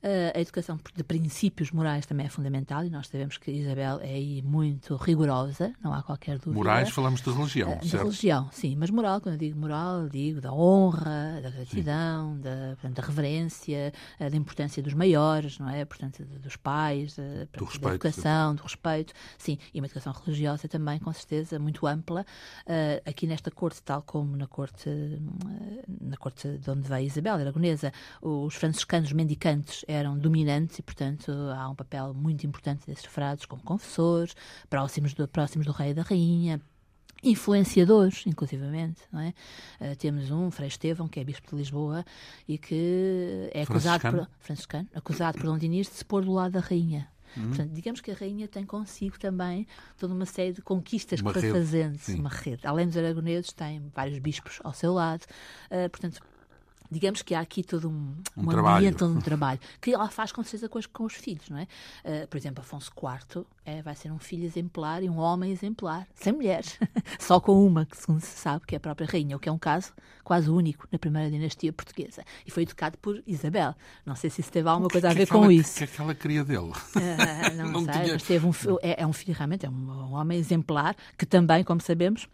Uh, 0.01 0.33
a 0.35 0.41
educação 0.41 0.79
de 0.95 1.03
princípios 1.03 1.69
morais 1.69 2.07
também 2.07 2.25
é 2.25 2.29
fundamental 2.29 2.83
e 2.83 2.89
nós 2.89 3.07
sabemos 3.07 3.37
que 3.37 3.51
Isabel 3.51 3.99
é 4.01 4.15
aí 4.15 4.41
muito 4.41 4.95
rigorosa, 4.95 5.73
não 5.79 5.93
há 5.93 6.01
qualquer 6.01 6.39
dúvida. 6.39 6.55
Morais, 6.55 6.89
falamos 6.89 7.21
de 7.21 7.29
religião, 7.29 7.77
uh, 7.77 7.85
certo? 7.85 8.11
Religião, 8.21 8.49
sim, 8.51 8.75
mas 8.75 8.91
moral, 8.91 9.19
quando 9.19 9.33
eu 9.33 9.39
digo 9.39 9.57
moral, 9.57 10.07
digo 10.07 10.39
da 10.39 10.53
honra, 10.53 11.39
da 11.41 11.49
gratidão, 11.49 12.37
da, 12.39 12.75
portanto, 12.79 12.93
da 12.93 13.01
reverência, 13.01 13.91
uh, 14.19 14.29
da 14.29 14.37
importância 14.37 14.83
dos 14.83 14.93
maiores, 14.93 15.57
não 15.57 15.67
é? 15.67 15.83
Portanto, 15.85 16.23
dos 16.23 16.55
pais, 16.55 17.15
do 17.15 17.65
respeito, 17.65 17.81
da 17.81 17.89
educação, 17.95 18.53
do 18.53 18.61
respeito, 18.61 19.11
sim, 19.39 19.57
e 19.73 19.79
uma 19.79 19.87
educação 19.87 20.13
religiosa 20.13 20.67
também, 20.67 20.99
com 20.99 21.11
certeza, 21.11 21.57
muito 21.57 21.87
ampla. 21.87 22.23
aqui 23.07 23.25
nesta 23.25 23.49
corte, 23.49 23.81
tal 23.81 24.03
como 24.03 24.37
na 24.37 24.45
corte, 24.45 24.87
na 25.99 26.15
corte 26.15 26.59
de 26.59 26.69
onde 26.69 26.87
veio 26.87 27.07
Isabel, 27.07 27.33
Aragonesa, 27.37 27.91
os 28.21 28.53
franciscanos 28.53 29.11
mendicantes 29.13 29.83
eram 29.87 30.15
dominantes 30.15 30.77
e, 30.77 30.83
portanto, 30.83 31.31
há 31.55 31.67
um 31.67 31.75
papel 31.75 32.13
muito 32.13 32.45
importante 32.45 32.85
desses 32.85 33.05
frades 33.05 33.47
como 33.47 33.63
confessores, 33.63 34.35
próximos 34.69 35.15
do, 35.15 35.27
próximos 35.27 35.65
do 35.65 35.71
rei 35.71 35.89
e 35.89 35.93
da 35.95 36.03
rainha, 36.03 36.61
influenciadores, 37.23 38.25
inclusivamente, 38.25 39.01
não 39.11 39.19
é? 39.19 39.33
Uh, 39.79 39.95
temos 39.95 40.31
um, 40.31 40.49
Frei 40.49 40.67
Estevão, 40.67 41.07
que 41.07 41.19
é 41.19 41.23
bispo 41.23 41.49
de 41.49 41.55
Lisboa 41.55 42.03
e 42.47 42.57
que 42.57 43.49
é 43.53 43.61
acusado 43.63 44.01
por, 44.09 44.29
franciscano, 44.39 44.87
acusado 44.93 45.37
por 45.37 45.45
Dom 45.47 45.57
Dinis 45.57 45.87
de 45.87 45.95
se 45.95 46.05
pôr 46.05 46.25
do 46.25 46.31
lado 46.31 46.53
da 46.53 46.59
rainha. 46.59 47.07
Uhum. 47.37 47.47
Portanto, 47.47 47.71
digamos 47.71 48.01
que 48.01 48.11
a 48.11 48.13
rainha 48.13 48.47
tem 48.47 48.65
consigo 48.65 49.17
também 49.17 49.65
toda 49.97 50.13
uma 50.13 50.25
série 50.25 50.53
de 50.53 50.61
conquistas 50.61 51.21
uma 51.21 51.31
que 51.31 51.39
foi 51.39 51.51
fazendo, 51.51 51.97
uma 52.09 52.29
rede. 52.29 52.65
Além 52.65 52.87
dos 52.87 52.97
aragoneses, 52.97 53.53
tem 53.53 53.81
vários 53.93 54.19
bispos 54.19 54.59
ao 54.63 54.73
seu 54.73 54.93
lado. 54.93 55.23
Uh, 55.67 55.89
portanto, 55.89 56.21
digamos 56.91 57.21
que 57.21 57.33
há 57.33 57.39
aqui 57.39 57.63
todo 57.63 57.89
um, 57.89 58.13
um, 58.35 58.43
um 58.43 58.47
trabalho. 58.47 58.77
ambiente, 58.77 58.97
todo 58.97 59.13
um 59.13 59.21
trabalho, 59.21 59.59
que 59.79 59.93
ela 59.93 60.09
faz 60.09 60.31
com 60.31 60.43
certeza 60.43 60.67
com 60.67 60.77
os, 60.77 60.85
com 60.85 61.05
os 61.05 61.13
filhos, 61.13 61.49
não 61.49 61.57
é? 61.57 61.63
Uh, 62.03 62.27
por 62.27 62.37
exemplo, 62.37 62.61
Afonso 62.61 62.91
IV 62.91 63.45
é, 63.65 63.81
vai 63.81 63.95
ser 63.95 64.11
um 64.11 64.19
filho 64.19 64.43
exemplar 64.43 65.01
e 65.01 65.09
um 65.09 65.17
homem 65.17 65.51
exemplar, 65.51 66.05
sem 66.13 66.33
mulheres, 66.33 66.77
só 67.19 67.39
com 67.39 67.65
uma, 67.65 67.85
que 67.85 67.95
segundo 67.95 68.19
se 68.19 68.37
sabe, 68.37 68.65
que 68.65 68.75
é 68.75 68.77
a 68.77 68.81
própria 68.81 69.07
rainha, 69.07 69.37
o 69.37 69.39
que 69.39 69.47
é 69.47 69.51
um 69.51 69.57
caso 69.57 69.93
quase 70.23 70.49
único 70.49 70.87
na 70.91 70.99
primeira 70.99 71.29
dinastia 71.29 71.71
portuguesa. 71.71 72.23
E 72.45 72.51
foi 72.51 72.63
educado 72.63 72.97
por 72.97 73.21
Isabel. 73.25 73.75
Não 74.05 74.15
sei 74.15 74.29
se 74.29 74.41
isso 74.41 74.51
teve 74.51 74.69
alguma 74.69 74.89
coisa 74.89 75.09
a 75.09 75.13
ver 75.13 75.27
com 75.27 75.51
isso. 75.51 75.75
O 75.75 75.77
que 75.79 75.83
é 75.83 75.87
que 75.87 76.01
ela 76.01 76.15
queria 76.15 76.43
dele? 76.43 76.71
Uh, 76.71 77.55
não, 77.55 77.71
não, 77.71 77.85
sei, 77.85 77.93
tinha... 77.93 78.13
mas 78.13 78.23
teve 78.23 78.45
um, 78.45 78.51
é, 78.81 79.01
é 79.01 79.07
um 79.07 79.13
filho 79.13 79.35
realmente, 79.35 79.65
é 79.65 79.69
um, 79.69 79.73
um 79.73 80.13
homem 80.13 80.37
exemplar, 80.37 80.95
que 81.17 81.25
também, 81.25 81.63
como 81.63 81.81
sabemos, 81.81 82.27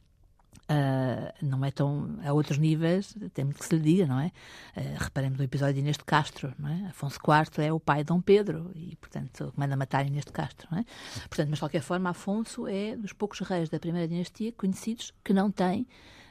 Uh, 0.69 1.31
não 1.41 1.63
é 1.63 1.71
tão 1.71 2.19
a 2.25 2.33
outros 2.33 2.57
níveis, 2.57 3.15
tem 3.33 3.45
muito 3.45 3.59
que 3.59 3.65
se 3.65 3.73
lhe 3.73 3.81
diga, 3.81 4.05
não 4.05 4.19
é? 4.19 4.33
Uh, 4.75 4.97
reparemos 4.99 5.37
no 5.37 5.43
episódio 5.45 5.75
de 5.75 5.79
Inês 5.79 5.97
de 5.97 6.03
Castro, 6.03 6.53
não 6.59 6.67
é? 6.67 6.87
Afonso 6.89 7.17
IV 7.17 7.63
é 7.63 7.71
o 7.71 7.79
pai 7.79 7.99
de 7.99 8.05
Dom 8.05 8.19
Pedro 8.19 8.71
e, 8.75 8.97
portanto, 8.97 9.53
manda 9.55 9.77
matar 9.77 10.05
Inês 10.05 10.25
de 10.25 10.31
Castro, 10.33 10.67
não 10.69 10.79
é? 10.79 10.83
Portanto, 11.29 11.47
mas 11.49 11.57
de 11.57 11.61
qualquer 11.61 11.81
forma, 11.81 12.09
Afonso 12.09 12.67
é 12.67 12.97
dos 12.97 13.13
poucos 13.13 13.39
reis 13.39 13.69
da 13.69 13.79
primeira 13.79 14.07
dinastia 14.09 14.51
conhecidos 14.51 15.13
que 15.23 15.33
não 15.33 15.49
tem 15.49 15.87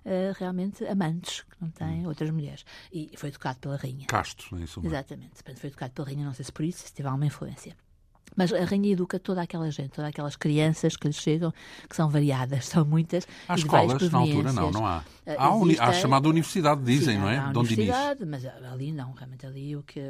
Uh, 0.07 0.30
realmente 0.39 0.87
amantes, 0.87 1.41
que 1.41 1.57
não 1.61 1.68
têm 1.68 2.05
hum. 2.05 2.09
outras 2.09 2.30
mulheres. 2.30 2.64
E 2.93 3.11
foi 3.16 3.28
educado 3.28 3.59
pela 3.59 3.76
rainha. 3.76 4.07
Castos, 4.07 4.49
não 4.53 4.61
é 4.61 4.62
isso? 4.62 4.80
Exatamente. 4.87 5.43
Portanto, 5.43 5.59
foi 5.59 5.68
educado 5.68 5.93
pela 5.95 6.07
rainha, 6.07 6.24
não 6.24 6.32
sei 6.32 6.45
se 6.45 6.53
por 6.53 6.64
isso, 6.64 6.87
se 6.87 6.95
teve 6.95 7.09
alguma 7.09 7.26
influência. 7.26 7.76
Mas 8.37 8.53
a 8.53 8.64
rainha 8.64 8.93
educa 8.93 9.18
toda 9.18 9.43
aquela 9.43 9.70
gente, 9.70 9.91
todas 9.91 10.11
aquelas 10.11 10.37
crianças 10.37 10.97
que 10.97 11.07
lhes 11.07 11.16
chegam, 11.16 11.53
que 11.89 11.97
são 11.97 12.09
variadas, 12.09 12.66
são 12.68 12.84
muitas. 12.84 13.26
Há 13.49 13.55
escolas 13.55 14.11
na 14.11 14.18
altura, 14.18 14.53
não, 14.53 14.70
não 14.70 14.87
há. 14.87 15.03
Eh, 15.27 15.35
há, 15.37 15.85
há 15.85 15.89
a 15.89 15.93
chamada 15.93 16.29
universidade, 16.29 16.81
dizem, 16.85 17.16
sim, 17.16 17.20
não 17.20 17.29
é? 17.29 17.39
Há 17.39 17.49
universidade, 17.49 18.24
mas 18.24 18.47
ali 18.72 18.93
não, 18.93 19.12
realmente 19.12 19.45
ali 19.45 19.74
o 19.74 19.83
que. 19.83 20.01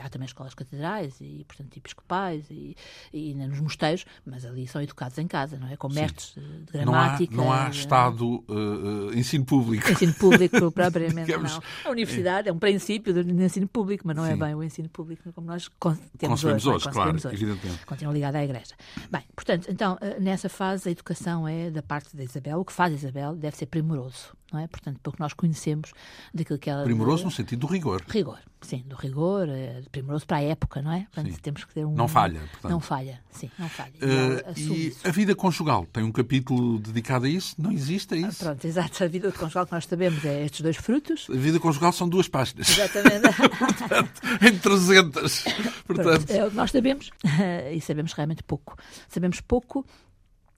Há 0.00 0.08
também 0.08 0.26
escolas 0.26 0.54
catedrais 0.54 1.20
e, 1.20 1.44
portanto, 1.44 1.76
episcopais 1.76 2.44
e, 2.50 2.76
e 3.12 3.34
nos 3.34 3.58
mosteiros, 3.58 4.06
mas 4.24 4.44
ali 4.44 4.68
são 4.68 4.80
educados 4.80 5.18
em 5.18 5.26
casa, 5.26 5.58
não 5.58 5.66
é? 5.66 5.76
Com 5.76 5.88
mestres 5.88 6.34
de 6.36 6.72
gramática. 6.72 7.34
Não 7.34 7.52
há, 7.52 7.56
não 7.56 7.66
há 7.66 7.70
Estado, 7.70 8.44
uh, 8.48 9.12
ensino 9.12 9.44
público. 9.44 9.90
Ensino 9.90 10.14
público, 10.14 10.70
propriamente, 10.70 11.26
Digamos, 11.26 11.54
não. 11.54 11.62
A 11.84 11.90
universidade 11.90 12.48
é, 12.48 12.50
é 12.50 12.54
um 12.54 12.58
princípio 12.58 13.12
do 13.12 13.42
ensino 13.42 13.66
público, 13.66 14.04
mas 14.06 14.16
não 14.16 14.24
é 14.24 14.28
sim. 14.28 14.34
é 14.34 14.36
bem 14.36 14.54
o 14.54 14.62
ensino 14.62 14.88
público 14.88 15.32
como 15.32 15.48
nós 15.48 15.68
temos 16.16 16.40
Concebemos 16.40 16.66
hoje. 16.66 16.76
hoje, 16.76 16.90
claro, 16.90 17.16
hoje. 17.16 17.26
evidentemente. 17.26 17.84
Continua 17.86 18.14
ligado 18.14 18.36
à 18.36 18.44
Igreja. 18.44 18.74
Bem, 19.10 19.22
portanto, 19.34 19.66
então, 19.68 19.98
nessa 20.20 20.48
fase, 20.48 20.88
a 20.88 20.92
educação 20.92 21.48
é 21.48 21.70
da 21.70 21.82
parte 21.82 22.16
da 22.16 22.22
Isabel. 22.22 22.60
O 22.60 22.64
que 22.64 22.72
faz 22.72 22.94
Isabel 22.94 23.34
deve 23.34 23.56
ser 23.56 23.66
primoroso 23.66 24.32
não 24.54 24.60
é? 24.60 24.66
Portanto, 24.68 25.00
porque 25.02 25.20
nós 25.20 25.32
conhecemos 25.32 25.92
daquilo 26.32 26.58
que 26.58 26.70
ela... 26.70 26.84
Primoroso 26.84 27.24
no 27.24 27.30
sentido 27.30 27.60
do 27.60 27.66
rigor. 27.66 28.02
Rigor, 28.08 28.38
sim, 28.60 28.84
do 28.86 28.94
rigor, 28.94 29.48
é, 29.48 29.82
primoroso 29.90 30.24
para 30.26 30.38
a 30.38 30.42
época, 30.42 30.80
não 30.80 30.92
é? 30.92 31.00
Portanto, 31.12 31.34
sim. 31.34 31.40
temos 31.42 31.64
que 31.64 31.74
ter 31.74 31.84
um... 31.84 31.92
Não 31.92 32.06
falha, 32.06 32.38
portanto. 32.38 32.70
Não 32.70 32.80
falha, 32.80 33.20
sim, 33.30 33.50
não 33.58 33.68
falha. 33.68 33.92
Uh, 33.94 34.58
e 34.58 34.86
isso. 34.88 35.06
a 35.06 35.10
vida 35.10 35.34
conjugal, 35.34 35.86
tem 35.92 36.04
um 36.04 36.12
capítulo 36.12 36.78
dedicado 36.78 37.26
a 37.26 37.28
isso? 37.28 37.56
Não 37.58 37.72
existe, 37.72 38.14
é 38.14 38.18
isso? 38.18 38.42
Ah, 38.42 38.44
pronto, 38.46 38.64
exato, 38.64 39.04
a 39.04 39.08
vida 39.08 39.32
conjugal 39.32 39.66
que 39.66 39.72
nós 39.72 39.84
sabemos 39.84 40.24
é 40.24 40.44
estes 40.44 40.60
dois 40.60 40.76
frutos. 40.76 41.26
A 41.28 41.36
vida 41.36 41.58
conjugal 41.58 41.92
são 41.92 42.08
duas 42.08 42.28
páginas. 42.28 42.68
Exatamente. 42.68 43.24
portanto, 43.58 44.22
em 44.40 44.58
300. 44.58 45.44
Portanto... 45.86 46.24
Pronto, 46.26 46.30
é 46.30 46.46
o 46.46 46.50
que 46.50 46.56
nós 46.56 46.70
sabemos, 46.70 47.10
e 47.74 47.80
sabemos 47.80 48.12
realmente 48.12 48.42
pouco. 48.44 48.76
Sabemos 49.08 49.40
pouco 49.40 49.84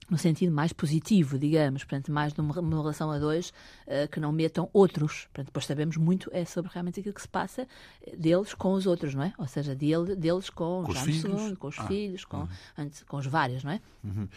no 0.09 0.17
sentido 0.17 0.53
mais 0.53 0.71
positivo, 0.71 1.37
digamos, 1.37 1.83
portanto, 1.83 2.11
mais 2.11 2.33
de 2.33 2.39
uma, 2.39 2.53
relação 2.53 3.11
a 3.11 3.19
dois 3.19 3.49
uh, 3.85 4.07
que 4.11 4.19
não 4.19 4.31
metam 4.31 4.69
outros. 4.71 5.25
Portanto, 5.25 5.47
depois 5.47 5.65
sabemos 5.65 5.97
muito 5.97 6.29
é 6.33 6.45
sobre 6.45 6.71
realmente 6.71 6.99
aquilo 6.99 7.13
que 7.13 7.21
se 7.21 7.27
passa 7.27 7.67
eh, 8.05 8.15
deles 8.15 8.53
com 8.53 8.73
os 8.73 8.85
outros, 8.85 9.13
não 9.13 9.23
é? 9.23 9.33
Ou 9.37 9.47
seja, 9.47 9.75
dele, 9.75 10.15
deles 10.15 10.49
com, 10.49 10.83
com 10.85 10.91
os 10.91 10.99
filhos, 10.99 11.41
II, 11.49 11.55
com 11.57 11.67
os 11.67 11.79
ah, 11.79 11.87
filhos, 11.87 12.25
com, 12.25 12.37
uhum. 12.37 12.47
antes, 12.77 13.03
com 13.03 13.17
os 13.17 13.25
vários, 13.25 13.63
não 13.63 13.71
é? 13.71 13.81
Uhum. 14.03 14.27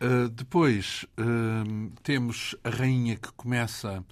Uh, 0.00 0.28
depois 0.30 1.06
uh, 1.16 1.92
temos 2.02 2.56
a 2.64 2.70
rainha 2.70 3.16
que 3.16 3.32
começa 3.34 4.04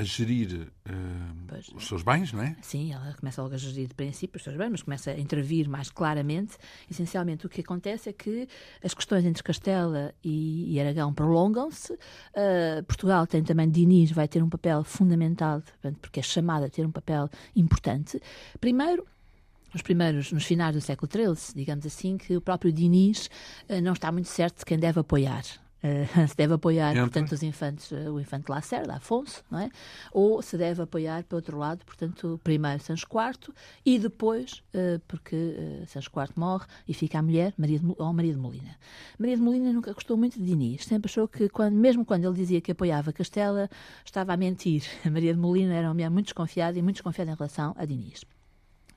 a 0.00 0.02
gerir 0.02 0.66
uh, 0.88 1.76
os 1.76 1.86
seus 1.86 2.02
bens, 2.02 2.32
não 2.32 2.42
é? 2.42 2.56
Sim, 2.62 2.94
ela 2.94 3.12
começa 3.12 3.42
logo 3.42 3.54
a 3.54 3.58
gerir 3.58 3.86
de 3.86 3.94
princípio 3.94 4.38
os 4.38 4.42
seus 4.42 4.56
bens, 4.56 4.70
mas 4.70 4.82
começa 4.82 5.10
a 5.10 5.20
intervir 5.20 5.68
mais 5.68 5.90
claramente. 5.90 6.56
Essencialmente, 6.90 7.44
o 7.44 7.50
que 7.50 7.60
acontece 7.60 8.08
é 8.08 8.12
que 8.12 8.48
as 8.82 8.94
questões 8.94 9.26
entre 9.26 9.42
Castela 9.42 10.14
e, 10.24 10.74
e 10.74 10.80
Aragão 10.80 11.12
prolongam-se. 11.12 11.92
Uh, 11.92 12.82
Portugal 12.86 13.26
tem 13.26 13.42
também, 13.42 13.68
Diniz 13.68 14.10
vai 14.10 14.26
ter 14.26 14.42
um 14.42 14.48
papel 14.48 14.82
fundamental, 14.84 15.62
porque 16.00 16.20
é 16.20 16.22
chamada 16.22 16.64
a 16.66 16.70
ter 16.70 16.86
um 16.86 16.90
papel 16.90 17.28
importante. 17.54 18.18
Primeiro, 18.58 19.06
nos 19.74 19.82
primeiros, 19.82 20.32
nos 20.32 20.44
finais 20.44 20.74
do 20.74 20.80
século 20.80 21.10
XIII, 21.12 21.54
digamos 21.54 21.84
assim, 21.84 22.16
que 22.16 22.34
o 22.38 22.40
próprio 22.40 22.72
Diniz 22.72 23.28
uh, 23.68 23.82
não 23.82 23.92
está 23.92 24.10
muito 24.10 24.28
certo 24.28 24.60
de 24.60 24.64
quem 24.64 24.78
deve 24.78 24.98
apoiar. 24.98 25.44
Uh, 25.82 26.28
se 26.28 26.36
deve 26.36 26.54
apoiar, 26.54 26.90
Entra. 26.90 27.02
portanto, 27.02 27.32
os 27.32 27.42
infantes, 27.42 27.90
uh, 27.90 28.12
o 28.12 28.20
infante 28.20 28.50
Lacerda, 28.50 28.94
Afonso, 28.94 29.42
não 29.50 29.60
é? 29.60 29.70
Ou 30.12 30.42
se 30.42 30.56
deve 30.58 30.82
apoiar, 30.82 31.24
por 31.24 31.36
outro 31.36 31.56
lado, 31.56 31.84
portanto, 31.84 32.38
primeiro 32.44 32.82
Sancho 32.82 33.06
IV 33.06 33.54
e 33.84 33.98
depois, 33.98 34.62
uh, 34.74 35.00
porque 35.08 35.36
uh, 35.36 35.86
Sancho 35.86 36.10
IV 36.14 36.32
morre 36.36 36.66
e 36.86 36.92
fica 36.92 37.18
a 37.18 37.22
mulher, 37.22 37.54
Maria 37.56 37.78
de, 37.78 37.94
ou 37.96 38.12
Maria 38.12 38.32
de 38.32 38.38
Molina. 38.38 38.76
Maria 39.18 39.36
de 39.36 39.42
Molina 39.42 39.72
nunca 39.72 39.92
gostou 39.92 40.16
muito 40.16 40.38
de 40.38 40.44
Diniz, 40.44 40.84
sempre 40.84 41.10
achou 41.10 41.26
que, 41.26 41.48
quando, 41.48 41.74
mesmo 41.74 42.04
quando 42.04 42.24
ele 42.26 42.34
dizia 42.34 42.60
que 42.60 42.72
apoiava 42.72 43.12
Castela, 43.12 43.70
estava 44.04 44.34
a 44.34 44.36
mentir. 44.36 44.84
A 45.04 45.08
Maria 45.10 45.32
de 45.32 45.40
Molina 45.40 45.74
era 45.74 45.88
uma 45.88 45.94
mulher 45.94 46.10
muito 46.10 46.26
desconfiada 46.26 46.78
e 46.78 46.82
muito 46.82 46.96
desconfiada 46.96 47.30
em 47.30 47.34
relação 47.34 47.74
a 47.78 47.84
Diniz. 47.84 48.24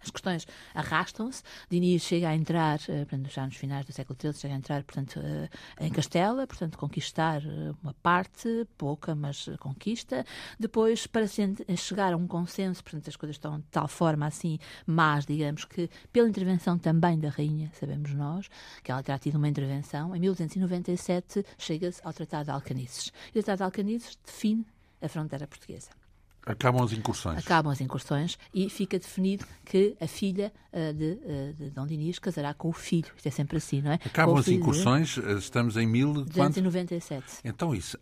As 0.04 0.12
questões 0.12 0.45
arrastam-se. 0.74 1.41
Diniz 1.70 2.04
chega 2.04 2.30
a 2.30 2.36
entrar, 2.36 2.80
eh, 2.88 3.06
portanto, 3.06 3.30
já 3.30 3.45
nos 3.45 3.56
finais 3.56 3.86
do 3.86 3.93
século 3.93 4.18
XIII, 4.20 4.34
chega 4.34 4.54
a 4.54 4.58
entrar, 4.58 4.84
portanto, 4.84 5.20
eh, 5.24 5.49
em 5.80 5.91
Castela, 5.91 6.45
portanto, 6.45 6.78
conquistar 6.78 7.41
eh, 7.43 7.74
uma 7.82 7.93
parte, 7.95 8.68
pouca, 8.78 9.16
mas 9.16 9.49
conquista. 9.60 10.26
Depois, 10.60 11.08
para 11.08 11.26
chegar 11.28 12.14
a 12.14 12.18
um 12.18 12.28
consenso, 12.28 12.84
portanto, 12.84 13.08
as 13.08 13.16
coisas 13.16 13.36
estão 13.36 13.60
de 13.60 13.66
tal 13.72 13.88
forma 13.88 14.26
assim, 14.26 14.60
mas, 14.86 15.26
digamos 15.26 15.66
que, 15.66 15.89
pela 16.12 16.28
intervenção 16.28 16.78
também 16.78 17.20
da 17.20 17.30
rainha, 17.30 17.72
sabemos 17.80 18.14
nós, 18.14 18.49
que 18.84 18.91
ela 18.91 19.01
terá 19.01 19.18
tido 19.18 19.36
uma 19.36 19.47
intervenção, 19.47 20.16
em 20.16 20.20
1297 20.20 21.45
chega-se 21.58 22.01
ao 22.04 22.14
Tratado 22.14 22.45
de 22.45 22.51
Alcanices. 22.51 23.12
E 23.34 23.39
o 23.39 23.43
Tratado 23.43 23.58
de 23.58 23.64
Alcanices 23.64 24.18
define 24.26 24.66
a 25.01 25.08
fronteira 25.08 25.47
portuguesa. 25.47 26.03
Acabam 26.46 26.84
as 26.84 26.91
incursões. 26.91 27.39
Acabam 27.39 27.72
as 27.72 27.80
incursões 27.80 28.38
e 28.54 28.70
fica 28.70 29.00
definido 29.00 29.46
que 29.64 29.96
a 30.00 30.08
filha 30.08 30.52
uh, 30.74 30.94
de, 30.94 31.12
uh, 31.14 31.54
de 31.54 31.70
Dom 31.70 31.88
Dinis 31.88 32.20
casará 32.20 32.54
com 32.54 32.70
o 32.70 32.74
filho. 32.74 33.08
Isto 33.16 33.28
é 33.28 33.32
sempre 33.32 33.58
assim, 33.58 33.82
não 33.82 33.91
é? 33.91 34.00
Acabam 34.06 34.38
as 34.38 34.48
incursões, 34.48 35.10
de... 35.10 35.22
Eh, 35.22 35.34
estamos 35.34 35.78
em 35.78 35.88
1297. 35.88 37.39
Então 37.46 37.74
isso, 37.74 37.98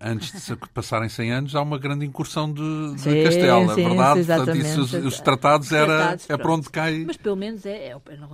antes 0.00 0.46
de 0.46 0.56
passarem 0.72 1.08
100 1.08 1.32
anos, 1.32 1.54
há 1.54 1.60
uma 1.60 1.78
grande 1.78 2.06
incursão 2.06 2.52
de, 2.52 2.94
de 2.94 3.00
sim, 3.00 3.22
Castela, 3.24 3.74
sim, 3.74 3.84
verdade? 3.88 4.20
Exatamente. 4.20 4.64
Portanto, 4.64 4.84
isso, 4.86 4.98
os, 4.98 5.04
os 5.04 5.20
tratados, 5.20 5.66
os 5.66 5.72
era, 5.72 5.86
tratados, 5.86 6.30
é 6.30 6.36
para 6.36 6.52
onde 6.52 6.70
cai... 6.70 7.04
Mas 7.06 7.16
pelo 7.16 7.36
menos 7.36 7.66
é, 7.66 7.88
é 7.88 8.16
não 8.16 8.28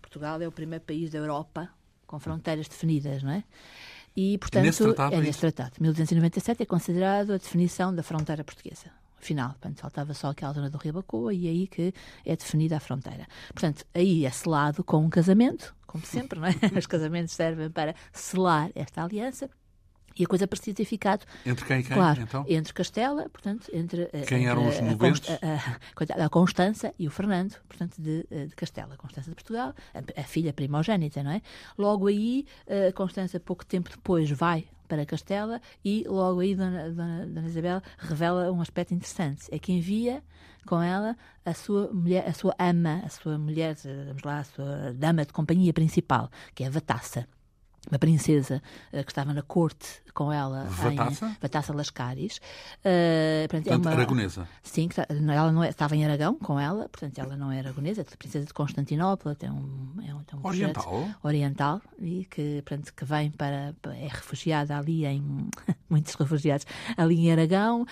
Portugal 0.00 0.42
é 0.42 0.46
o 0.46 0.52
primeiro 0.52 0.84
país 0.84 1.10
da 1.10 1.18
Europa 1.18 1.70
com 2.06 2.18
fronteiras 2.18 2.68
definidas, 2.68 3.22
não 3.22 3.32
é? 3.32 3.44
E, 4.16 4.38
portanto, 4.38 4.64
nesse 4.64 4.82
tratado, 4.82 5.14
é 5.14 5.20
nesse 5.20 5.40
tratado. 5.40 5.72
1297 5.80 6.62
é 6.62 6.66
considerado 6.66 7.32
a 7.32 7.36
definição 7.38 7.94
da 7.94 8.02
fronteira 8.02 8.44
portuguesa. 8.44 8.90
Final, 9.18 9.50
portanto, 9.50 9.78
faltava 9.78 10.14
só 10.14 10.30
aquela 10.30 10.52
zona 10.52 10.68
do 10.68 10.78
Rio 10.78 10.94
Bacoa 10.94 11.32
e 11.32 11.46
aí 11.46 11.66
que 11.68 11.94
é 12.26 12.34
definida 12.34 12.76
a 12.76 12.80
fronteira. 12.80 13.26
Portanto, 13.52 13.84
aí 13.94 14.26
é 14.26 14.30
selado 14.30 14.82
com 14.82 14.98
um 14.98 15.08
casamento, 15.08 15.74
como 15.86 16.04
sempre, 16.04 16.40
não 16.40 16.46
é? 16.48 16.52
Os 16.76 16.86
casamentos 16.86 17.32
servem 17.32 17.70
para 17.70 17.94
selar 18.12 18.70
esta 18.74 19.04
aliança 19.04 19.48
e 20.18 20.24
a 20.24 20.26
coisa 20.26 20.46
parecia 20.46 20.74
ter 20.74 20.84
ficado. 20.84 21.24
Entre 21.44 21.64
quem 21.64 21.80
e 21.80 21.82
quem? 21.82 21.96
Claro, 21.96 22.20
então? 22.20 22.44
entre 22.48 22.72
Castela, 22.72 23.28
portanto, 23.28 23.68
entre. 23.72 24.06
Quem 24.26 24.44
entre, 24.44 24.44
eram 24.44 24.68
os 24.68 24.80
noventos? 24.80 25.22
A, 25.30 26.22
a, 26.22 26.24
a, 26.26 26.28
Constança 26.28 26.94
e 26.98 27.06
o 27.06 27.10
Fernando, 27.10 27.56
portanto, 27.68 27.96
de, 27.98 28.26
de 28.30 28.54
Castela. 28.56 28.96
Constança 28.96 29.30
de 29.30 29.34
Portugal, 29.34 29.74
a, 29.94 30.20
a, 30.20 30.24
filha 30.24 30.52
primogênita, 30.52 31.22
não 31.22 31.30
é? 31.30 31.42
Logo 31.76 32.06
aí, 32.06 32.46
a 32.88 32.92
Constança, 32.92 33.38
pouco 33.40 33.64
tempo 33.64 33.90
depois, 33.90 34.30
vai 34.30 34.66
para 34.88 35.06
Castela 35.06 35.58
e 35.82 36.04
logo 36.06 36.40
aí 36.40 36.54
Dona, 36.54 36.90
Dona, 36.90 37.26
Dona 37.26 37.48
Isabel 37.48 37.80
revela 37.96 38.52
um 38.52 38.60
aspecto 38.60 38.92
interessante. 38.92 39.48
É 39.50 39.58
que 39.58 39.72
envia 39.72 40.22
com 40.66 40.82
ela 40.82 41.16
a 41.44 41.54
sua 41.54 41.90
mulher, 41.92 42.28
a 42.28 42.32
sua 42.32 42.54
ama, 42.58 43.02
a 43.04 43.08
sua 43.08 43.38
mulher, 43.38 43.74
vamos 44.08 44.22
lá, 44.22 44.40
a 44.40 44.44
sua 44.44 44.92
dama 44.94 45.24
de 45.24 45.32
companhia 45.32 45.72
principal, 45.72 46.30
que 46.54 46.62
é 46.62 46.66
a 46.66 46.70
Vatassa 46.70 47.26
uma 47.90 47.98
princesa 47.98 48.62
uh, 48.92 49.04
que 49.04 49.10
estava 49.10 49.32
na 49.34 49.42
corte 49.42 50.02
com 50.14 50.32
ela 50.32 50.64
Vatassa? 50.64 51.26
em 51.26 51.36
Vatassa 51.40 51.74
Lascaris. 51.74 52.38
Uh, 52.78 53.48
portanto, 53.48 53.72
é 53.72 53.76
uma, 53.76 53.90
aragonesa. 53.90 54.48
Sim, 54.62 54.88
tá, 54.88 55.06
ela 55.08 55.50
não 55.50 55.64
é, 55.64 55.70
estava 55.70 55.96
em 55.96 56.04
Aragão 56.04 56.34
com 56.34 56.60
ela, 56.60 56.88
portanto 56.88 57.18
ela 57.18 57.36
não 57.36 57.50
é 57.50 57.58
aragonesa, 57.58 58.02
é 58.02 58.04
princesa 58.16 58.46
de 58.46 58.52
Constantinopla, 58.52 59.34
tem 59.34 59.50
um, 59.50 59.94
é 60.06 60.14
um, 60.14 60.22
tem 60.22 60.38
um 60.38 60.46
oriental. 60.46 61.08
oriental 61.22 61.82
e 61.98 62.26
que, 62.26 62.62
portanto, 62.62 62.92
que 62.94 63.04
vem 63.04 63.30
para, 63.30 63.74
é 63.86 64.08
refugiada 64.08 64.76
ali 64.76 65.04
em 65.04 65.48
muitos 65.88 66.14
refugiados 66.14 66.66
ali 66.96 67.26
em 67.26 67.32
Aragão, 67.32 67.82
uh, 67.82 67.86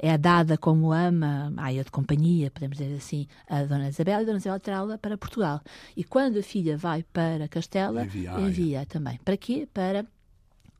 é 0.00 0.16
dada 0.16 0.56
como 0.56 0.92
ama, 0.92 1.52
aia 1.56 1.84
de 1.84 1.90
companhia, 1.90 2.50
podemos 2.50 2.78
dizer 2.78 2.96
assim, 2.96 3.26
a 3.48 3.64
Dona 3.64 3.88
Isabel 3.88 4.20
e 4.20 4.22
a 4.22 4.26
Dona 4.26 4.38
Isabel 4.38 4.60
traz-la 4.60 4.98
para 4.98 5.18
Portugal. 5.18 5.60
E 5.96 6.04
quando 6.04 6.38
a 6.38 6.42
filha 6.42 6.76
vai 6.76 7.02
para 7.02 7.48
Castela, 7.48 8.04
envia, 8.04 8.40
envia 8.40 8.86
também 8.86 9.17
para 9.24 9.36
quê? 9.36 9.68
Para 9.72 10.06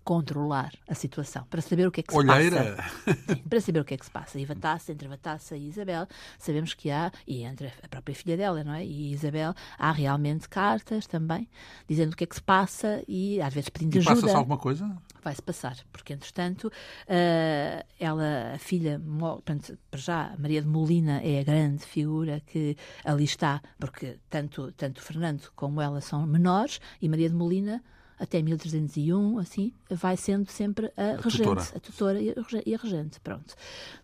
controlar 0.08 0.72
a 0.88 0.94
situação, 0.94 1.44
para 1.50 1.60
saber 1.60 1.86
o 1.86 1.90
que 1.90 2.00
é 2.00 2.02
que 2.02 2.10
se 2.10 2.18
Olheira. 2.18 2.76
passa. 2.76 3.14
Sim, 3.28 3.42
para 3.46 3.60
saber 3.60 3.80
o 3.80 3.84
que 3.84 3.92
é 3.92 3.96
que 3.98 4.06
se 4.06 4.10
passa. 4.10 4.40
E 4.40 4.44
Vatassa, 4.46 4.90
entre 4.90 5.06
Vatassa 5.06 5.54
e 5.54 5.68
Isabel, 5.68 6.06
sabemos 6.38 6.72
que 6.72 6.90
há, 6.90 7.12
e 7.26 7.42
entre 7.42 7.70
a 7.82 7.88
própria 7.88 8.14
filha 8.14 8.34
dela, 8.34 8.64
não 8.64 8.72
é? 8.72 8.82
E 8.86 9.12
Isabel, 9.12 9.52
há 9.78 9.92
realmente 9.92 10.48
cartas 10.48 11.06
também, 11.06 11.46
dizendo 11.86 12.14
o 12.14 12.16
que 12.16 12.24
é 12.24 12.26
que 12.26 12.36
se 12.36 12.42
passa 12.42 13.04
e 13.06 13.38
às 13.42 13.52
vezes 13.52 13.68
pedindo 13.68 13.96
e 13.96 13.98
ajuda. 13.98 14.14
passa-se 14.14 14.34
alguma 14.34 14.56
coisa? 14.56 14.96
Vai-se 15.22 15.42
passar, 15.42 15.76
porque 15.92 16.14
entretanto, 16.14 16.68
uh, 16.68 17.84
ela, 18.00 18.54
a 18.54 18.58
filha, 18.58 18.98
portanto, 19.18 19.76
para 19.90 20.00
já, 20.00 20.34
Maria 20.38 20.62
de 20.62 20.68
Molina 20.68 21.20
é 21.22 21.40
a 21.40 21.44
grande 21.44 21.84
figura 21.84 22.40
que 22.46 22.78
ali 23.04 23.24
está, 23.24 23.60
porque 23.78 24.18
tanto, 24.30 24.72
tanto 24.72 25.02
Fernando 25.02 25.52
como 25.54 25.82
ela 25.82 26.00
são 26.00 26.26
menores 26.26 26.80
e 27.02 27.10
Maria 27.10 27.28
de 27.28 27.34
Molina 27.34 27.84
até 28.18 28.42
1301, 28.42 29.38
assim, 29.38 29.72
vai 29.90 30.16
sendo 30.16 30.50
sempre 30.50 30.90
a, 30.96 31.02
a 31.02 31.16
regente, 31.16 31.42
tutora. 31.42 31.62
a 31.74 31.80
tutora 31.80 32.20
e 32.20 32.74
a 32.74 32.78
regente, 32.78 33.20
pronto. 33.20 33.54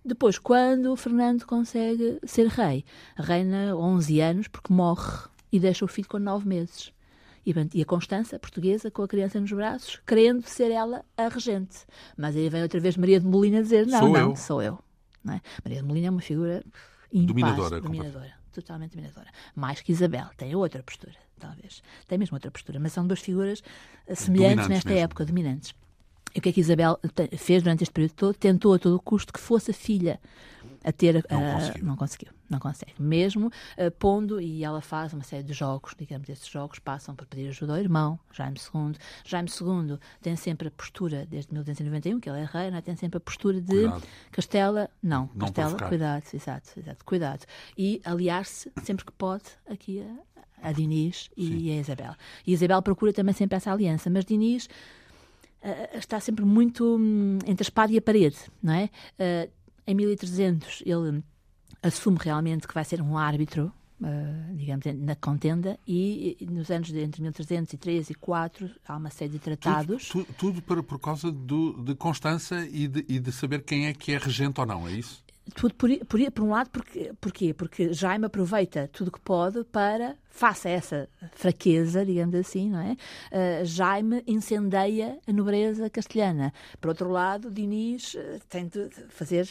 Depois, 0.04 0.38
quando 0.38 0.92
o 0.92 0.96
Fernando 0.96 1.44
consegue 1.44 2.18
ser 2.24 2.46
rei, 2.46 2.84
reina 3.16 3.76
11 3.76 4.20
anos 4.20 4.48
porque 4.48 4.72
morre 4.72 5.28
e 5.52 5.58
deixa 5.58 5.84
o 5.84 5.88
filho 5.88 6.08
com 6.08 6.18
9 6.18 6.46
meses. 6.46 6.92
E, 7.46 7.82
a 7.82 7.84
Constança, 7.84 8.38
portuguesa, 8.38 8.90
com 8.90 9.02
a 9.02 9.08
criança 9.08 9.38
nos 9.38 9.52
braços, 9.52 10.00
querendo 10.06 10.46
ser 10.46 10.70
ela 10.70 11.04
a 11.14 11.28
regente. 11.28 11.84
Mas 12.16 12.34
aí 12.36 12.48
vem 12.48 12.62
outra 12.62 12.80
vez 12.80 12.96
Maria 12.96 13.20
de 13.20 13.26
Molina 13.26 13.62
dizer: 13.62 13.86
Não, 13.86 13.98
sou 13.98 14.08
não, 14.08 14.30
eu. 14.30 14.36
sou 14.36 14.62
eu. 14.62 14.78
É? 15.28 15.40
Maria 15.62 15.82
de 15.82 15.82
Molina 15.82 16.06
é 16.06 16.10
uma 16.10 16.22
figura 16.22 16.64
impaz, 17.12 17.26
dominadora. 17.26 17.80
dominadora 17.82 18.43
totalmente 18.54 18.92
dominadora. 18.92 19.30
Mais 19.54 19.80
que 19.80 19.92
Isabel, 19.92 20.26
tem 20.36 20.54
outra 20.54 20.82
postura, 20.82 21.16
talvez. 21.38 21.82
Tem 22.06 22.16
mesmo 22.18 22.36
outra 22.36 22.50
postura, 22.50 22.78
mas 22.80 22.92
são 22.92 23.06
duas 23.06 23.20
figuras 23.20 23.62
eh, 24.06 24.14
semelhantes 24.14 24.68
nesta 24.68 24.90
mesmo. 24.90 25.04
época, 25.04 25.24
dominantes. 25.24 25.74
E 26.34 26.38
o 26.38 26.42
que 26.42 26.48
é 26.48 26.52
que 26.52 26.60
Isabel 26.60 26.98
fez 27.36 27.62
durante 27.62 27.84
este 27.84 27.92
período 27.92 28.14
todo? 28.14 28.34
Tentou 28.34 28.74
a 28.74 28.78
todo 28.78 28.98
custo 29.00 29.32
que 29.32 29.38
fosse 29.38 29.70
a 29.70 29.74
filha 29.74 30.20
a 30.82 30.92
ter. 30.92 31.24
Não, 31.30 31.38
uh, 31.38 31.54
conseguiu. 31.54 31.84
não 31.84 31.96
conseguiu. 31.96 32.32
Não 32.50 32.58
consegue. 32.58 32.92
Mesmo 32.98 33.46
uh, 33.46 33.90
pondo, 33.98 34.40
e 34.40 34.62
ela 34.62 34.80
faz 34.80 35.12
uma 35.12 35.22
série 35.22 35.42
de 35.42 35.52
jogos, 35.52 35.94
digamos, 35.98 36.28
esses 36.28 36.46
jogos 36.46 36.78
passam 36.78 37.14
por 37.14 37.26
pedir 37.26 37.48
ajuda 37.48 37.72
ao 37.72 37.78
irmão, 37.78 38.18
Jaime 38.32 38.58
II. 38.58 38.94
Jaime 39.24 39.48
II 39.48 39.98
tem 40.20 40.36
sempre 40.36 40.68
a 40.68 40.70
postura, 40.70 41.26
desde 41.26 41.52
1291, 41.52 42.20
que 42.20 42.28
ele 42.28 42.40
é 42.40 42.44
rei, 42.44 42.70
não 42.70 42.78
é? 42.78 42.82
tem 42.82 42.94
sempre 42.96 43.16
a 43.16 43.20
postura 43.20 43.60
de 43.60 43.66
cuidado. 43.66 44.02
Castela, 44.30 44.90
não, 45.02 45.30
não 45.34 45.46
Castela, 45.46 45.88
cuidado, 45.88 46.24
exato, 46.32 46.70
exato, 46.78 47.04
cuidado. 47.04 47.44
E 47.78 48.00
aliar-se 48.04 48.70
sempre 48.82 49.04
que 49.04 49.12
pode 49.12 49.44
aqui 49.68 50.02
a, 50.62 50.68
a 50.68 50.72
Dinis 50.72 51.30
e 51.36 51.46
Sim. 51.46 51.70
a 51.70 51.80
Isabel. 51.80 52.14
E 52.46 52.50
a 52.50 52.54
Isabel 52.54 52.82
procura 52.82 53.12
também 53.12 53.34
sempre 53.34 53.56
essa 53.56 53.72
aliança, 53.72 54.10
mas 54.10 54.24
Dinis. 54.24 54.68
Uh, 55.64 55.96
está 55.96 56.20
sempre 56.20 56.44
muito 56.44 56.98
hum, 56.98 57.38
entre 57.46 57.62
a 57.62 57.66
espada 57.66 57.90
e 57.90 57.96
a 57.96 58.02
parede, 58.02 58.36
não 58.62 58.74
é? 58.74 58.90
Uh, 59.18 59.50
em 59.86 59.94
1300 59.94 60.82
ele 60.84 61.24
assume 61.82 62.18
realmente 62.20 62.68
que 62.68 62.74
vai 62.74 62.84
ser 62.84 63.00
um 63.00 63.16
árbitro, 63.16 63.72
uh, 63.98 64.54
digamos, 64.54 64.84
na 64.94 65.16
contenda, 65.16 65.78
e, 65.86 66.36
e, 66.38 66.46
nos 66.46 66.70
anos 66.70 66.88
de, 66.88 67.00
entre 67.00 67.22
1303 67.22 68.10
e 68.10 68.14
4 68.14 68.70
há 68.86 68.96
uma 68.96 69.08
série 69.08 69.32
de 69.32 69.38
tratados. 69.38 70.08
Tudo, 70.08 70.24
tudo, 70.24 70.36
tudo 70.36 70.62
por, 70.62 70.82
por 70.82 70.98
causa 70.98 71.32
do, 71.32 71.82
de 71.82 71.94
Constança 71.94 72.66
e 72.66 72.86
de, 72.86 73.04
e 73.08 73.18
de 73.18 73.32
saber 73.32 73.62
quem 73.62 73.86
é 73.86 73.94
que 73.94 74.12
é 74.12 74.18
regente 74.18 74.60
ou 74.60 74.66
não, 74.66 74.86
é 74.86 74.92
isso? 74.92 75.24
Tudo 75.54 75.74
por, 75.74 75.90
por, 76.06 76.32
por 76.32 76.44
um 76.44 76.50
lado, 76.50 76.68
porque, 76.68 77.12
porquê? 77.18 77.54
Porque 77.54 77.90
Jaime 77.94 78.26
aproveita 78.26 78.88
tudo 78.92 79.10
que 79.10 79.20
pode 79.20 79.64
para 79.64 80.16
face 80.34 80.66
a 80.66 80.70
essa 80.72 81.08
fraqueza, 81.32 82.04
digamos 82.04 82.34
assim, 82.34 82.68
não 82.68 82.80
é? 82.80 82.92
Uh, 82.92 83.64
Jaime 83.64 84.20
incendeia 84.26 85.16
a 85.26 85.32
nobreza 85.32 85.88
castelhana. 85.88 86.52
Por 86.80 86.88
outro 86.88 87.08
lado, 87.08 87.52
Dinis 87.52 88.14
uh, 88.14 88.40
tem 88.48 88.66
de 88.66 88.90
fazer, 89.10 89.46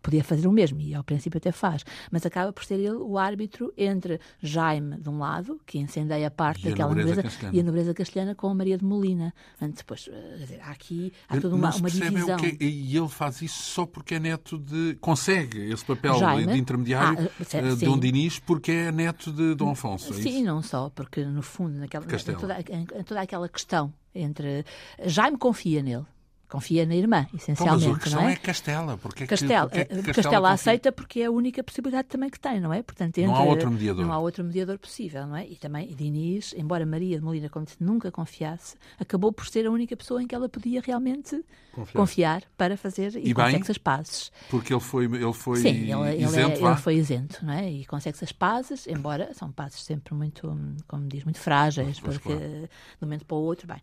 podia 0.00 0.22
fazer 0.22 0.46
o 0.46 0.52
mesmo, 0.52 0.80
e 0.80 0.94
ao 0.94 1.02
princípio 1.02 1.38
até 1.38 1.50
faz, 1.50 1.84
mas 2.12 2.24
acaba 2.24 2.52
por 2.52 2.64
ser 2.64 2.74
ele 2.74 2.92
o 2.92 3.18
árbitro 3.18 3.74
entre 3.76 4.20
Jaime, 4.40 4.96
de 4.98 5.08
um 5.08 5.18
lado, 5.18 5.60
que 5.66 5.76
incendeia 5.76 6.30
parte 6.30 6.68
e 6.68 6.70
daquela 6.70 6.94
nobreza, 6.94 7.22
nobreza, 7.22 7.50
e 7.52 7.60
a 7.60 7.62
nobreza 7.64 7.92
castelhana 7.92 8.34
com 8.36 8.48
a 8.48 8.54
Maria 8.54 8.78
de 8.78 8.84
Molina. 8.84 9.34
Antes, 9.60 9.78
depois, 9.78 10.06
uh, 10.06 10.38
dizer, 10.38 10.60
há 10.62 10.70
aqui 10.70 11.12
há 11.28 11.40
toda 11.40 11.56
uma, 11.56 11.74
uma 11.74 11.90
divisão. 11.90 12.38
É 12.38 12.50
que, 12.52 12.64
e 12.64 12.96
ele 12.96 13.08
faz 13.08 13.42
isso 13.42 13.60
só 13.60 13.84
porque 13.84 14.14
é 14.14 14.20
neto 14.20 14.56
de. 14.56 14.96
consegue 15.00 15.72
esse 15.72 15.84
papel 15.84 16.16
Jaime, 16.16 16.52
de 16.52 16.58
intermediário 16.60 17.28
ah, 17.40 17.74
de 17.74 17.84
Dom 17.84 17.98
Dinis, 17.98 18.38
porque 18.38 18.70
é 18.70 18.92
neto 18.92 19.32
de 19.32 19.56
Dom 19.56 19.72
Afonso. 19.72 20.14
É 20.14 20.27
Sim, 20.32 20.42
não 20.44 20.62
só, 20.62 20.90
porque 20.90 21.24
no 21.24 21.42
fundo, 21.42 21.78
naquela, 21.78 22.04
em, 22.04 22.34
toda, 22.36 22.60
em, 22.60 22.84
toda 23.04 23.20
aquela 23.20 23.48
questão 23.48 23.92
entre. 24.14 24.64
Jaime 25.04 25.38
confia 25.38 25.82
nele, 25.82 26.04
confia 26.48 26.86
na 26.86 26.94
irmã, 26.94 27.26
essencialmente. 27.34 27.84
Então, 27.84 27.92
mas 27.92 28.00
a 28.00 28.02
questão 28.02 28.22
não 28.22 28.28
é? 28.28 28.32
é 28.32 28.36
Castela. 28.36 28.98
Porque 28.98 29.24
é 29.24 29.26
que, 29.26 29.30
Castela, 29.30 29.68
porque 29.68 29.80
é 29.80 29.84
que 29.84 29.94
Castela, 29.94 30.14
Castela 30.14 30.52
aceita 30.52 30.92
porque 30.92 31.20
é 31.20 31.26
a 31.26 31.30
única 31.30 31.62
possibilidade 31.62 32.08
também 32.08 32.30
que 32.30 32.40
tem, 32.40 32.60
não 32.60 32.72
é? 32.72 32.82
Portanto, 32.82 33.20
não 33.20 33.36
há 33.36 33.42
outro 33.42 33.70
mediador. 33.70 34.04
Não 34.04 34.12
há 34.12 34.18
outro 34.18 34.42
mediador 34.42 34.78
possível, 34.78 35.26
não 35.26 35.36
é? 35.36 35.46
E 35.46 35.56
também 35.56 35.86
Diniz, 35.94 36.54
embora 36.56 36.86
Maria 36.86 37.18
de 37.18 37.24
Molina 37.24 37.48
como 37.48 37.66
disse, 37.66 37.76
nunca 37.80 38.10
confiasse, 38.10 38.76
acabou 38.98 39.32
por 39.32 39.46
ser 39.46 39.66
a 39.66 39.70
única 39.70 39.96
pessoa 39.96 40.22
em 40.22 40.26
que 40.26 40.34
ela 40.34 40.48
podia 40.48 40.80
realmente 40.80 41.44
confiar, 41.72 41.92
confiar 41.92 42.42
para 42.56 42.76
fazer 42.76 43.14
e, 43.16 43.30
e 43.30 43.34
consegue-se 43.34 43.72
as 43.72 43.78
pazes. 43.78 44.32
Porque 44.48 44.72
ele 44.72 44.80
foi, 44.80 45.04
ele 45.04 45.32
foi 45.32 45.58
Sim, 45.58 45.68
ele, 45.68 46.22
isento, 46.22 46.58
ele, 46.58 46.64
é, 46.64 46.70
ele 46.70 46.76
foi 46.76 46.94
isento, 46.94 47.44
não 47.44 47.52
é? 47.52 47.70
E 47.70 47.84
consegue-se 47.84 48.24
as 48.24 48.32
pazes, 48.32 48.86
embora 48.86 49.32
são 49.34 49.52
pazes 49.52 49.82
sempre 49.82 50.14
muito, 50.14 50.56
como 50.86 51.06
diz, 51.06 51.24
muito 51.24 51.38
frágeis, 51.38 52.00
Pois, 52.00 52.16
porque 52.16 52.34
claro. 52.34 52.50
de 52.50 52.68
um 53.02 53.06
momento 53.06 53.26
para 53.26 53.36
o 53.36 53.40
outro, 53.40 53.66
bem. 53.66 53.80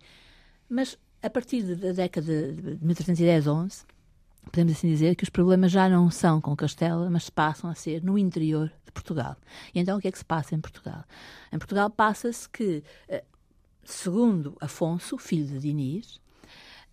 Mas 0.68 0.98
a 1.26 1.30
partir 1.30 1.64
da 1.64 1.92
década 1.92 2.54
de 2.54 2.78
1310, 2.86 3.48
11, 3.48 3.84
podemos 4.46 4.74
assim 4.74 4.88
dizer 4.88 5.16
que 5.16 5.24
os 5.24 5.30
problemas 5.30 5.72
já 5.72 5.90
não 5.90 6.12
são 6.12 6.40
com 6.40 6.56
Castela, 6.56 7.10
mas 7.10 7.32
passam 7.32 7.68
a 7.68 7.74
ser 7.74 8.04
no 8.04 8.16
interior 8.16 8.72
de 8.86 8.92
Portugal. 8.92 9.36
E 9.74 9.80
então 9.80 9.98
o 9.98 10.02
que 10.02 10.08
é 10.08 10.12
que 10.12 10.18
se 10.20 10.26
passa 10.26 10.54
em 10.54 10.62
Portugal? 10.62 11.04
Em 11.52 11.58
Portugal 11.58 11.90
passa-se 11.90 12.48
que, 12.48 12.84
eh, 13.08 13.24
segundo 13.84 14.56
Afonso, 14.62 15.18
filho 15.18 15.48
de 15.48 15.60
Diniz, 15.60 16.24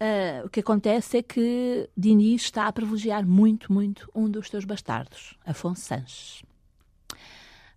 Uh, 0.01 0.47
o 0.47 0.49
que 0.49 0.59
acontece 0.59 1.18
é 1.18 1.22
que 1.22 1.89
Diniz 1.97 2.43
está 2.43 2.66
a 2.66 2.72
privilegiar 2.72 3.24
muito, 3.24 3.72
muito 3.72 4.11
um 4.12 4.28
dos 4.28 4.49
seus 4.49 4.64
bastardos, 4.64 5.39
Afonso 5.47 5.83
Sanches. 5.83 6.43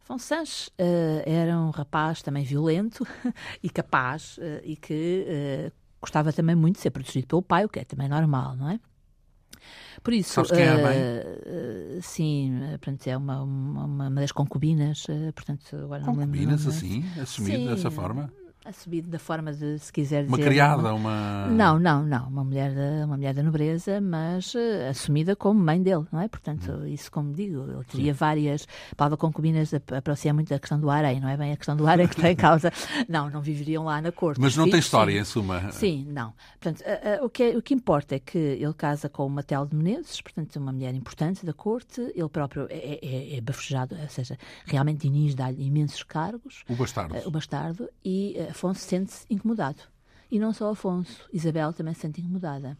Afonso 0.02 0.26
Sanches 0.26 0.68
uh, 0.70 1.22
era 1.24 1.56
um 1.56 1.70
rapaz 1.70 2.24
também 2.24 2.44
violento 2.44 3.06
e 3.62 3.70
capaz 3.70 4.40
uh, 4.40 4.60
e 4.64 4.76
que 4.76 5.72
gostava 6.06 6.32
também 6.32 6.56
muito 6.56 6.76
de 6.76 6.82
ser 6.82 6.92
protegido 6.92 7.28
pelo 7.28 7.42
pai, 7.42 7.66
o 7.66 7.70
que 7.70 7.80
é 7.80 7.84
também 7.84 8.08
normal, 8.08 8.56
não 8.56 8.70
é? 8.70 8.80
Por 10.04 10.14
isso, 10.14 10.42
é 10.54 11.98
uh, 11.98 12.02
sim, 12.02 12.60
portanto, 12.72 13.08
é 13.08 13.18
uma, 13.18 13.42
uma, 13.42 13.86
uma 13.86 14.22
das 14.22 14.32
concubinas, 14.32 15.06
uh, 15.06 15.34
portanto, 15.34 15.76
agora 15.76 16.04
não 16.04 16.14
me 16.14 16.20
lembro. 16.20 16.38
Concubinas, 16.38 16.68
assim, 16.68 17.04
assumido 17.20 17.58
Sim, 17.58 17.68
dessa 17.68 17.90
forma? 17.90 18.32
Assumido 18.66 19.10
da 19.10 19.20
forma 19.20 19.54
de, 19.54 19.78
se 19.80 19.94
quiser 19.94 20.24
dizer. 20.24 20.36
Uma 20.36 20.44
criada, 20.44 20.94
uma. 20.94 21.46
Não, 21.48 21.78
não, 21.78 22.04
não. 22.04 22.28
Uma 22.28 22.44
mulher 22.44 22.74
da, 22.74 23.06
uma 23.06 23.16
mulher 23.16 23.34
da 23.34 23.44
nobreza, 23.44 24.02
mas 24.02 24.54
uh, 24.56 24.90
assumida 24.90 25.36
como 25.36 25.60
mãe 25.60 25.82
dele, 25.82 26.06
não 26.12 26.20
é? 26.20 26.28
Portanto, 26.28 26.72
Hum. 26.72 26.88
isso, 26.88 27.12
como 27.12 27.32
digo, 27.34 27.64
ele 27.70 27.84
teria 27.86 28.14
várias. 28.14 28.68
A 28.92 28.96
palavra 28.96 29.18
concubinas 29.18 29.72
aproxima 29.74 30.34
muito 30.34 30.50
da 30.50 30.58
questão 30.60 30.80
do 30.80 30.90
harém, 30.90 31.20
não 31.20 31.30
é 31.30 31.38
bem 31.38 31.52
a 31.52 31.58
questão 31.58 31.76
do 31.76 31.86
harém 31.88 32.08
que 32.08 32.16
está 32.16 32.32
em 32.32 32.36
causa. 32.36 32.72
Não, 33.08 33.30
não 33.30 33.42
viveriam 33.42 33.84
lá 33.84 34.02
na 34.02 34.12
corte. 34.12 34.40
Mas 34.42 34.56
não 34.56 34.64
tem 34.64 34.72
filhos, 34.74 34.86
história, 34.86 35.14
sim. 35.14 35.20
em 35.20 35.26
suma. 35.26 35.72
Sim, 35.72 36.06
não. 36.10 36.34
Portanto, 36.60 36.82
uh, 36.82 37.22
uh, 37.24 37.26
o, 37.26 37.30
que 37.30 37.44
é, 37.44 37.58
o 37.58 37.62
que 37.62 37.74
importa 37.74 38.16
é 38.16 38.20
que 38.20 38.38
ele 38.38 38.74
casa 38.74 39.08
com 39.10 39.26
uma 39.28 39.44
Tel 39.44 39.66
de 39.66 39.76
Menezes, 39.76 40.22
portanto, 40.22 40.56
uma 40.58 40.72
mulher 40.72 40.94
importante 40.96 41.46
da 41.46 41.54
corte. 41.54 42.02
Ele 42.16 42.30
próprio 42.30 42.68
é, 42.70 43.00
é, 43.02 43.38
é 43.38 43.42
bafejado, 43.42 43.96
ou 44.02 44.10
seja, 44.10 44.38
realmente 44.66 45.02
Diniz 45.08 45.36
dá-lhe 45.36 45.64
imensos 45.66 46.02
cargos, 46.04 46.64
O 46.68 46.76
bastardo. 46.76 47.16
uh, 47.16 47.28
o 47.28 47.32
bastardo, 47.32 47.90
e 48.04 48.36
Afonso 48.56 48.80
sente-se 48.80 49.26
incomodado. 49.30 49.82
E 50.32 50.40
não 50.40 50.54
só 50.54 50.72
Afonso, 50.72 51.22
Isabel 51.34 51.74
também 51.74 51.94
se 51.94 52.02
sente 52.02 52.22
incomodada. 52.22 52.78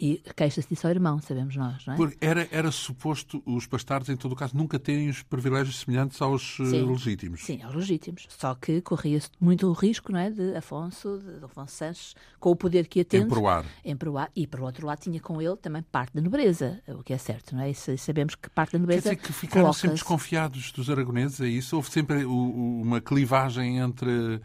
E 0.00 0.20
queixa-se 0.36 0.68
disso 0.68 0.84
ao 0.86 0.90
irmão, 0.92 1.20
sabemos 1.20 1.54
nós, 1.54 1.86
não 1.86 1.94
é? 1.94 1.96
Porque 1.96 2.16
era, 2.20 2.48
era 2.50 2.72
suposto 2.72 3.40
os 3.46 3.66
bastardos, 3.66 4.08
em 4.08 4.16
todo 4.16 4.32
o 4.32 4.36
caso, 4.36 4.56
nunca 4.56 4.76
terem 4.76 5.08
os 5.08 5.22
privilégios 5.22 5.78
semelhantes 5.78 6.20
aos 6.20 6.58
uh, 6.58 6.66
Sim. 6.66 6.84
legítimos. 6.90 7.44
Sim, 7.44 7.62
aos 7.62 7.72
legítimos. 7.74 8.26
Só 8.28 8.52
que 8.56 8.80
corria-se 8.80 9.30
muito 9.40 9.68
o 9.68 9.72
risco, 9.72 10.10
não 10.10 10.18
é? 10.18 10.28
De 10.28 10.56
Afonso, 10.56 11.20
de 11.38 11.44
Afonso 11.44 11.72
Sanches, 11.76 12.16
com 12.40 12.50
o 12.50 12.56
poder 12.56 12.88
que 12.88 12.98
ia 12.98 13.04
tendo. 13.04 13.26
Emproar. 13.26 13.64
emproar. 13.84 14.28
E, 14.34 14.44
por 14.44 14.62
outro 14.62 14.86
lado, 14.88 14.98
tinha 15.00 15.20
com 15.20 15.40
ele 15.40 15.56
também 15.56 15.82
parte 15.82 16.14
da 16.14 16.20
nobreza, 16.20 16.82
o 16.88 17.02
que 17.04 17.12
é 17.12 17.18
certo, 17.18 17.54
não 17.54 17.62
é? 17.62 17.70
E 17.70 17.74
sa- 17.74 17.96
sabemos 17.96 18.34
que 18.34 18.50
parte 18.50 18.72
da 18.72 18.78
Quer 18.78 18.80
nobreza. 18.80 19.02
dizer 19.02 19.16
que 19.16 19.32
ficaram 19.32 19.72
sempre 19.72 19.94
desconfiados 19.94 20.72
dos 20.72 20.90
aragoneses, 20.90 21.40
é 21.40 21.46
isso? 21.46 21.76
Houve 21.76 21.90
sempre 21.92 22.24
o- 22.24 22.30
o- 22.32 22.82
uma 22.82 23.00
clivagem 23.00 23.78
entre 23.78 24.40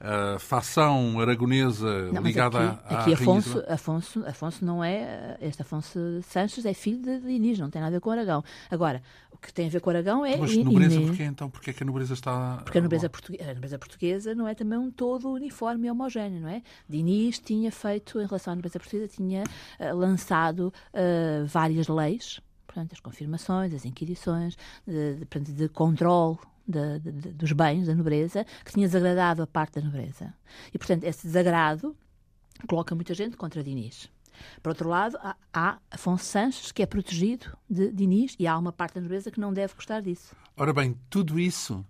a 0.00 0.38
facção 0.38 1.18
aragonesa 1.18 2.12
Não, 2.12 2.22
ligada 2.22 2.58
aqui, 2.58 2.94
à, 2.94 2.98
à 2.98 3.00
aqui 3.00 3.12
Afonso. 3.14 3.64
Afonso, 3.68 4.24
Afonso 4.26 4.64
não 4.64 4.82
é. 4.82 5.36
Este 5.40 5.62
Afonso 5.62 5.98
Sanches 6.22 6.64
é 6.64 6.72
filho 6.72 7.02
de, 7.02 7.20
de 7.20 7.30
Inês, 7.30 7.58
não 7.58 7.68
tem 7.68 7.82
nada 7.82 7.96
a 7.96 7.98
ver 7.98 8.00
com 8.00 8.10
Aragão. 8.10 8.44
Agora, 8.70 9.02
o 9.32 9.36
que 9.36 9.52
tem 9.52 9.66
a 9.66 9.70
ver 9.70 9.80
com 9.80 9.90
Aragão 9.90 10.24
é. 10.24 10.36
Mas 10.36 10.56
nobreza, 10.56 10.94
Inês- 10.94 11.08
porquê 11.08 11.24
então? 11.24 11.50
Porquê 11.50 11.70
é 11.70 11.72
que 11.72 11.82
a 11.82 11.86
nobreza 11.86 12.14
está... 12.14 12.58
Porque 12.64 12.78
a 12.78 12.80
nobreza, 12.80 13.08
portuguesa, 13.10 13.50
a 13.50 13.54
nobreza 13.54 13.78
portuguesa 13.78 14.34
não 14.34 14.46
é 14.46 14.54
também 14.54 14.78
um 14.78 14.90
todo 14.90 15.30
uniforme 15.32 15.88
e 15.88 15.90
homogéneo, 15.90 16.40
não 16.40 16.48
é? 16.48 16.62
Diniz 16.88 17.40
tinha 17.40 17.72
feito, 17.72 18.20
em 18.20 18.26
relação 18.26 18.52
à 18.52 18.56
nobreza 18.56 18.78
portuguesa, 18.78 19.08
tinha 19.08 19.42
ah, 19.80 19.92
lançado 19.92 20.72
ah, 20.94 21.44
várias 21.46 21.88
leis, 21.88 22.40
portanto, 22.66 22.92
as 22.92 23.00
confirmações, 23.00 23.74
as 23.74 23.84
inquirições, 23.84 24.56
de, 24.86 25.14
de, 25.14 25.26
portanto, 25.26 25.52
de 25.52 25.68
controle 25.68 26.38
de- 26.68 26.98
de- 27.00 27.32
dos 27.32 27.52
bens 27.52 27.86
da 27.86 27.94
nobreza, 27.94 28.44
que 28.64 28.72
tinha 28.72 28.86
desagradado 28.86 29.42
a 29.42 29.46
parte 29.46 29.80
da 29.80 29.86
nobreza. 29.86 30.32
E, 30.72 30.78
portanto, 30.78 31.04
esse 31.04 31.26
desagrado 31.26 31.96
coloca 32.68 32.94
muita 32.94 33.14
gente 33.14 33.36
contra 33.36 33.62
Diniz. 33.64 34.10
Por 34.62 34.68
outro 34.70 34.88
lado, 34.88 35.16
há, 35.20 35.34
há 35.52 35.78
Afonso 35.90 36.24
Sanches, 36.24 36.70
que 36.70 36.82
é 36.82 36.86
protegido 36.86 37.46
de 37.68 37.90
Diniz, 37.90 38.36
e 38.38 38.46
há 38.46 38.56
uma 38.56 38.72
parte 38.72 38.94
da 38.96 39.00
nobreza 39.00 39.30
que 39.30 39.40
não 39.40 39.52
deve 39.52 39.74
gostar 39.74 40.00
disso. 40.00 40.36
Ora 40.56 40.72
bem, 40.72 40.96
tudo 41.10 41.40
isso... 41.40 41.84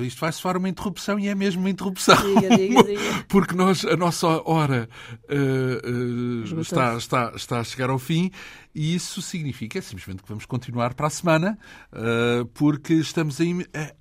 Isto 0.00 0.18
vai 0.20 0.32
soar 0.32 0.56
uma 0.56 0.68
interrupção 0.68 1.16
e 1.16 1.28
é 1.28 1.34
mesmo 1.36 1.60
uma 1.62 1.70
interrupção. 1.70 2.16
Diga, 2.16 2.56
diga, 2.56 2.82
diga. 2.82 3.00
Porque 3.30 3.54
nós, 3.54 3.84
a 3.84 3.96
nossa 3.96 4.26
hora 4.44 4.88
eh, 5.28 6.42
Esgotou-se. 6.42 6.60
está, 6.74 6.96
está, 6.96 7.32
está 7.36 7.60
a 7.60 7.64
chegar 7.64 7.88
ao 7.88 7.98
fim 7.98 8.32
e 8.76 8.94
isso 8.94 9.22
significa 9.22 9.80
simplesmente 9.80 10.22
que 10.22 10.28
vamos 10.28 10.44
continuar 10.44 10.92
para 10.92 11.06
a 11.06 11.10
semana 11.10 11.58
eh, 11.92 12.46
porque 12.52 12.92
estamos 12.92 13.38
a, 13.40 13.44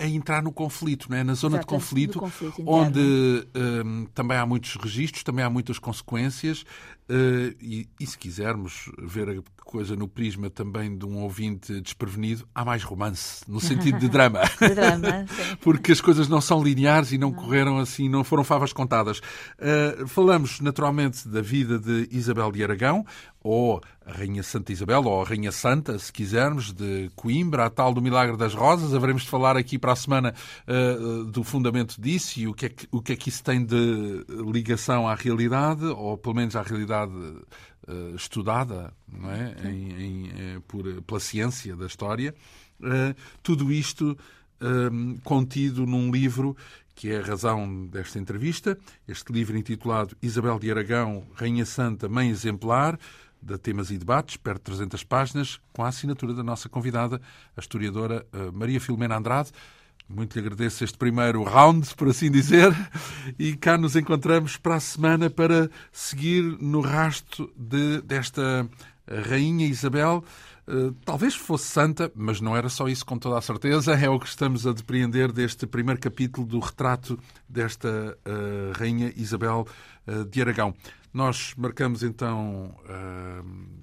a- 0.03 0.07
entrar 0.07 0.43
no 0.43 0.51
conflito, 0.51 1.07
não 1.09 1.17
é? 1.17 1.23
na 1.23 1.33
zona 1.33 1.59
de 1.59 1.65
conflito, 1.65 2.19
conflito 2.19 2.61
onde 2.67 3.47
eh, 3.53 4.07
também 4.13 4.37
há 4.37 4.45
muitos 4.45 4.75
registros, 4.75 5.23
também 5.23 5.45
há 5.45 5.49
muitas 5.49 5.79
consequências 5.79 6.65
eh, 7.07 7.55
e, 7.61 7.87
e 7.99 8.05
se 8.05 8.17
quisermos 8.17 8.91
ver 9.01 9.29
a 9.29 9.35
coisa 9.63 9.95
no 9.95 10.07
prisma 10.07 10.49
também 10.49 10.95
de 10.97 11.05
um 11.05 11.17
ouvinte 11.19 11.79
desprevenido, 11.81 12.47
há 12.53 12.63
mais 12.63 12.83
romance, 12.83 13.43
no 13.47 13.59
sentido 13.59 13.97
de 13.99 14.07
drama. 14.07 14.41
De 14.59 14.75
drama, 14.75 15.25
porque 15.61 15.91
as 15.91 15.99
coisas 16.01 16.27
não 16.27 16.39
são 16.39 16.63
lineares 16.63 17.11
e 17.11 17.17
não, 17.17 17.31
correram 17.33 17.79
assim, 17.79 18.07
não 18.07 18.23
foram 18.23 18.43
favas 18.43 18.71
contadas. 18.71 19.19
Uh, 19.19 20.07
falamos 20.07 20.59
naturalmente 20.59 21.27
da 21.27 21.41
vida 21.41 21.79
de 21.79 22.07
Isabel 22.11 22.51
de 22.51 22.63
Aragão, 22.63 23.05
ou 23.41 23.81
a 24.05 24.11
Rainha 24.11 24.43
Santa 24.43 24.71
Isabel, 24.71 25.03
ou 25.03 25.21
a 25.21 25.25
Rainha 25.25 25.51
Santa, 25.51 25.97
se 25.97 26.13
quisermos, 26.13 26.71
de 26.71 27.09
Coimbra, 27.15 27.65
a 27.65 27.69
tal 27.69 27.93
do 27.93 28.01
Milagre 28.01 28.37
das 28.37 28.53
Rosas. 28.53 28.93
Haveremos 28.93 29.23
de 29.23 29.29
falar 29.29 29.57
aqui 29.57 29.79
para 29.79 29.93
a 29.93 29.95
semana 29.95 30.33
uh, 30.67 31.25
do 31.25 31.43
fundamento 31.43 31.99
disso 31.99 32.39
e 32.39 32.47
o 32.47 32.53
que, 32.53 32.67
é 32.67 32.69
que, 32.69 32.87
o 32.91 33.01
que 33.01 33.13
é 33.13 33.15
que 33.15 33.29
isso 33.29 33.43
tem 33.43 33.65
de 33.65 34.23
ligação 34.51 35.07
à 35.07 35.15
realidade, 35.15 35.85
ou 35.85 36.17
pelo 36.17 36.35
menos 36.35 36.55
à 36.55 36.61
realidade 36.61 37.11
uh, 37.13 38.15
estudada 38.15 38.93
não 39.11 39.31
é? 39.31 39.55
em, 39.65 40.01
em, 40.01 40.29
eh, 40.29 40.61
por, 40.67 40.83
pela 41.01 41.19
ciência 41.19 41.75
da 41.75 41.87
história. 41.87 42.35
Uh, 42.79 43.15
tudo 43.41 43.71
isto 43.71 44.15
um, 44.61 45.17
contido 45.23 45.85
num 45.85 46.11
livro 46.11 46.55
que 46.93 47.11
é 47.11 47.17
a 47.17 47.21
razão 47.21 47.87
desta 47.87 48.17
entrevista. 48.17 48.77
Este 49.05 49.33
livro 49.33 49.57
intitulado 49.57 50.15
Isabel 50.21 50.57
de 50.57 50.71
Aragão, 50.71 51.27
Rainha 51.35 51.65
Santa, 51.65 52.07
Mãe 52.07 52.29
Exemplar, 52.29 52.97
de 53.45 53.57
temas 53.59 53.91
e 53.91 53.97
debates, 53.97 54.37
perto 54.37 54.71
de 54.71 54.77
300 54.77 55.03
páginas, 55.03 55.59
com 55.71 55.83
a 55.83 55.87
assinatura 55.87 56.33
da 56.33 56.43
nossa 56.43 56.67
convidada, 56.67 57.21
a 57.55 57.59
historiadora 57.59 58.25
uh, 58.33 58.51
Maria 58.51 58.81
Filomena 58.81 59.17
Andrade. 59.17 59.51
Muito 60.09 60.33
lhe 60.33 60.39
agradeço 60.39 60.83
este 60.83 60.97
primeiro 60.97 61.43
round, 61.43 61.93
por 61.95 62.09
assim 62.09 62.29
dizer, 62.31 62.73
e 63.37 63.55
cá 63.55 63.77
nos 63.77 63.95
encontramos 63.95 64.57
para 64.57 64.75
a 64.75 64.79
semana 64.79 65.29
para 65.29 65.69
seguir 65.91 66.43
no 66.59 66.81
rasto 66.81 67.51
de, 67.55 68.01
desta 68.01 68.67
Rainha 69.07 69.67
Isabel. 69.67 70.23
Uh, 70.67 70.91
talvez 71.05 71.35
fosse 71.35 71.65
santa, 71.65 72.11
mas 72.15 72.41
não 72.41 72.57
era 72.57 72.69
só 72.69 72.87
isso 72.87 73.05
com 73.05 73.19
toda 73.19 73.37
a 73.37 73.41
certeza. 73.41 73.93
É 73.93 74.09
o 74.09 74.19
que 74.19 74.27
estamos 74.27 74.65
a 74.65 74.73
depreender 74.73 75.31
deste 75.31 75.67
primeiro 75.67 76.01
capítulo 76.01 76.47
do 76.47 76.59
retrato 76.59 77.19
desta 77.47 78.17
uh, 78.25 78.77
Rainha 78.77 79.13
Isabel 79.15 79.67
uh, 80.07 80.25
de 80.25 80.41
Aragão. 80.41 80.73
Nós 81.15 81.53
marcamos 81.55 82.03
então 82.03 82.75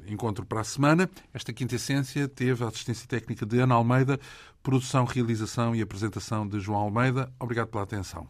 encontro 0.07 0.45
para 0.45 0.61
a 0.61 0.65
semana. 0.65 1.09
Esta 1.33 1.51
quinta 1.51 1.77
essência 1.77 2.29
teve 2.29 2.63
a 2.63 2.69
assistência 2.69 3.09
técnica 3.09 3.47
de 3.47 3.59
Ana 3.59 3.75
Almeida, 3.75 4.21
produção, 4.63 5.07
realização 5.07 5.75
e 5.75 5.81
apresentação 5.81 6.47
de 6.47 6.61
João 6.61 6.81
Almeida. 6.81 7.33
Obrigado 7.41 7.69
pela 7.69 7.85
atenção. 7.85 8.29